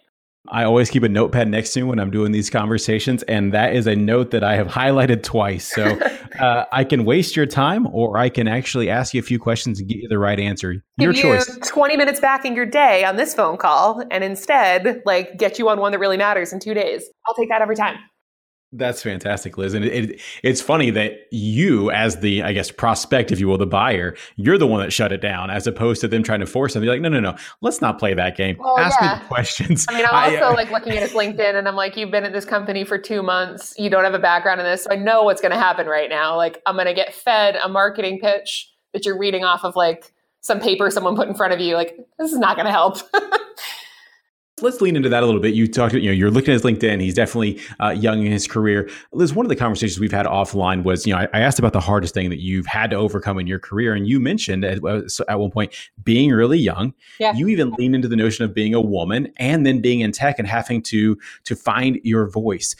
I 0.50 0.64
always 0.64 0.90
keep 0.90 1.02
a 1.02 1.08
notepad 1.08 1.48
next 1.48 1.72
to 1.72 1.80
me 1.80 1.84
when 1.88 1.98
I'm 1.98 2.10
doing 2.10 2.30
these 2.30 2.50
conversations, 2.50 3.22
and 3.22 3.54
that 3.54 3.74
is 3.74 3.86
a 3.86 3.96
note 3.96 4.30
that 4.32 4.44
I 4.44 4.56
have 4.56 4.68
highlighted 4.68 5.22
twice. 5.22 5.66
So 5.66 5.84
uh, 6.38 6.66
I 6.70 6.84
can 6.84 7.06
waste 7.06 7.34
your 7.34 7.46
time, 7.46 7.86
or 7.86 8.18
I 8.18 8.28
can 8.28 8.46
actually 8.46 8.90
ask 8.90 9.14
you 9.14 9.20
a 9.20 9.22
few 9.22 9.38
questions 9.38 9.80
and 9.80 9.88
get 9.88 9.96
you 9.96 10.08
the 10.08 10.18
right 10.18 10.38
answer. 10.38 10.84
Your 10.98 11.14
Give 11.14 11.22
choice. 11.22 11.48
You 11.48 11.62
20 11.62 11.96
minutes 11.96 12.20
back 12.20 12.44
in 12.44 12.54
your 12.54 12.66
day 12.66 13.04
on 13.04 13.16
this 13.16 13.32
phone 13.32 13.56
call, 13.56 14.02
and 14.10 14.22
instead, 14.22 15.00
like, 15.06 15.38
get 15.38 15.58
you 15.58 15.70
on 15.70 15.80
one 15.80 15.92
that 15.92 15.98
really 15.98 16.18
matters 16.18 16.52
in 16.52 16.60
two 16.60 16.74
days. 16.74 17.04
I'll 17.26 17.34
take 17.34 17.48
that 17.48 17.62
every 17.62 17.76
time. 17.76 17.96
That's 18.76 19.02
fantastic, 19.02 19.56
Liz. 19.56 19.72
And 19.72 19.84
it, 19.84 20.10
it, 20.10 20.20
it's 20.42 20.60
funny 20.60 20.90
that 20.90 21.28
you, 21.30 21.90
as 21.92 22.20
the, 22.20 22.42
I 22.42 22.52
guess, 22.52 22.72
prospect, 22.72 23.30
if 23.30 23.38
you 23.38 23.46
will, 23.46 23.56
the 23.56 23.66
buyer, 23.66 24.16
you're 24.36 24.58
the 24.58 24.66
one 24.66 24.80
that 24.80 24.92
shut 24.92 25.12
it 25.12 25.20
down, 25.20 25.48
as 25.48 25.66
opposed 25.66 26.00
to 26.00 26.08
them 26.08 26.24
trying 26.24 26.40
to 26.40 26.46
force 26.46 26.74
them. 26.74 26.82
You're 26.82 26.92
like, 26.92 27.00
no, 27.00 27.08
no, 27.08 27.20
no, 27.20 27.36
let's 27.60 27.80
not 27.80 28.00
play 28.00 28.14
that 28.14 28.36
game. 28.36 28.56
Well, 28.58 28.78
Ask 28.78 29.00
yeah. 29.00 29.14
me 29.14 29.20
the 29.20 29.26
questions. 29.26 29.86
I 29.88 29.94
mean, 29.94 30.06
I'm 30.06 30.32
also 30.32 30.46
I, 30.46 30.50
uh, 30.50 30.54
like 30.54 30.70
looking 30.72 30.92
at 30.94 31.02
his 31.02 31.12
LinkedIn 31.12 31.54
and 31.54 31.68
I'm 31.68 31.76
like, 31.76 31.96
you've 31.96 32.10
been 32.10 32.24
at 32.24 32.32
this 32.32 32.44
company 32.44 32.84
for 32.84 32.98
two 32.98 33.22
months. 33.22 33.74
You 33.78 33.90
don't 33.90 34.04
have 34.04 34.14
a 34.14 34.18
background 34.18 34.60
in 34.60 34.66
this. 34.66 34.84
So 34.84 34.90
I 34.90 34.96
know 34.96 35.22
what's 35.22 35.40
going 35.40 35.52
to 35.52 35.58
happen 35.58 35.86
right 35.86 36.10
now. 36.10 36.36
Like, 36.36 36.60
I'm 36.66 36.74
going 36.74 36.86
to 36.86 36.94
get 36.94 37.14
fed 37.14 37.56
a 37.62 37.68
marketing 37.68 38.18
pitch 38.20 38.72
that 38.92 39.06
you're 39.06 39.18
reading 39.18 39.44
off 39.44 39.64
of 39.64 39.76
like 39.76 40.12
some 40.40 40.58
paper 40.60 40.90
someone 40.90 41.14
put 41.14 41.28
in 41.28 41.34
front 41.34 41.52
of 41.52 41.60
you. 41.60 41.74
Like, 41.74 41.96
this 42.18 42.32
is 42.32 42.38
not 42.38 42.56
going 42.56 42.66
to 42.66 42.72
help. 42.72 42.98
let's 44.64 44.80
lean 44.80 44.96
into 44.96 45.08
that 45.08 45.22
a 45.22 45.26
little 45.26 45.40
bit. 45.40 45.54
You 45.54 45.68
talked, 45.68 45.94
you 45.94 46.06
know, 46.06 46.12
you're 46.12 46.30
looking 46.30 46.50
at 46.50 46.54
his 46.54 46.62
LinkedIn. 46.62 47.00
He's 47.00 47.14
definitely 47.14 47.60
uh, 47.78 47.90
young 47.90 48.24
in 48.24 48.32
his 48.32 48.48
career. 48.48 48.88
Liz, 49.12 49.34
one 49.34 49.46
of 49.46 49.50
the 49.50 49.56
conversations 49.56 50.00
we've 50.00 50.10
had 50.10 50.26
offline 50.26 50.82
was, 50.82 51.06
you 51.06 51.12
know, 51.12 51.20
I, 51.20 51.28
I, 51.32 51.40
asked 51.40 51.58
about 51.58 51.74
the 51.74 51.80
hardest 51.80 52.14
thing 52.14 52.30
that 52.30 52.40
you've 52.40 52.66
had 52.66 52.90
to 52.90 52.96
overcome 52.96 53.38
in 53.38 53.46
your 53.46 53.58
career, 53.58 53.94
and 53.94 54.08
you 54.08 54.18
mentioned 54.18 54.64
at, 54.64 54.82
uh, 54.82 55.02
at 55.28 55.38
one 55.38 55.50
point 55.50 55.74
being 56.02 56.30
really 56.30 56.58
young. 56.58 56.94
Yeah. 57.20 57.34
You 57.34 57.48
even 57.48 57.70
leaned 57.72 57.94
into 57.94 58.08
the 58.08 58.16
notion 58.16 58.44
of 58.44 58.54
being 58.54 58.74
a 58.74 58.80
woman 58.80 59.32
and 59.36 59.66
then 59.66 59.80
being 59.80 60.00
in 60.00 60.10
tech 60.12 60.38
and 60.38 60.48
having 60.48 60.82
to 60.82 61.18
to 61.44 61.54
find 61.54 62.00
your 62.02 62.26
voice. 62.26 62.74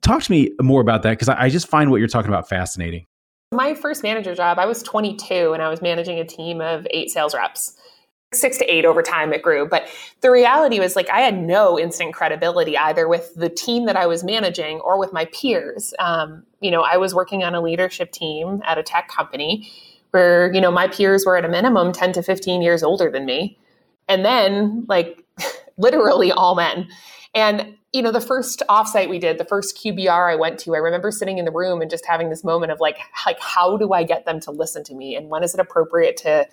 Talk 0.00 0.22
to 0.22 0.30
me 0.30 0.52
more 0.62 0.80
about 0.80 1.02
that 1.02 1.10
because 1.10 1.28
I, 1.28 1.42
I 1.42 1.48
just 1.50 1.68
find 1.68 1.90
what 1.90 1.98
you're 1.98 2.08
talking 2.08 2.30
about 2.30 2.48
fascinating. 2.48 3.06
My 3.52 3.74
first 3.74 4.02
manager 4.02 4.34
job, 4.34 4.58
I 4.58 4.66
was 4.66 4.82
22 4.82 5.52
and 5.52 5.62
I 5.62 5.68
was 5.68 5.80
managing 5.80 6.18
a 6.18 6.24
team 6.24 6.60
of 6.60 6.86
eight 6.90 7.10
sales 7.10 7.34
reps 7.34 7.76
six 8.34 8.58
to 8.58 8.64
eight 8.72 8.84
over 8.84 9.02
time 9.02 9.32
it 9.32 9.42
grew. 9.42 9.66
But 9.68 9.86
the 10.20 10.30
reality 10.30 10.80
was 10.80 10.96
like 10.96 11.08
i 11.10 11.20
had 11.20 11.36
no 11.36 11.78
instant 11.78 12.14
credibility 12.14 12.76
either 12.76 13.08
with 13.08 13.34
the 13.34 13.48
team 13.48 13.86
that 13.86 13.96
i 13.96 14.06
was 14.06 14.24
managing 14.24 14.80
or 14.80 14.98
with 14.98 15.12
my 15.12 15.26
peers. 15.26 15.94
Um, 15.98 16.44
you 16.60 16.70
know 16.70 16.82
i 16.82 16.96
was 16.96 17.14
working 17.14 17.44
on 17.44 17.54
a 17.54 17.60
leadership 17.60 18.12
team 18.12 18.62
at 18.64 18.78
a 18.78 18.82
tech 18.82 19.08
company 19.08 19.70
where 20.10 20.52
you 20.52 20.60
know 20.60 20.70
my 20.70 20.88
peers 20.88 21.24
were 21.26 21.36
at 21.36 21.44
a 21.44 21.48
minimum 21.48 21.92
10 21.92 22.12
to 22.12 22.22
15 22.22 22.62
years 22.62 22.82
older 22.82 23.10
than 23.10 23.26
me. 23.26 23.58
And 24.08 24.24
then 24.24 24.84
like 24.88 25.24
literally 25.76 26.30
all 26.30 26.54
men. 26.54 26.88
And 27.34 27.74
you 27.92 28.02
know 28.02 28.10
the 28.10 28.20
first 28.20 28.62
offsite 28.68 29.08
we 29.08 29.20
did 29.20 29.38
the 29.38 29.44
first 29.44 29.78
qbr 29.78 30.32
i 30.32 30.34
went 30.34 30.58
to 30.58 30.74
i 30.74 30.78
remember 30.78 31.12
sitting 31.12 31.38
in 31.38 31.44
the 31.44 31.52
room 31.52 31.80
and 31.80 31.88
just 31.88 32.04
having 32.04 32.28
this 32.28 32.42
moment 32.42 32.72
of 32.72 32.80
like 32.80 32.98
like 33.24 33.38
how 33.38 33.76
do 33.76 33.92
i 33.92 34.02
get 34.02 34.24
them 34.24 34.40
to 34.40 34.50
listen 34.50 34.82
to 34.84 34.94
me? 34.94 35.14
And 35.14 35.28
when 35.28 35.44
is 35.44 35.54
it 35.54 35.60
appropriate 35.60 36.16
to 36.18 36.46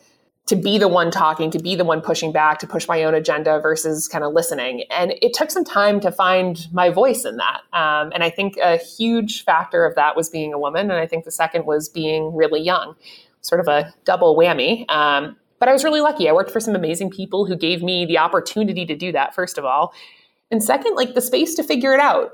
to 0.47 0.55
be 0.55 0.77
the 0.77 0.87
one 0.87 1.11
talking, 1.11 1.51
to 1.51 1.59
be 1.59 1.75
the 1.75 1.85
one 1.85 2.01
pushing 2.01 2.31
back, 2.31 2.59
to 2.59 2.67
push 2.67 2.87
my 2.87 3.03
own 3.03 3.13
agenda 3.13 3.59
versus 3.61 4.07
kind 4.07 4.23
of 4.23 4.33
listening. 4.33 4.83
And 4.89 5.13
it 5.21 5.33
took 5.33 5.51
some 5.51 5.63
time 5.63 5.99
to 6.01 6.11
find 6.11 6.67
my 6.73 6.89
voice 6.89 7.25
in 7.25 7.37
that. 7.37 7.61
Um, 7.73 8.11
and 8.13 8.23
I 8.23 8.29
think 8.29 8.57
a 8.57 8.77
huge 8.77 9.45
factor 9.45 9.85
of 9.85 9.95
that 9.95 10.15
was 10.15 10.29
being 10.29 10.51
a 10.51 10.59
woman. 10.59 10.91
And 10.91 10.99
I 10.99 11.07
think 11.07 11.25
the 11.25 11.31
second 11.31 11.65
was 11.65 11.87
being 11.87 12.35
really 12.35 12.61
young, 12.61 12.95
sort 13.41 13.61
of 13.61 13.67
a 13.67 13.93
double 14.03 14.35
whammy. 14.35 14.89
Um, 14.91 15.37
but 15.59 15.69
I 15.69 15.73
was 15.73 15.83
really 15.83 16.01
lucky. 16.01 16.27
I 16.27 16.33
worked 16.33 16.51
for 16.51 16.59
some 16.59 16.75
amazing 16.75 17.11
people 17.11 17.45
who 17.45 17.55
gave 17.55 17.83
me 17.83 18.05
the 18.05 18.17
opportunity 18.17 18.85
to 18.87 18.95
do 18.95 19.11
that, 19.11 19.35
first 19.35 19.59
of 19.59 19.63
all. 19.63 19.93
And 20.49 20.61
second, 20.61 20.95
like 20.95 21.13
the 21.13 21.21
space 21.21 21.53
to 21.55 21.63
figure 21.63 21.93
it 21.93 21.99
out. 21.99 22.31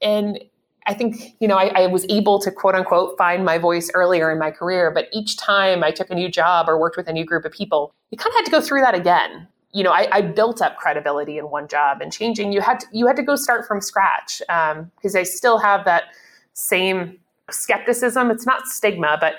And 0.00 0.38
I 0.86 0.94
think, 0.94 1.34
you 1.40 1.48
know, 1.48 1.56
I, 1.56 1.84
I, 1.84 1.86
was 1.86 2.04
able 2.10 2.38
to 2.40 2.50
quote 2.50 2.74
unquote 2.74 3.16
find 3.16 3.44
my 3.44 3.56
voice 3.56 3.90
earlier 3.94 4.30
in 4.30 4.38
my 4.38 4.50
career, 4.50 4.90
but 4.90 5.08
each 5.12 5.36
time 5.38 5.82
I 5.82 5.90
took 5.90 6.10
a 6.10 6.14
new 6.14 6.28
job 6.28 6.68
or 6.68 6.78
worked 6.78 6.96
with 6.96 7.08
a 7.08 7.12
new 7.12 7.24
group 7.24 7.44
of 7.44 7.52
people, 7.52 7.94
you 8.10 8.18
kind 8.18 8.30
of 8.32 8.36
had 8.36 8.44
to 8.44 8.50
go 8.50 8.60
through 8.60 8.82
that 8.82 8.94
again. 8.94 9.48
You 9.72 9.82
know, 9.82 9.92
I, 9.92 10.08
I 10.12 10.20
built 10.20 10.60
up 10.60 10.76
credibility 10.76 11.38
in 11.38 11.50
one 11.50 11.68
job 11.68 12.00
and 12.00 12.12
changing, 12.12 12.52
you 12.52 12.60
had 12.60 12.80
to, 12.80 12.86
you 12.92 13.06
had 13.06 13.16
to 13.16 13.22
go 13.22 13.34
start 13.34 13.66
from 13.66 13.80
scratch 13.80 14.40
because 14.40 15.14
um, 15.14 15.16
I 15.16 15.22
still 15.22 15.58
have 15.58 15.84
that 15.86 16.04
same 16.52 17.18
skepticism. 17.50 18.30
It's 18.30 18.46
not 18.46 18.66
stigma, 18.66 19.16
but 19.20 19.36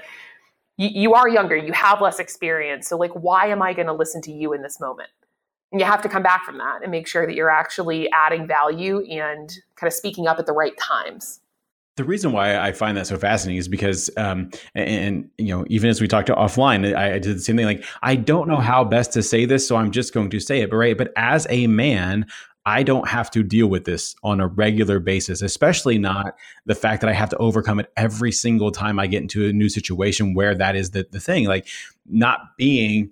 you, 0.78 0.90
you 0.92 1.14
are 1.14 1.30
younger, 1.30 1.56
you 1.56 1.74
have 1.74 2.02
less 2.02 2.20
experience. 2.20 2.88
So, 2.88 2.98
like, 2.98 3.12
why 3.12 3.48
am 3.48 3.62
I 3.62 3.74
going 3.74 3.88
to 3.88 3.94
listen 3.94 4.22
to 4.24 4.32
you 4.32 4.52
in 4.52 4.62
this 4.62 4.80
moment? 4.80 5.10
And 5.76 5.82
you 5.82 5.86
have 5.88 6.02
to 6.04 6.08
come 6.08 6.24
back 6.24 6.46
from 6.46 6.58
that 6.60 6.84
and 6.84 6.90
make 6.90 7.06
sure 7.06 7.28
that 7.28 7.36
you're 7.36 7.50
actually 7.50 8.10
adding 8.14 8.48
value 8.48 9.02
and 9.12 9.54
kind 9.76 9.90
of 9.90 9.94
speaking 9.94 10.26
up 10.26 10.40
at 10.40 10.46
the 10.46 10.54
right 10.54 10.72
times. 10.78 11.42
The 11.98 12.06
reason 12.06 12.32
why 12.32 12.58
I 12.58 12.72
find 12.72 12.96
that 12.96 13.08
so 13.08 13.18
fascinating 13.18 13.58
is 13.58 13.68
because, 13.68 14.10
um, 14.16 14.52
and, 14.74 14.90
and, 14.90 15.30
you 15.38 15.48
know, 15.48 15.66
even 15.68 15.90
as 15.90 16.00
we 16.00 16.08
talked 16.08 16.30
offline, 16.30 16.96
I, 16.96 17.16
I, 17.16 17.20
did 17.20 17.36
the 17.36 17.42
same 17.42 17.58
thing. 17.58 17.66
Like, 17.66 17.84
I 18.02 18.16
don't 18.16 18.48
know 18.48 18.62
how 18.62 18.86
best 18.86 19.12
to 19.14 19.22
say 19.22 19.44
this, 19.44 19.68
so 19.68 19.76
I'm 19.76 19.92
just 19.92 20.14
going 20.14 20.30
to 20.30 20.40
say 20.40 20.62
it. 20.62 20.70
But 20.70 20.78
right, 20.78 20.98
but 20.98 21.12
as 21.18 21.46
a 21.50 21.68
man, 21.68 22.26
I 22.66 22.82
don't 22.82 23.10
have 23.10 23.30
to 23.32 23.44
deal 23.44 23.68
with 23.68 23.84
this 23.84 24.16
on 24.24 24.40
a 24.40 24.48
regular 24.48 25.02
basis, 25.02 25.42
especially 25.42 25.98
not 25.98 26.38
the 26.66 26.76
fact 26.76 27.02
that 27.02 27.10
I 27.10 27.14
have 27.14 27.32
to 27.32 27.38
overcome 27.38 27.82
it 27.82 27.92
every 27.98 28.32
single 28.32 28.72
time 28.72 28.98
I 28.98 29.08
get 29.08 29.24
into 29.24 29.46
a 29.46 29.52
new 29.52 29.68
situation 29.68 30.36
where 30.36 30.56
that 30.56 30.78
is 30.78 30.92
the 30.92 31.06
the 31.12 31.20
thing. 31.20 31.48
Like, 31.48 31.68
not 32.06 32.56
being 32.58 33.12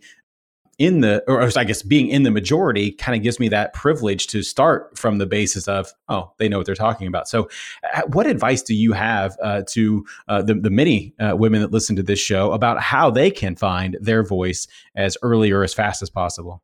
in 0.77 1.01
the, 1.01 1.23
or 1.27 1.49
I 1.55 1.63
guess 1.63 1.83
being 1.83 2.07
in 2.07 2.23
the 2.23 2.31
majority 2.31 2.91
kind 2.91 3.15
of 3.15 3.23
gives 3.23 3.39
me 3.39 3.47
that 3.49 3.73
privilege 3.73 4.27
to 4.27 4.41
start 4.41 4.97
from 4.97 5.17
the 5.17 5.25
basis 5.25 5.67
of, 5.67 5.93
oh, 6.09 6.31
they 6.37 6.49
know 6.49 6.57
what 6.57 6.65
they're 6.65 6.75
talking 6.75 7.07
about. 7.07 7.27
So, 7.27 7.49
uh, 7.93 8.01
what 8.07 8.27
advice 8.27 8.61
do 8.61 8.73
you 8.73 8.93
have 8.93 9.37
uh, 9.41 9.63
to 9.69 10.05
uh, 10.27 10.41
the, 10.41 10.55
the 10.55 10.69
many 10.69 11.13
uh, 11.19 11.35
women 11.35 11.61
that 11.61 11.71
listen 11.71 11.95
to 11.97 12.03
this 12.03 12.19
show 12.19 12.51
about 12.51 12.81
how 12.81 13.11
they 13.11 13.29
can 13.29 13.55
find 13.55 13.97
their 14.01 14.23
voice 14.23 14.67
as 14.95 15.17
early 15.21 15.51
or 15.51 15.63
as 15.63 15.73
fast 15.73 16.01
as 16.01 16.09
possible? 16.09 16.63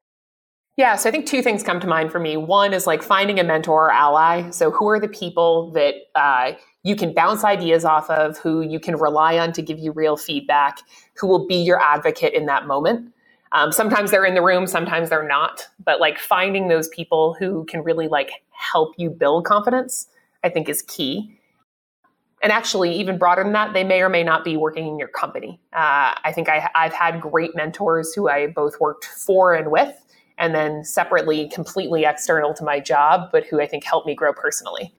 Yeah, 0.75 0.95
so 0.95 1.09
I 1.09 1.11
think 1.11 1.25
two 1.25 1.41
things 1.41 1.61
come 1.61 1.81
to 1.81 1.87
mind 1.87 2.09
for 2.09 2.19
me. 2.19 2.37
One 2.37 2.73
is 2.73 2.87
like 2.87 3.03
finding 3.03 3.37
a 3.37 3.43
mentor 3.43 3.87
or 3.87 3.91
ally. 3.91 4.49
So, 4.51 4.71
who 4.71 4.87
are 4.87 4.99
the 4.99 5.09
people 5.09 5.71
that 5.71 5.95
uh, 6.15 6.53
you 6.83 6.95
can 6.95 7.13
bounce 7.13 7.43
ideas 7.43 7.83
off 7.85 8.09
of, 8.09 8.37
who 8.37 8.61
you 8.61 8.79
can 8.79 8.95
rely 8.95 9.37
on 9.37 9.51
to 9.53 9.61
give 9.61 9.77
you 9.77 9.91
real 9.91 10.15
feedback, 10.15 10.79
who 11.17 11.27
will 11.27 11.45
be 11.45 11.55
your 11.55 11.81
advocate 11.81 12.33
in 12.33 12.45
that 12.45 12.65
moment? 12.65 13.11
Um, 13.51 13.71
sometimes 13.71 14.11
they're 14.11 14.25
in 14.25 14.35
the 14.35 14.41
room, 14.41 14.67
sometimes 14.67 15.09
they're 15.09 15.27
not. 15.27 15.67
But 15.83 15.99
like 15.99 16.19
finding 16.19 16.67
those 16.67 16.87
people 16.89 17.35
who 17.39 17.65
can 17.65 17.83
really 17.83 18.07
like 18.07 18.31
help 18.51 18.93
you 18.97 19.09
build 19.09 19.45
confidence, 19.45 20.07
I 20.43 20.49
think 20.49 20.69
is 20.69 20.81
key. 20.83 21.35
And 22.41 22.53
actually, 22.53 22.93
even 22.95 23.17
broader 23.17 23.43
than 23.43 23.51
that, 23.53 23.73
they 23.73 23.83
may 23.83 24.01
or 24.01 24.07
may 24.07 24.23
not 24.23 24.45
be 24.45 24.55
working 24.55 24.87
in 24.87 24.97
your 24.97 25.09
company. 25.09 25.59
Uh, 25.73 26.15
I 26.23 26.31
think 26.33 26.47
I, 26.47 26.69
I've 26.73 26.93
had 26.93 27.19
great 27.19 27.53
mentors 27.55 28.13
who 28.13 28.29
I 28.29 28.47
both 28.47 28.79
worked 28.79 29.05
for 29.05 29.53
and 29.53 29.71
with, 29.71 29.93
and 30.37 30.55
then 30.55 30.85
separately, 30.85 31.49
completely 31.49 32.05
external 32.05 32.53
to 32.53 32.63
my 32.63 32.79
job, 32.79 33.29
but 33.33 33.45
who 33.45 33.59
I 33.59 33.67
think 33.67 33.83
helped 33.83 34.07
me 34.07 34.15
grow 34.15 34.31
personally. 34.31 34.93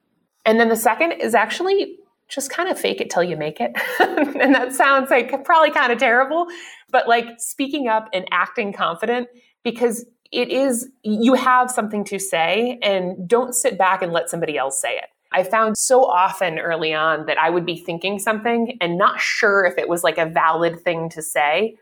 And 0.44 0.60
then 0.60 0.68
the 0.68 0.76
second 0.76 1.12
is 1.12 1.34
actually 1.34 1.96
just 2.30 2.50
kind 2.50 2.68
of 2.68 2.78
fake 2.78 3.00
it 3.00 3.10
till 3.10 3.24
you 3.24 3.36
make 3.36 3.60
it. 3.60 3.72
and 4.00 4.54
that 4.54 4.72
sounds 4.72 5.10
like 5.10 5.44
probably 5.44 5.70
kind 5.70 5.92
of 5.92 5.98
terrible, 5.98 6.46
but 6.90 7.08
like 7.08 7.26
speaking 7.38 7.88
up 7.88 8.08
and 8.12 8.26
acting 8.30 8.72
confident 8.72 9.28
because 9.64 10.06
it 10.32 10.48
is, 10.48 10.88
you 11.02 11.34
have 11.34 11.70
something 11.70 12.04
to 12.04 12.18
say 12.18 12.78
and 12.82 13.28
don't 13.28 13.54
sit 13.54 13.76
back 13.76 14.02
and 14.02 14.12
let 14.12 14.30
somebody 14.30 14.56
else 14.56 14.80
say 14.80 14.96
it. 14.96 15.06
I 15.32 15.44
found 15.44 15.76
so 15.78 16.04
often 16.04 16.58
early 16.58 16.92
on 16.92 17.26
that 17.26 17.38
I 17.38 17.50
would 17.50 17.64
be 17.64 17.76
thinking 17.76 18.18
something 18.18 18.76
and 18.80 18.98
not 18.98 19.20
sure 19.20 19.64
if 19.64 19.78
it 19.78 19.88
was 19.88 20.02
like 20.02 20.18
a 20.18 20.26
valid 20.26 20.80
thing 20.80 21.08
to 21.10 21.22
say. 21.22 21.76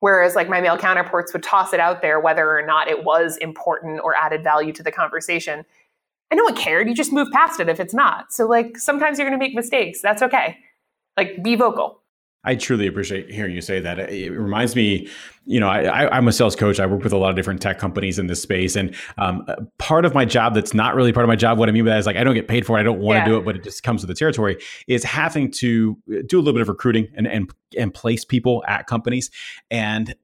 Whereas, 0.00 0.36
like, 0.36 0.48
my 0.48 0.60
male 0.60 0.78
counterparts 0.78 1.32
would 1.32 1.42
toss 1.42 1.72
it 1.72 1.80
out 1.80 2.02
there 2.02 2.20
whether 2.20 2.56
or 2.56 2.64
not 2.64 2.86
it 2.86 3.04
was 3.04 3.36
important 3.38 4.00
or 4.02 4.14
added 4.14 4.44
value 4.44 4.72
to 4.74 4.82
the 4.82 4.92
conversation. 4.92 5.64
And 6.30 6.38
no 6.38 6.44
one 6.44 6.56
cared. 6.56 6.88
You 6.88 6.94
just 6.94 7.12
move 7.12 7.28
past 7.32 7.58
it 7.58 7.68
if 7.68 7.80
it's 7.80 7.94
not. 7.94 8.32
So, 8.32 8.46
like, 8.46 8.76
sometimes 8.76 9.18
you're 9.18 9.28
going 9.28 9.38
to 9.38 9.42
make 9.42 9.54
mistakes. 9.54 10.00
That's 10.02 10.22
okay. 10.22 10.56
Like, 11.16 11.42
be 11.42 11.54
vocal. 11.54 12.02
I 12.44 12.54
truly 12.54 12.86
appreciate 12.86 13.30
hearing 13.30 13.54
you 13.54 13.60
say 13.60 13.80
that. 13.80 13.98
It 13.98 14.30
reminds 14.30 14.76
me, 14.76 15.08
you 15.44 15.58
know, 15.58 15.68
I, 15.68 16.16
am 16.16 16.28
a 16.28 16.32
sales 16.32 16.54
coach. 16.54 16.78
I 16.78 16.86
work 16.86 17.02
with 17.02 17.12
a 17.12 17.16
lot 17.16 17.30
of 17.30 17.36
different 17.36 17.60
tech 17.60 17.78
companies 17.78 18.18
in 18.18 18.28
this 18.28 18.40
space, 18.40 18.76
and 18.76 18.94
um, 19.18 19.44
part 19.78 20.04
of 20.04 20.14
my 20.14 20.24
job 20.24 20.54
that's 20.54 20.72
not 20.72 20.94
really 20.94 21.12
part 21.12 21.24
of 21.24 21.28
my 21.28 21.36
job. 21.36 21.58
What 21.58 21.68
I 21.68 21.72
mean 21.72 21.84
by 21.84 21.90
that 21.90 21.98
is 21.98 22.06
like 22.06 22.16
I 22.16 22.22
don't 22.22 22.34
get 22.34 22.46
paid 22.46 22.64
for 22.64 22.78
it. 22.78 22.80
I 22.80 22.84
don't 22.84 23.00
want 23.00 23.16
to 23.16 23.20
yeah. 23.20 23.26
do 23.26 23.36
it, 23.38 23.44
but 23.44 23.56
it 23.56 23.64
just 23.64 23.82
comes 23.82 24.02
with 24.02 24.08
the 24.08 24.14
territory. 24.14 24.56
Is 24.86 25.02
having 25.02 25.50
to 25.52 25.98
do 26.26 26.38
a 26.38 26.40
little 26.40 26.52
bit 26.52 26.62
of 26.62 26.68
recruiting 26.68 27.08
and 27.16 27.26
and 27.26 27.52
and 27.76 27.92
place 27.92 28.24
people 28.24 28.62
at 28.68 28.86
companies, 28.86 29.30
and 29.70 30.14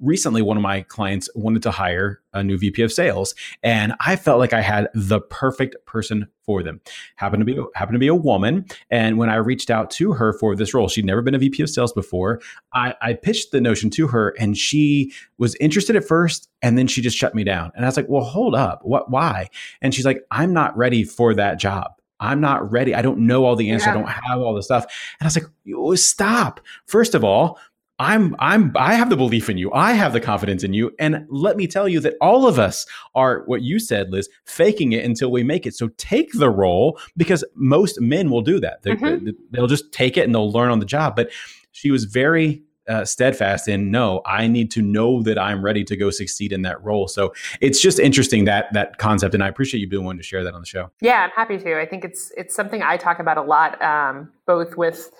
recently 0.00 0.42
one 0.42 0.56
of 0.56 0.62
my 0.62 0.82
clients 0.82 1.28
wanted 1.34 1.62
to 1.62 1.70
hire 1.70 2.20
a 2.32 2.42
new 2.42 2.58
VP 2.58 2.82
of 2.82 2.92
sales 2.92 3.34
and 3.62 3.94
I 4.00 4.16
felt 4.16 4.38
like 4.38 4.52
I 4.52 4.60
had 4.60 4.88
the 4.94 5.20
perfect 5.20 5.76
person 5.86 6.28
for 6.42 6.62
them. 6.62 6.80
Happened 7.16 7.40
to 7.40 7.44
be 7.44 7.60
happened 7.74 7.94
to 7.94 8.00
be 8.00 8.06
a 8.08 8.14
woman 8.14 8.66
and 8.90 9.18
when 9.18 9.30
I 9.30 9.36
reached 9.36 9.70
out 9.70 9.90
to 9.92 10.12
her 10.12 10.32
for 10.32 10.54
this 10.54 10.74
role, 10.74 10.88
she'd 10.88 11.04
never 11.04 11.22
been 11.22 11.34
a 11.34 11.38
VP 11.38 11.62
of 11.62 11.70
sales 11.70 11.92
before. 11.92 12.40
I, 12.72 12.94
I 13.00 13.14
pitched 13.14 13.52
the 13.52 13.60
notion 13.60 13.90
to 13.90 14.08
her 14.08 14.34
and 14.38 14.56
she 14.56 15.12
was 15.38 15.54
interested 15.56 15.96
at 15.96 16.04
first 16.04 16.48
and 16.62 16.76
then 16.76 16.86
she 16.86 17.00
just 17.00 17.16
shut 17.16 17.34
me 17.34 17.44
down. 17.44 17.72
And 17.74 17.84
I 17.84 17.88
was 17.88 17.96
like, 17.96 18.08
"Well, 18.08 18.24
hold 18.24 18.54
up. 18.54 18.80
What 18.82 19.10
why?" 19.10 19.48
And 19.80 19.94
she's 19.94 20.06
like, 20.06 20.22
"I'm 20.30 20.52
not 20.52 20.76
ready 20.76 21.04
for 21.04 21.34
that 21.34 21.58
job." 21.58 21.92
I'm 22.20 22.40
not 22.40 22.70
ready. 22.70 22.94
I 22.94 23.02
don't 23.02 23.20
know 23.20 23.44
all 23.44 23.56
the 23.56 23.70
answers. 23.70 23.86
Yeah. 23.86 23.92
I 23.92 23.94
don't 23.94 24.08
have 24.08 24.38
all 24.40 24.54
the 24.54 24.62
stuff. 24.62 24.84
And 25.20 25.26
I 25.26 25.26
was 25.26 25.36
like, 25.36 25.98
stop. 25.98 26.60
First 26.86 27.14
of 27.14 27.24
all, 27.24 27.58
I'm 27.98 28.36
I'm 28.38 28.72
I 28.76 28.94
have 28.94 29.08
the 29.08 29.16
belief 29.16 29.48
in 29.48 29.56
you. 29.56 29.72
I 29.72 29.92
have 29.92 30.12
the 30.12 30.20
confidence 30.20 30.62
in 30.62 30.74
you. 30.74 30.92
And 30.98 31.26
let 31.28 31.56
me 31.56 31.66
tell 31.66 31.88
you 31.88 32.00
that 32.00 32.14
all 32.20 32.46
of 32.46 32.58
us 32.58 32.86
are 33.14 33.42
what 33.46 33.62
you 33.62 33.78
said, 33.78 34.10
Liz, 34.10 34.28
faking 34.44 34.92
it 34.92 35.04
until 35.04 35.30
we 35.30 35.42
make 35.42 35.66
it. 35.66 35.74
So 35.74 35.88
take 35.96 36.32
the 36.32 36.50
role 36.50 37.00
because 37.16 37.44
most 37.54 38.00
men 38.00 38.30
will 38.30 38.42
do 38.42 38.60
that. 38.60 38.82
They, 38.82 38.92
mm-hmm. 38.92 39.30
They'll 39.50 39.66
just 39.66 39.92
take 39.92 40.16
it 40.16 40.24
and 40.24 40.34
they'll 40.34 40.52
learn 40.52 40.70
on 40.70 40.78
the 40.78 40.86
job. 40.86 41.16
But 41.16 41.30
she 41.72 41.90
was 41.90 42.04
very 42.04 42.62
uh, 42.88 43.04
steadfast 43.04 43.66
in 43.66 43.90
no 43.90 44.22
i 44.26 44.46
need 44.46 44.70
to 44.70 44.80
know 44.80 45.20
that 45.20 45.36
i'm 45.38 45.64
ready 45.64 45.82
to 45.82 45.96
go 45.96 46.08
succeed 46.08 46.52
in 46.52 46.62
that 46.62 46.80
role 46.84 47.08
so 47.08 47.32
it's 47.60 47.80
just 47.80 47.98
interesting 47.98 48.44
that 48.44 48.72
that 48.72 48.98
concept 48.98 49.34
and 49.34 49.42
i 49.42 49.48
appreciate 49.48 49.80
you 49.80 49.88
being 49.88 50.04
willing 50.04 50.16
to 50.16 50.22
share 50.22 50.44
that 50.44 50.54
on 50.54 50.60
the 50.60 50.66
show 50.66 50.88
yeah 51.00 51.24
i'm 51.24 51.30
happy 51.30 51.58
to 51.58 51.80
i 51.80 51.84
think 51.84 52.04
it's 52.04 52.30
it's 52.36 52.54
something 52.54 52.82
i 52.82 52.96
talk 52.96 53.18
about 53.18 53.36
a 53.36 53.42
lot 53.42 53.80
um, 53.82 54.30
both 54.46 54.76
with 54.76 55.10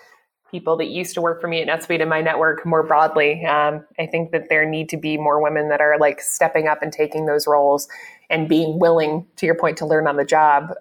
people 0.50 0.76
that 0.76 0.88
used 0.88 1.14
to 1.14 1.20
work 1.20 1.40
for 1.40 1.48
me 1.48 1.60
at 1.62 1.68
NetSuite 1.68 2.00
and 2.00 2.10
my 2.10 2.20
network 2.20 2.64
more 2.64 2.82
broadly. 2.82 3.44
Um, 3.44 3.84
I 3.98 4.06
think 4.06 4.30
that 4.32 4.48
there 4.48 4.64
need 4.64 4.88
to 4.90 4.96
be 4.96 5.16
more 5.16 5.42
women 5.42 5.68
that 5.68 5.80
are 5.80 5.98
like 5.98 6.20
stepping 6.20 6.68
up 6.68 6.82
and 6.82 6.92
taking 6.92 7.26
those 7.26 7.46
roles 7.46 7.88
and 8.30 8.48
being 8.48 8.78
willing, 8.78 9.26
to 9.36 9.46
your 9.46 9.54
point, 9.54 9.76
to 9.78 9.86
learn 9.86 10.06
on 10.06 10.16
the 10.16 10.24
job. 10.24 10.72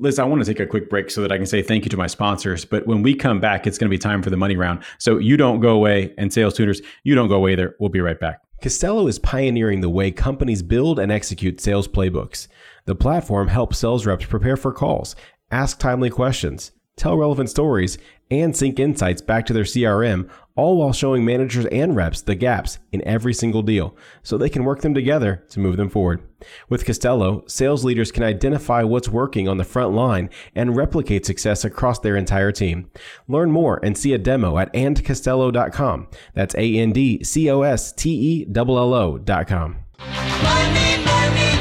Liz, 0.00 0.18
I 0.18 0.24
want 0.24 0.44
to 0.44 0.46
take 0.46 0.60
a 0.60 0.66
quick 0.66 0.88
break 0.88 1.10
so 1.10 1.22
that 1.22 1.32
I 1.32 1.36
can 1.36 1.46
say 1.46 1.60
thank 1.60 1.84
you 1.84 1.90
to 1.90 1.96
my 1.96 2.06
sponsors. 2.06 2.64
But 2.64 2.86
when 2.86 3.02
we 3.02 3.14
come 3.14 3.40
back, 3.40 3.66
it's 3.66 3.78
going 3.78 3.90
to 3.90 3.94
be 3.94 3.98
time 3.98 4.22
for 4.22 4.30
the 4.30 4.36
money 4.36 4.56
round. 4.56 4.84
So 4.98 5.18
you 5.18 5.36
don't 5.36 5.58
go 5.58 5.70
away, 5.70 6.14
and 6.16 6.32
sales 6.32 6.54
tuners, 6.54 6.80
you 7.02 7.16
don't 7.16 7.28
go 7.28 7.34
away 7.34 7.56
there. 7.56 7.74
We'll 7.80 7.88
be 7.88 8.00
right 8.00 8.18
back. 8.18 8.40
Costello 8.62 9.06
is 9.08 9.18
pioneering 9.18 9.80
the 9.80 9.90
way 9.90 10.10
companies 10.10 10.62
build 10.62 10.98
and 10.98 11.10
execute 11.10 11.60
sales 11.60 11.88
playbooks. 11.88 12.48
The 12.86 12.94
platform 12.94 13.48
helps 13.48 13.78
sales 13.78 14.06
reps 14.06 14.26
prepare 14.26 14.56
for 14.56 14.72
calls, 14.72 15.16
ask 15.50 15.78
timely 15.78 16.10
questions, 16.10 16.72
tell 16.96 17.16
relevant 17.16 17.50
stories, 17.50 17.98
and 18.30 18.56
sync 18.56 18.78
insights 18.78 19.22
back 19.22 19.46
to 19.46 19.52
their 19.52 19.64
CRM, 19.64 20.28
all 20.54 20.76
while 20.76 20.92
showing 20.92 21.24
managers 21.24 21.66
and 21.66 21.94
reps 21.94 22.20
the 22.20 22.34
gaps 22.34 22.78
in 22.90 23.06
every 23.06 23.32
single 23.32 23.62
deal 23.62 23.96
so 24.22 24.36
they 24.36 24.48
can 24.48 24.64
work 24.64 24.80
them 24.80 24.92
together 24.92 25.44
to 25.50 25.60
move 25.60 25.76
them 25.76 25.88
forward. 25.88 26.22
With 26.68 26.84
Costello, 26.84 27.44
sales 27.46 27.84
leaders 27.84 28.10
can 28.10 28.24
identify 28.24 28.82
what's 28.82 29.08
working 29.08 29.48
on 29.48 29.56
the 29.56 29.64
front 29.64 29.92
line 29.92 30.30
and 30.54 30.76
replicate 30.76 31.24
success 31.24 31.64
across 31.64 32.00
their 32.00 32.16
entire 32.16 32.52
team. 32.52 32.90
Learn 33.28 33.50
more 33.50 33.80
and 33.82 33.96
see 33.96 34.12
a 34.12 34.18
demo 34.18 34.58
at 34.58 34.72
andcostello.com. 34.72 36.08
That's 36.34 36.54
A 36.56 36.78
N 36.78 36.92
D 36.92 37.22
C 37.22 37.50
O 37.50 37.62
S 37.62 37.92
T 37.92 38.10
E 38.10 38.46
L 38.54 38.78
L 38.78 38.94
O.com. 38.94 39.76
Money, 39.98 41.04
money, 41.04 41.04
money, 41.04 41.58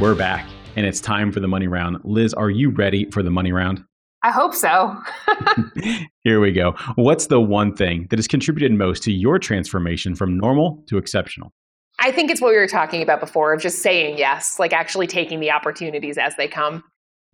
We're 0.00 0.14
back 0.14 0.46
and 0.80 0.86
it's 0.86 0.98
time 0.98 1.30
for 1.30 1.40
the 1.40 1.46
money 1.46 1.66
round. 1.66 1.98
Liz, 2.04 2.32
are 2.32 2.48
you 2.48 2.70
ready 2.70 3.04
for 3.10 3.22
the 3.22 3.30
money 3.30 3.52
round? 3.52 3.84
I 4.22 4.30
hope 4.30 4.54
so. 4.54 4.96
Here 6.24 6.40
we 6.40 6.52
go. 6.52 6.74
What's 6.94 7.26
the 7.26 7.38
one 7.38 7.76
thing 7.76 8.06
that 8.08 8.18
has 8.18 8.26
contributed 8.26 8.72
most 8.72 9.02
to 9.02 9.12
your 9.12 9.38
transformation 9.38 10.14
from 10.14 10.38
normal 10.38 10.82
to 10.86 10.96
exceptional? 10.96 11.52
I 11.98 12.10
think 12.12 12.30
it's 12.30 12.40
what 12.40 12.48
we 12.48 12.56
were 12.56 12.66
talking 12.66 13.02
about 13.02 13.20
before 13.20 13.52
of 13.52 13.60
just 13.60 13.82
saying 13.82 14.16
yes, 14.16 14.58
like 14.58 14.72
actually 14.72 15.06
taking 15.06 15.40
the 15.40 15.50
opportunities 15.50 16.16
as 16.16 16.34
they 16.36 16.48
come. 16.48 16.82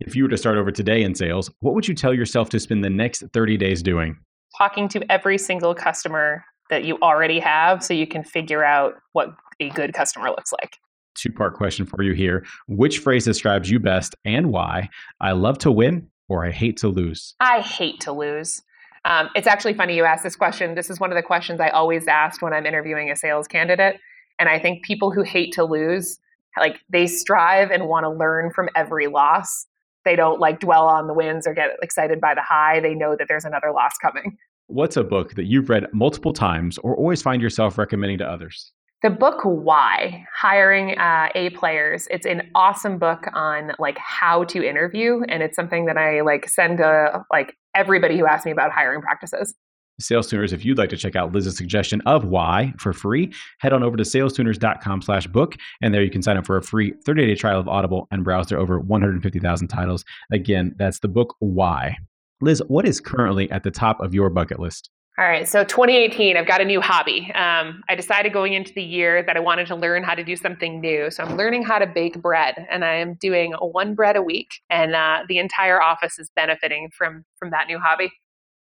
If 0.01 0.13
you 0.13 0.23
were 0.23 0.29
to 0.29 0.37
start 0.37 0.57
over 0.57 0.69
today 0.69 1.01
in 1.03 1.15
sales, 1.15 1.49
what 1.61 1.73
would 1.73 1.87
you 1.87 1.95
tell 1.95 2.13
yourself 2.13 2.49
to 2.49 2.59
spend 2.59 2.83
the 2.83 2.89
next 2.89 3.23
30 3.31 3.55
days 3.55 3.81
doing? 3.81 4.17
Talking 4.57 4.89
to 4.89 5.09
every 5.09 5.37
single 5.37 5.73
customer 5.73 6.43
that 6.69 6.83
you 6.83 6.97
already 7.01 7.39
have 7.39 7.81
so 7.81 7.93
you 7.93 8.07
can 8.07 8.25
figure 8.25 8.65
out 8.65 8.95
what 9.13 9.29
a 9.61 9.69
good 9.69 9.93
customer 9.93 10.31
looks 10.31 10.51
like 10.51 10.79
two 11.17 11.31
part 11.31 11.53
question 11.55 11.85
for 11.85 12.01
you 12.03 12.13
here. 12.13 12.45
Which 12.67 12.99
phrase 12.99 13.25
describes 13.25 13.69
you 13.69 13.79
best 13.79 14.15
and 14.25 14.51
why? 14.51 14.89
I 15.19 15.31
love 15.31 15.57
to 15.59 15.71
win 15.71 16.09
or 16.29 16.45
I 16.45 16.51
hate 16.51 16.77
to 16.77 16.87
lose? 16.87 17.35
I 17.39 17.61
hate 17.61 17.99
to 18.01 18.11
lose. 18.11 18.61
Um, 19.05 19.29
it's 19.35 19.47
actually 19.47 19.73
funny 19.73 19.95
you 19.95 20.03
asked 20.03 20.23
this 20.23 20.35
question. 20.35 20.75
This 20.75 20.89
is 20.89 20.99
one 20.99 21.11
of 21.11 21.15
the 21.15 21.23
questions 21.23 21.61
I 21.61 21.69
always 21.69 22.07
asked 22.07 22.41
when 22.41 22.53
I'm 22.53 22.65
interviewing 22.65 23.09
a 23.09 23.15
sales 23.15 23.47
candidate. 23.47 23.99
And 24.37 24.49
I 24.49 24.59
think 24.59 24.83
people 24.83 25.11
who 25.11 25.23
hate 25.23 25.53
to 25.53 25.63
lose, 25.63 26.19
like 26.59 26.81
they 26.89 27.07
strive 27.07 27.71
and 27.71 27.87
want 27.87 28.03
to 28.03 28.09
learn 28.09 28.51
from 28.51 28.69
every 28.75 29.07
loss. 29.07 29.65
They 30.03 30.15
don't 30.15 30.39
like 30.39 30.59
dwell 30.59 30.87
on 30.87 31.07
the 31.07 31.13
wins 31.13 31.47
or 31.47 31.53
get 31.53 31.71
excited 31.81 32.19
by 32.19 32.33
the 32.33 32.41
high. 32.41 32.79
They 32.79 32.93
know 32.93 33.15
that 33.17 33.27
there's 33.27 33.45
another 33.45 33.71
loss 33.71 33.97
coming. 34.01 34.37
What's 34.67 34.97
a 34.97 35.03
book 35.03 35.35
that 35.35 35.45
you've 35.45 35.69
read 35.69 35.87
multiple 35.93 36.33
times 36.33 36.77
or 36.79 36.95
always 36.95 37.21
find 37.21 37.41
yourself 37.41 37.77
recommending 37.77 38.17
to 38.17 38.29
others? 38.29 38.73
The 39.03 39.09
book 39.11 39.41
why 39.43 40.25
hiring 40.35 40.97
uh, 40.97 41.29
a 41.35 41.51
players 41.51 42.07
it's 42.09 42.25
an 42.25 42.49
awesome 42.55 42.97
book 42.97 43.27
on 43.33 43.71
like 43.79 43.97
how 43.99 44.43
to 44.45 44.67
interview 44.67 45.21
and 45.29 45.43
it's 45.43 45.55
something 45.55 45.85
that 45.85 45.97
i 45.97 46.21
like 46.21 46.49
send 46.49 46.77
to 46.79 47.23
like 47.31 47.55
everybody 47.77 48.17
who 48.17 48.25
asks 48.25 48.45
me 48.45 48.51
about 48.51 48.71
hiring 48.71 49.01
practices. 49.01 49.53
Sales 49.99 50.27
tuners 50.27 50.53
if 50.53 50.63
you'd 50.63 50.77
like 50.77 50.89
to 50.89 50.97
check 50.97 51.15
out 51.15 51.31
liz's 51.31 51.57
suggestion 51.57 52.01
of 52.01 52.25
why 52.25 52.73
for 52.77 52.93
free 52.93 53.31
head 53.59 53.73
on 53.73 53.81
over 53.81 53.97
to 53.97 54.03
salestuners.com 54.03 55.01
slash 55.01 55.25
book 55.27 55.55
and 55.81 55.93
there 55.93 56.03
you 56.03 56.11
can 56.11 56.21
sign 56.21 56.37
up 56.37 56.45
for 56.45 56.57
a 56.57 56.61
free 56.61 56.93
30-day 57.07 57.35
trial 57.35 57.59
of 57.59 57.67
audible 57.67 58.07
and 58.11 58.23
browse 58.23 58.47
their 58.47 58.59
over 58.59 58.79
150000 58.79 59.67
titles. 59.67 60.05
Again 60.31 60.75
that's 60.77 60.99
the 60.99 61.07
book 61.07 61.35
why. 61.39 61.97
Liz 62.41 62.61
what 62.67 62.87
is 62.87 62.99
currently 62.99 63.49
at 63.49 63.63
the 63.63 63.71
top 63.71 63.99
of 63.99 64.13
your 64.13 64.29
bucket 64.29 64.59
list 64.59 64.91
All 65.19 65.27
right, 65.27 65.47
so 65.47 65.63
2018, 65.63 66.37
I've 66.37 66.45
got 66.45 66.61
a 66.61 66.65
new 66.65 66.79
hobby. 66.79 67.31
Um, 67.33 67.81
I 67.89 67.95
decided 67.95 68.33
going 68.33 68.53
into 68.53 68.71
the 68.75 68.83
year 68.83 69.23
that 69.23 69.35
I 69.35 69.39
wanted 69.39 69.65
to 69.67 69.75
learn 69.75 70.03
how 70.03 70.13
to 70.13 70.23
do 70.23 70.35
something 70.35 70.79
new. 70.79 71.09
So 71.09 71.23
I'm 71.23 71.35
learning 71.35 71.63
how 71.63 71.79
to 71.79 71.87
bake 71.87 72.21
bread, 72.21 72.67
and 72.69 72.85
I 72.85 72.93
am 72.93 73.15
doing 73.15 73.53
one 73.53 73.95
bread 73.95 74.15
a 74.15 74.21
week, 74.21 74.61
and 74.69 74.93
uh, 74.93 75.23
the 75.27 75.39
entire 75.39 75.81
office 75.81 76.19
is 76.19 76.29
benefiting 76.35 76.91
from 76.95 77.25
from 77.39 77.49
that 77.49 77.65
new 77.65 77.79
hobby. 77.79 78.11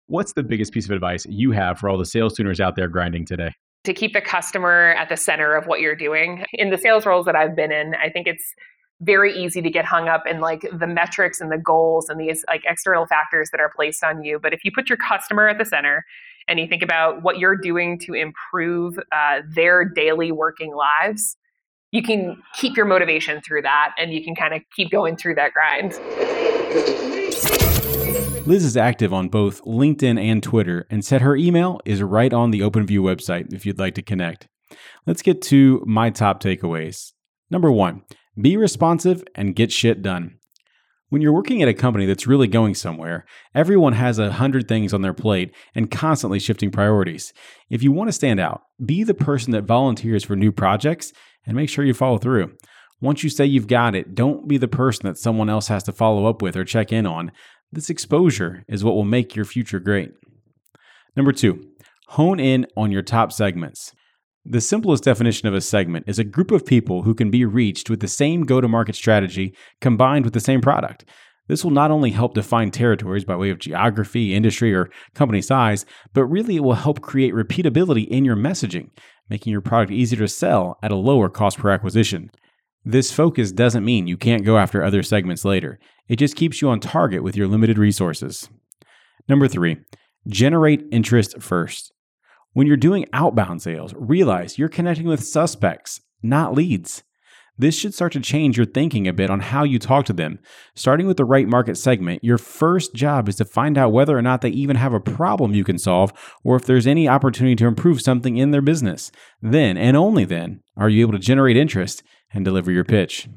What's 0.06 0.34
the 0.34 0.42
biggest 0.42 0.74
piece 0.74 0.84
of 0.84 0.90
advice 0.90 1.24
you 1.30 1.52
have 1.52 1.78
for 1.78 1.88
all 1.88 1.96
the 1.96 2.04
sales 2.04 2.34
tuners 2.34 2.60
out 2.60 2.76
there 2.76 2.88
grinding 2.88 3.24
today? 3.24 3.52
To 3.84 3.94
keep 3.94 4.12
the 4.12 4.20
customer 4.20 4.94
at 4.98 5.08
the 5.08 5.16
center 5.16 5.56
of 5.56 5.66
what 5.66 5.80
you're 5.80 5.96
doing. 5.96 6.44
In 6.52 6.68
the 6.68 6.76
sales 6.76 7.06
roles 7.06 7.24
that 7.24 7.36
I've 7.36 7.56
been 7.56 7.72
in, 7.72 7.94
I 7.94 8.10
think 8.10 8.26
it's 8.26 8.54
very 9.00 9.34
easy 9.34 9.62
to 9.62 9.70
get 9.70 9.86
hung 9.86 10.08
up 10.08 10.24
in 10.26 10.40
like 10.40 10.68
the 10.78 10.86
metrics 10.86 11.40
and 11.40 11.50
the 11.50 11.58
goals 11.58 12.10
and 12.10 12.20
these 12.20 12.44
like 12.48 12.64
external 12.66 13.06
factors 13.06 13.48
that 13.50 13.60
are 13.60 13.72
placed 13.74 14.04
on 14.04 14.22
you. 14.22 14.38
But 14.38 14.52
if 14.52 14.62
you 14.62 14.70
put 14.74 14.90
your 14.90 14.98
customer 14.98 15.48
at 15.48 15.56
the 15.56 15.64
center 15.64 16.04
and 16.48 16.58
you 16.58 16.66
think 16.66 16.82
about 16.82 17.22
what 17.22 17.38
you're 17.38 17.56
doing 17.56 17.98
to 18.00 18.14
improve 18.14 18.98
uh, 19.12 19.40
their 19.54 19.84
daily 19.84 20.32
working 20.32 20.74
lives, 20.74 21.36
you 21.90 22.02
can 22.02 22.42
keep 22.54 22.76
your 22.76 22.86
motivation 22.86 23.40
through 23.40 23.62
that 23.62 23.94
and 23.98 24.12
you 24.12 24.22
can 24.22 24.34
kind 24.34 24.54
of 24.54 24.62
keep 24.74 24.90
going 24.90 25.16
through 25.16 25.36
that 25.36 25.52
grind. 25.52 25.92
Liz 28.46 28.64
is 28.64 28.76
active 28.76 29.14
on 29.14 29.28
both 29.28 29.62
LinkedIn 29.64 30.20
and 30.20 30.42
Twitter, 30.42 30.86
and 30.90 31.02
said 31.02 31.22
her 31.22 31.34
email 31.34 31.80
is 31.86 32.02
right 32.02 32.32
on 32.32 32.50
the 32.50 32.60
OpenView 32.60 33.00
website 33.00 33.54
if 33.54 33.64
you'd 33.64 33.78
like 33.78 33.94
to 33.94 34.02
connect. 34.02 34.48
Let's 35.06 35.22
get 35.22 35.40
to 35.42 35.82
my 35.86 36.10
top 36.10 36.42
takeaways. 36.42 37.12
Number 37.50 37.72
one, 37.72 38.02
be 38.38 38.58
responsive 38.58 39.24
and 39.34 39.56
get 39.56 39.72
shit 39.72 40.02
done. 40.02 40.38
When 41.10 41.20
you're 41.20 41.34
working 41.34 41.62
at 41.62 41.68
a 41.68 41.74
company 41.74 42.06
that's 42.06 42.26
really 42.26 42.48
going 42.48 42.74
somewhere, 42.74 43.24
everyone 43.54 43.92
has 43.92 44.18
a 44.18 44.32
hundred 44.32 44.66
things 44.66 44.94
on 44.94 45.02
their 45.02 45.12
plate 45.12 45.54
and 45.74 45.90
constantly 45.90 46.38
shifting 46.38 46.70
priorities. 46.70 47.32
If 47.70 47.82
you 47.82 47.92
want 47.92 48.08
to 48.08 48.12
stand 48.12 48.40
out, 48.40 48.62
be 48.84 49.04
the 49.04 49.14
person 49.14 49.52
that 49.52 49.64
volunteers 49.64 50.24
for 50.24 50.34
new 50.34 50.50
projects 50.50 51.12
and 51.46 51.56
make 51.56 51.68
sure 51.68 51.84
you 51.84 51.94
follow 51.94 52.18
through. 52.18 52.52
Once 53.00 53.22
you 53.22 53.28
say 53.28 53.44
you've 53.44 53.66
got 53.66 53.94
it, 53.94 54.14
don't 54.14 54.48
be 54.48 54.56
the 54.56 54.66
person 54.66 55.06
that 55.06 55.18
someone 55.18 55.50
else 55.50 55.68
has 55.68 55.82
to 55.84 55.92
follow 55.92 56.26
up 56.26 56.40
with 56.40 56.56
or 56.56 56.64
check 56.64 56.90
in 56.90 57.06
on. 57.06 57.30
This 57.70 57.90
exposure 57.90 58.64
is 58.66 58.82
what 58.82 58.94
will 58.94 59.04
make 59.04 59.36
your 59.36 59.44
future 59.44 59.80
great. 59.80 60.12
Number 61.16 61.32
two, 61.32 61.62
hone 62.08 62.40
in 62.40 62.66
on 62.76 62.90
your 62.90 63.02
top 63.02 63.30
segments. 63.30 63.92
The 64.46 64.60
simplest 64.60 65.04
definition 65.04 65.48
of 65.48 65.54
a 65.54 65.62
segment 65.62 66.04
is 66.06 66.18
a 66.18 66.24
group 66.24 66.50
of 66.50 66.66
people 66.66 67.02
who 67.02 67.14
can 67.14 67.30
be 67.30 67.46
reached 67.46 67.88
with 67.88 68.00
the 68.00 68.08
same 68.08 68.42
go 68.42 68.60
to 68.60 68.68
market 68.68 68.94
strategy 68.94 69.56
combined 69.80 70.26
with 70.26 70.34
the 70.34 70.40
same 70.40 70.60
product. 70.60 71.06
This 71.48 71.64
will 71.64 71.70
not 71.70 71.90
only 71.90 72.10
help 72.10 72.34
define 72.34 72.70
territories 72.70 73.24
by 73.24 73.36
way 73.36 73.48
of 73.48 73.58
geography, 73.58 74.34
industry, 74.34 74.74
or 74.74 74.90
company 75.14 75.40
size, 75.40 75.86
but 76.12 76.26
really 76.26 76.56
it 76.56 76.62
will 76.62 76.74
help 76.74 77.00
create 77.00 77.32
repeatability 77.32 78.06
in 78.08 78.26
your 78.26 78.36
messaging, 78.36 78.90
making 79.30 79.50
your 79.50 79.62
product 79.62 79.92
easier 79.92 80.18
to 80.18 80.28
sell 80.28 80.78
at 80.82 80.92
a 80.92 80.96
lower 80.96 81.30
cost 81.30 81.58
per 81.58 81.70
acquisition. 81.70 82.30
This 82.84 83.10
focus 83.10 83.50
doesn't 83.50 83.84
mean 83.84 84.06
you 84.06 84.18
can't 84.18 84.44
go 84.44 84.58
after 84.58 84.84
other 84.84 85.02
segments 85.02 85.46
later, 85.46 85.78
it 86.06 86.16
just 86.16 86.36
keeps 86.36 86.60
you 86.60 86.68
on 86.68 86.80
target 86.80 87.22
with 87.22 87.34
your 87.34 87.48
limited 87.48 87.78
resources. 87.78 88.50
Number 89.26 89.48
three, 89.48 89.78
generate 90.28 90.84
interest 90.92 91.40
first. 91.40 91.94
When 92.54 92.66
you're 92.66 92.76
doing 92.76 93.06
outbound 93.12 93.62
sales, 93.62 93.92
realize 93.96 94.58
you're 94.58 94.68
connecting 94.68 95.06
with 95.06 95.24
suspects, 95.24 96.00
not 96.22 96.54
leads. 96.54 97.02
This 97.58 97.78
should 97.78 97.94
start 97.94 98.12
to 98.12 98.20
change 98.20 98.56
your 98.56 98.66
thinking 98.66 99.06
a 99.06 99.12
bit 99.12 99.30
on 99.30 99.40
how 99.40 99.62
you 99.62 99.78
talk 99.78 100.06
to 100.06 100.12
them. 100.12 100.38
Starting 100.74 101.06
with 101.06 101.16
the 101.16 101.24
right 101.24 101.46
market 101.46 101.76
segment, 101.76 102.24
your 102.24 102.38
first 102.38 102.94
job 102.94 103.28
is 103.28 103.36
to 103.36 103.44
find 103.44 103.76
out 103.76 103.92
whether 103.92 104.16
or 104.16 104.22
not 104.22 104.40
they 104.40 104.48
even 104.48 104.76
have 104.76 104.92
a 104.92 105.00
problem 105.00 105.54
you 105.54 105.62
can 105.62 105.78
solve 105.78 106.12
or 106.42 106.56
if 106.56 106.64
there's 106.64 106.86
any 106.86 107.08
opportunity 107.08 107.54
to 107.56 107.66
improve 107.66 108.00
something 108.00 108.36
in 108.36 108.50
their 108.50 108.62
business. 108.62 109.12
Then, 109.42 109.76
and 109.76 109.96
only 109.96 110.24
then, 110.24 110.62
are 110.76 110.88
you 110.88 111.02
able 111.02 111.12
to 111.12 111.18
generate 111.18 111.56
interest 111.56 112.02
and 112.32 112.44
deliver 112.44 112.72
your 112.72 112.84
pitch. 112.84 113.28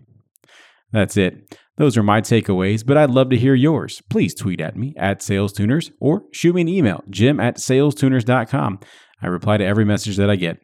That's 0.92 1.18
it. 1.18 1.58
Those 1.78 1.96
are 1.96 2.04
my 2.04 2.22
takeaways, 2.22 2.84
but 2.86 2.98
I'd 2.98 3.12
love 3.12 3.30
to 3.30 3.38
hear 3.38 3.54
yours. 3.54 4.02
Please 4.10 4.34
tweet 4.34 4.60
at 4.60 4.76
me 4.76 4.96
at 4.98 5.20
SalesTuners 5.20 5.92
or 6.00 6.24
shoot 6.32 6.56
me 6.56 6.62
an 6.62 6.68
email, 6.68 7.04
jim 7.10 7.40
at 7.40 7.58
salestuners.com. 7.58 8.80
I 9.22 9.28
reply 9.28 9.58
to 9.58 9.66
every 9.66 9.86
message 9.86 10.18
that 10.18 10.30
I 10.30 10.36
get. 10.36 10.60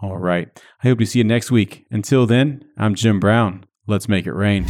All 0.00 0.16
right. 0.16 0.48
I 0.82 0.88
hope 0.88 0.98
to 1.00 1.06
see 1.06 1.18
you 1.18 1.24
next 1.24 1.50
week. 1.50 1.84
Until 1.90 2.24
then, 2.26 2.64
I'm 2.76 2.94
Jim 2.94 3.18
Brown. 3.18 3.64
Let's 3.86 4.08
make 4.08 4.26
it 4.26 4.32
rain. 4.32 4.64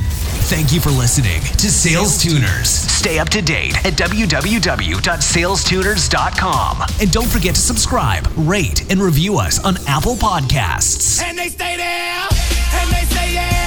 Thank 0.49 0.73
you 0.73 0.81
for 0.81 0.89
listening 0.91 1.43
to 1.59 1.71
Sales 1.71 2.23
Tuners. 2.23 2.71
Stay 2.71 3.19
up 3.19 3.29
to 3.31 3.43
date 3.43 3.77
at 3.85 3.93
www.salestuners.com. 3.95 6.83
And 7.01 7.13
don't 7.13 7.29
forget 7.29 7.55
to 7.55 7.61
subscribe, 7.61 8.27
rate, 8.37 8.91
and 8.91 9.03
review 9.03 9.39
us 9.39 9.63
on 9.63 9.77
Apple 9.87 10.15
Podcasts. 10.15 11.23
And 11.23 11.37
they 11.37 11.49
stay 11.49 11.77
there, 11.77 12.27
and 12.73 12.91
they 12.91 13.05
say 13.15 13.35
yeah. 13.35 13.58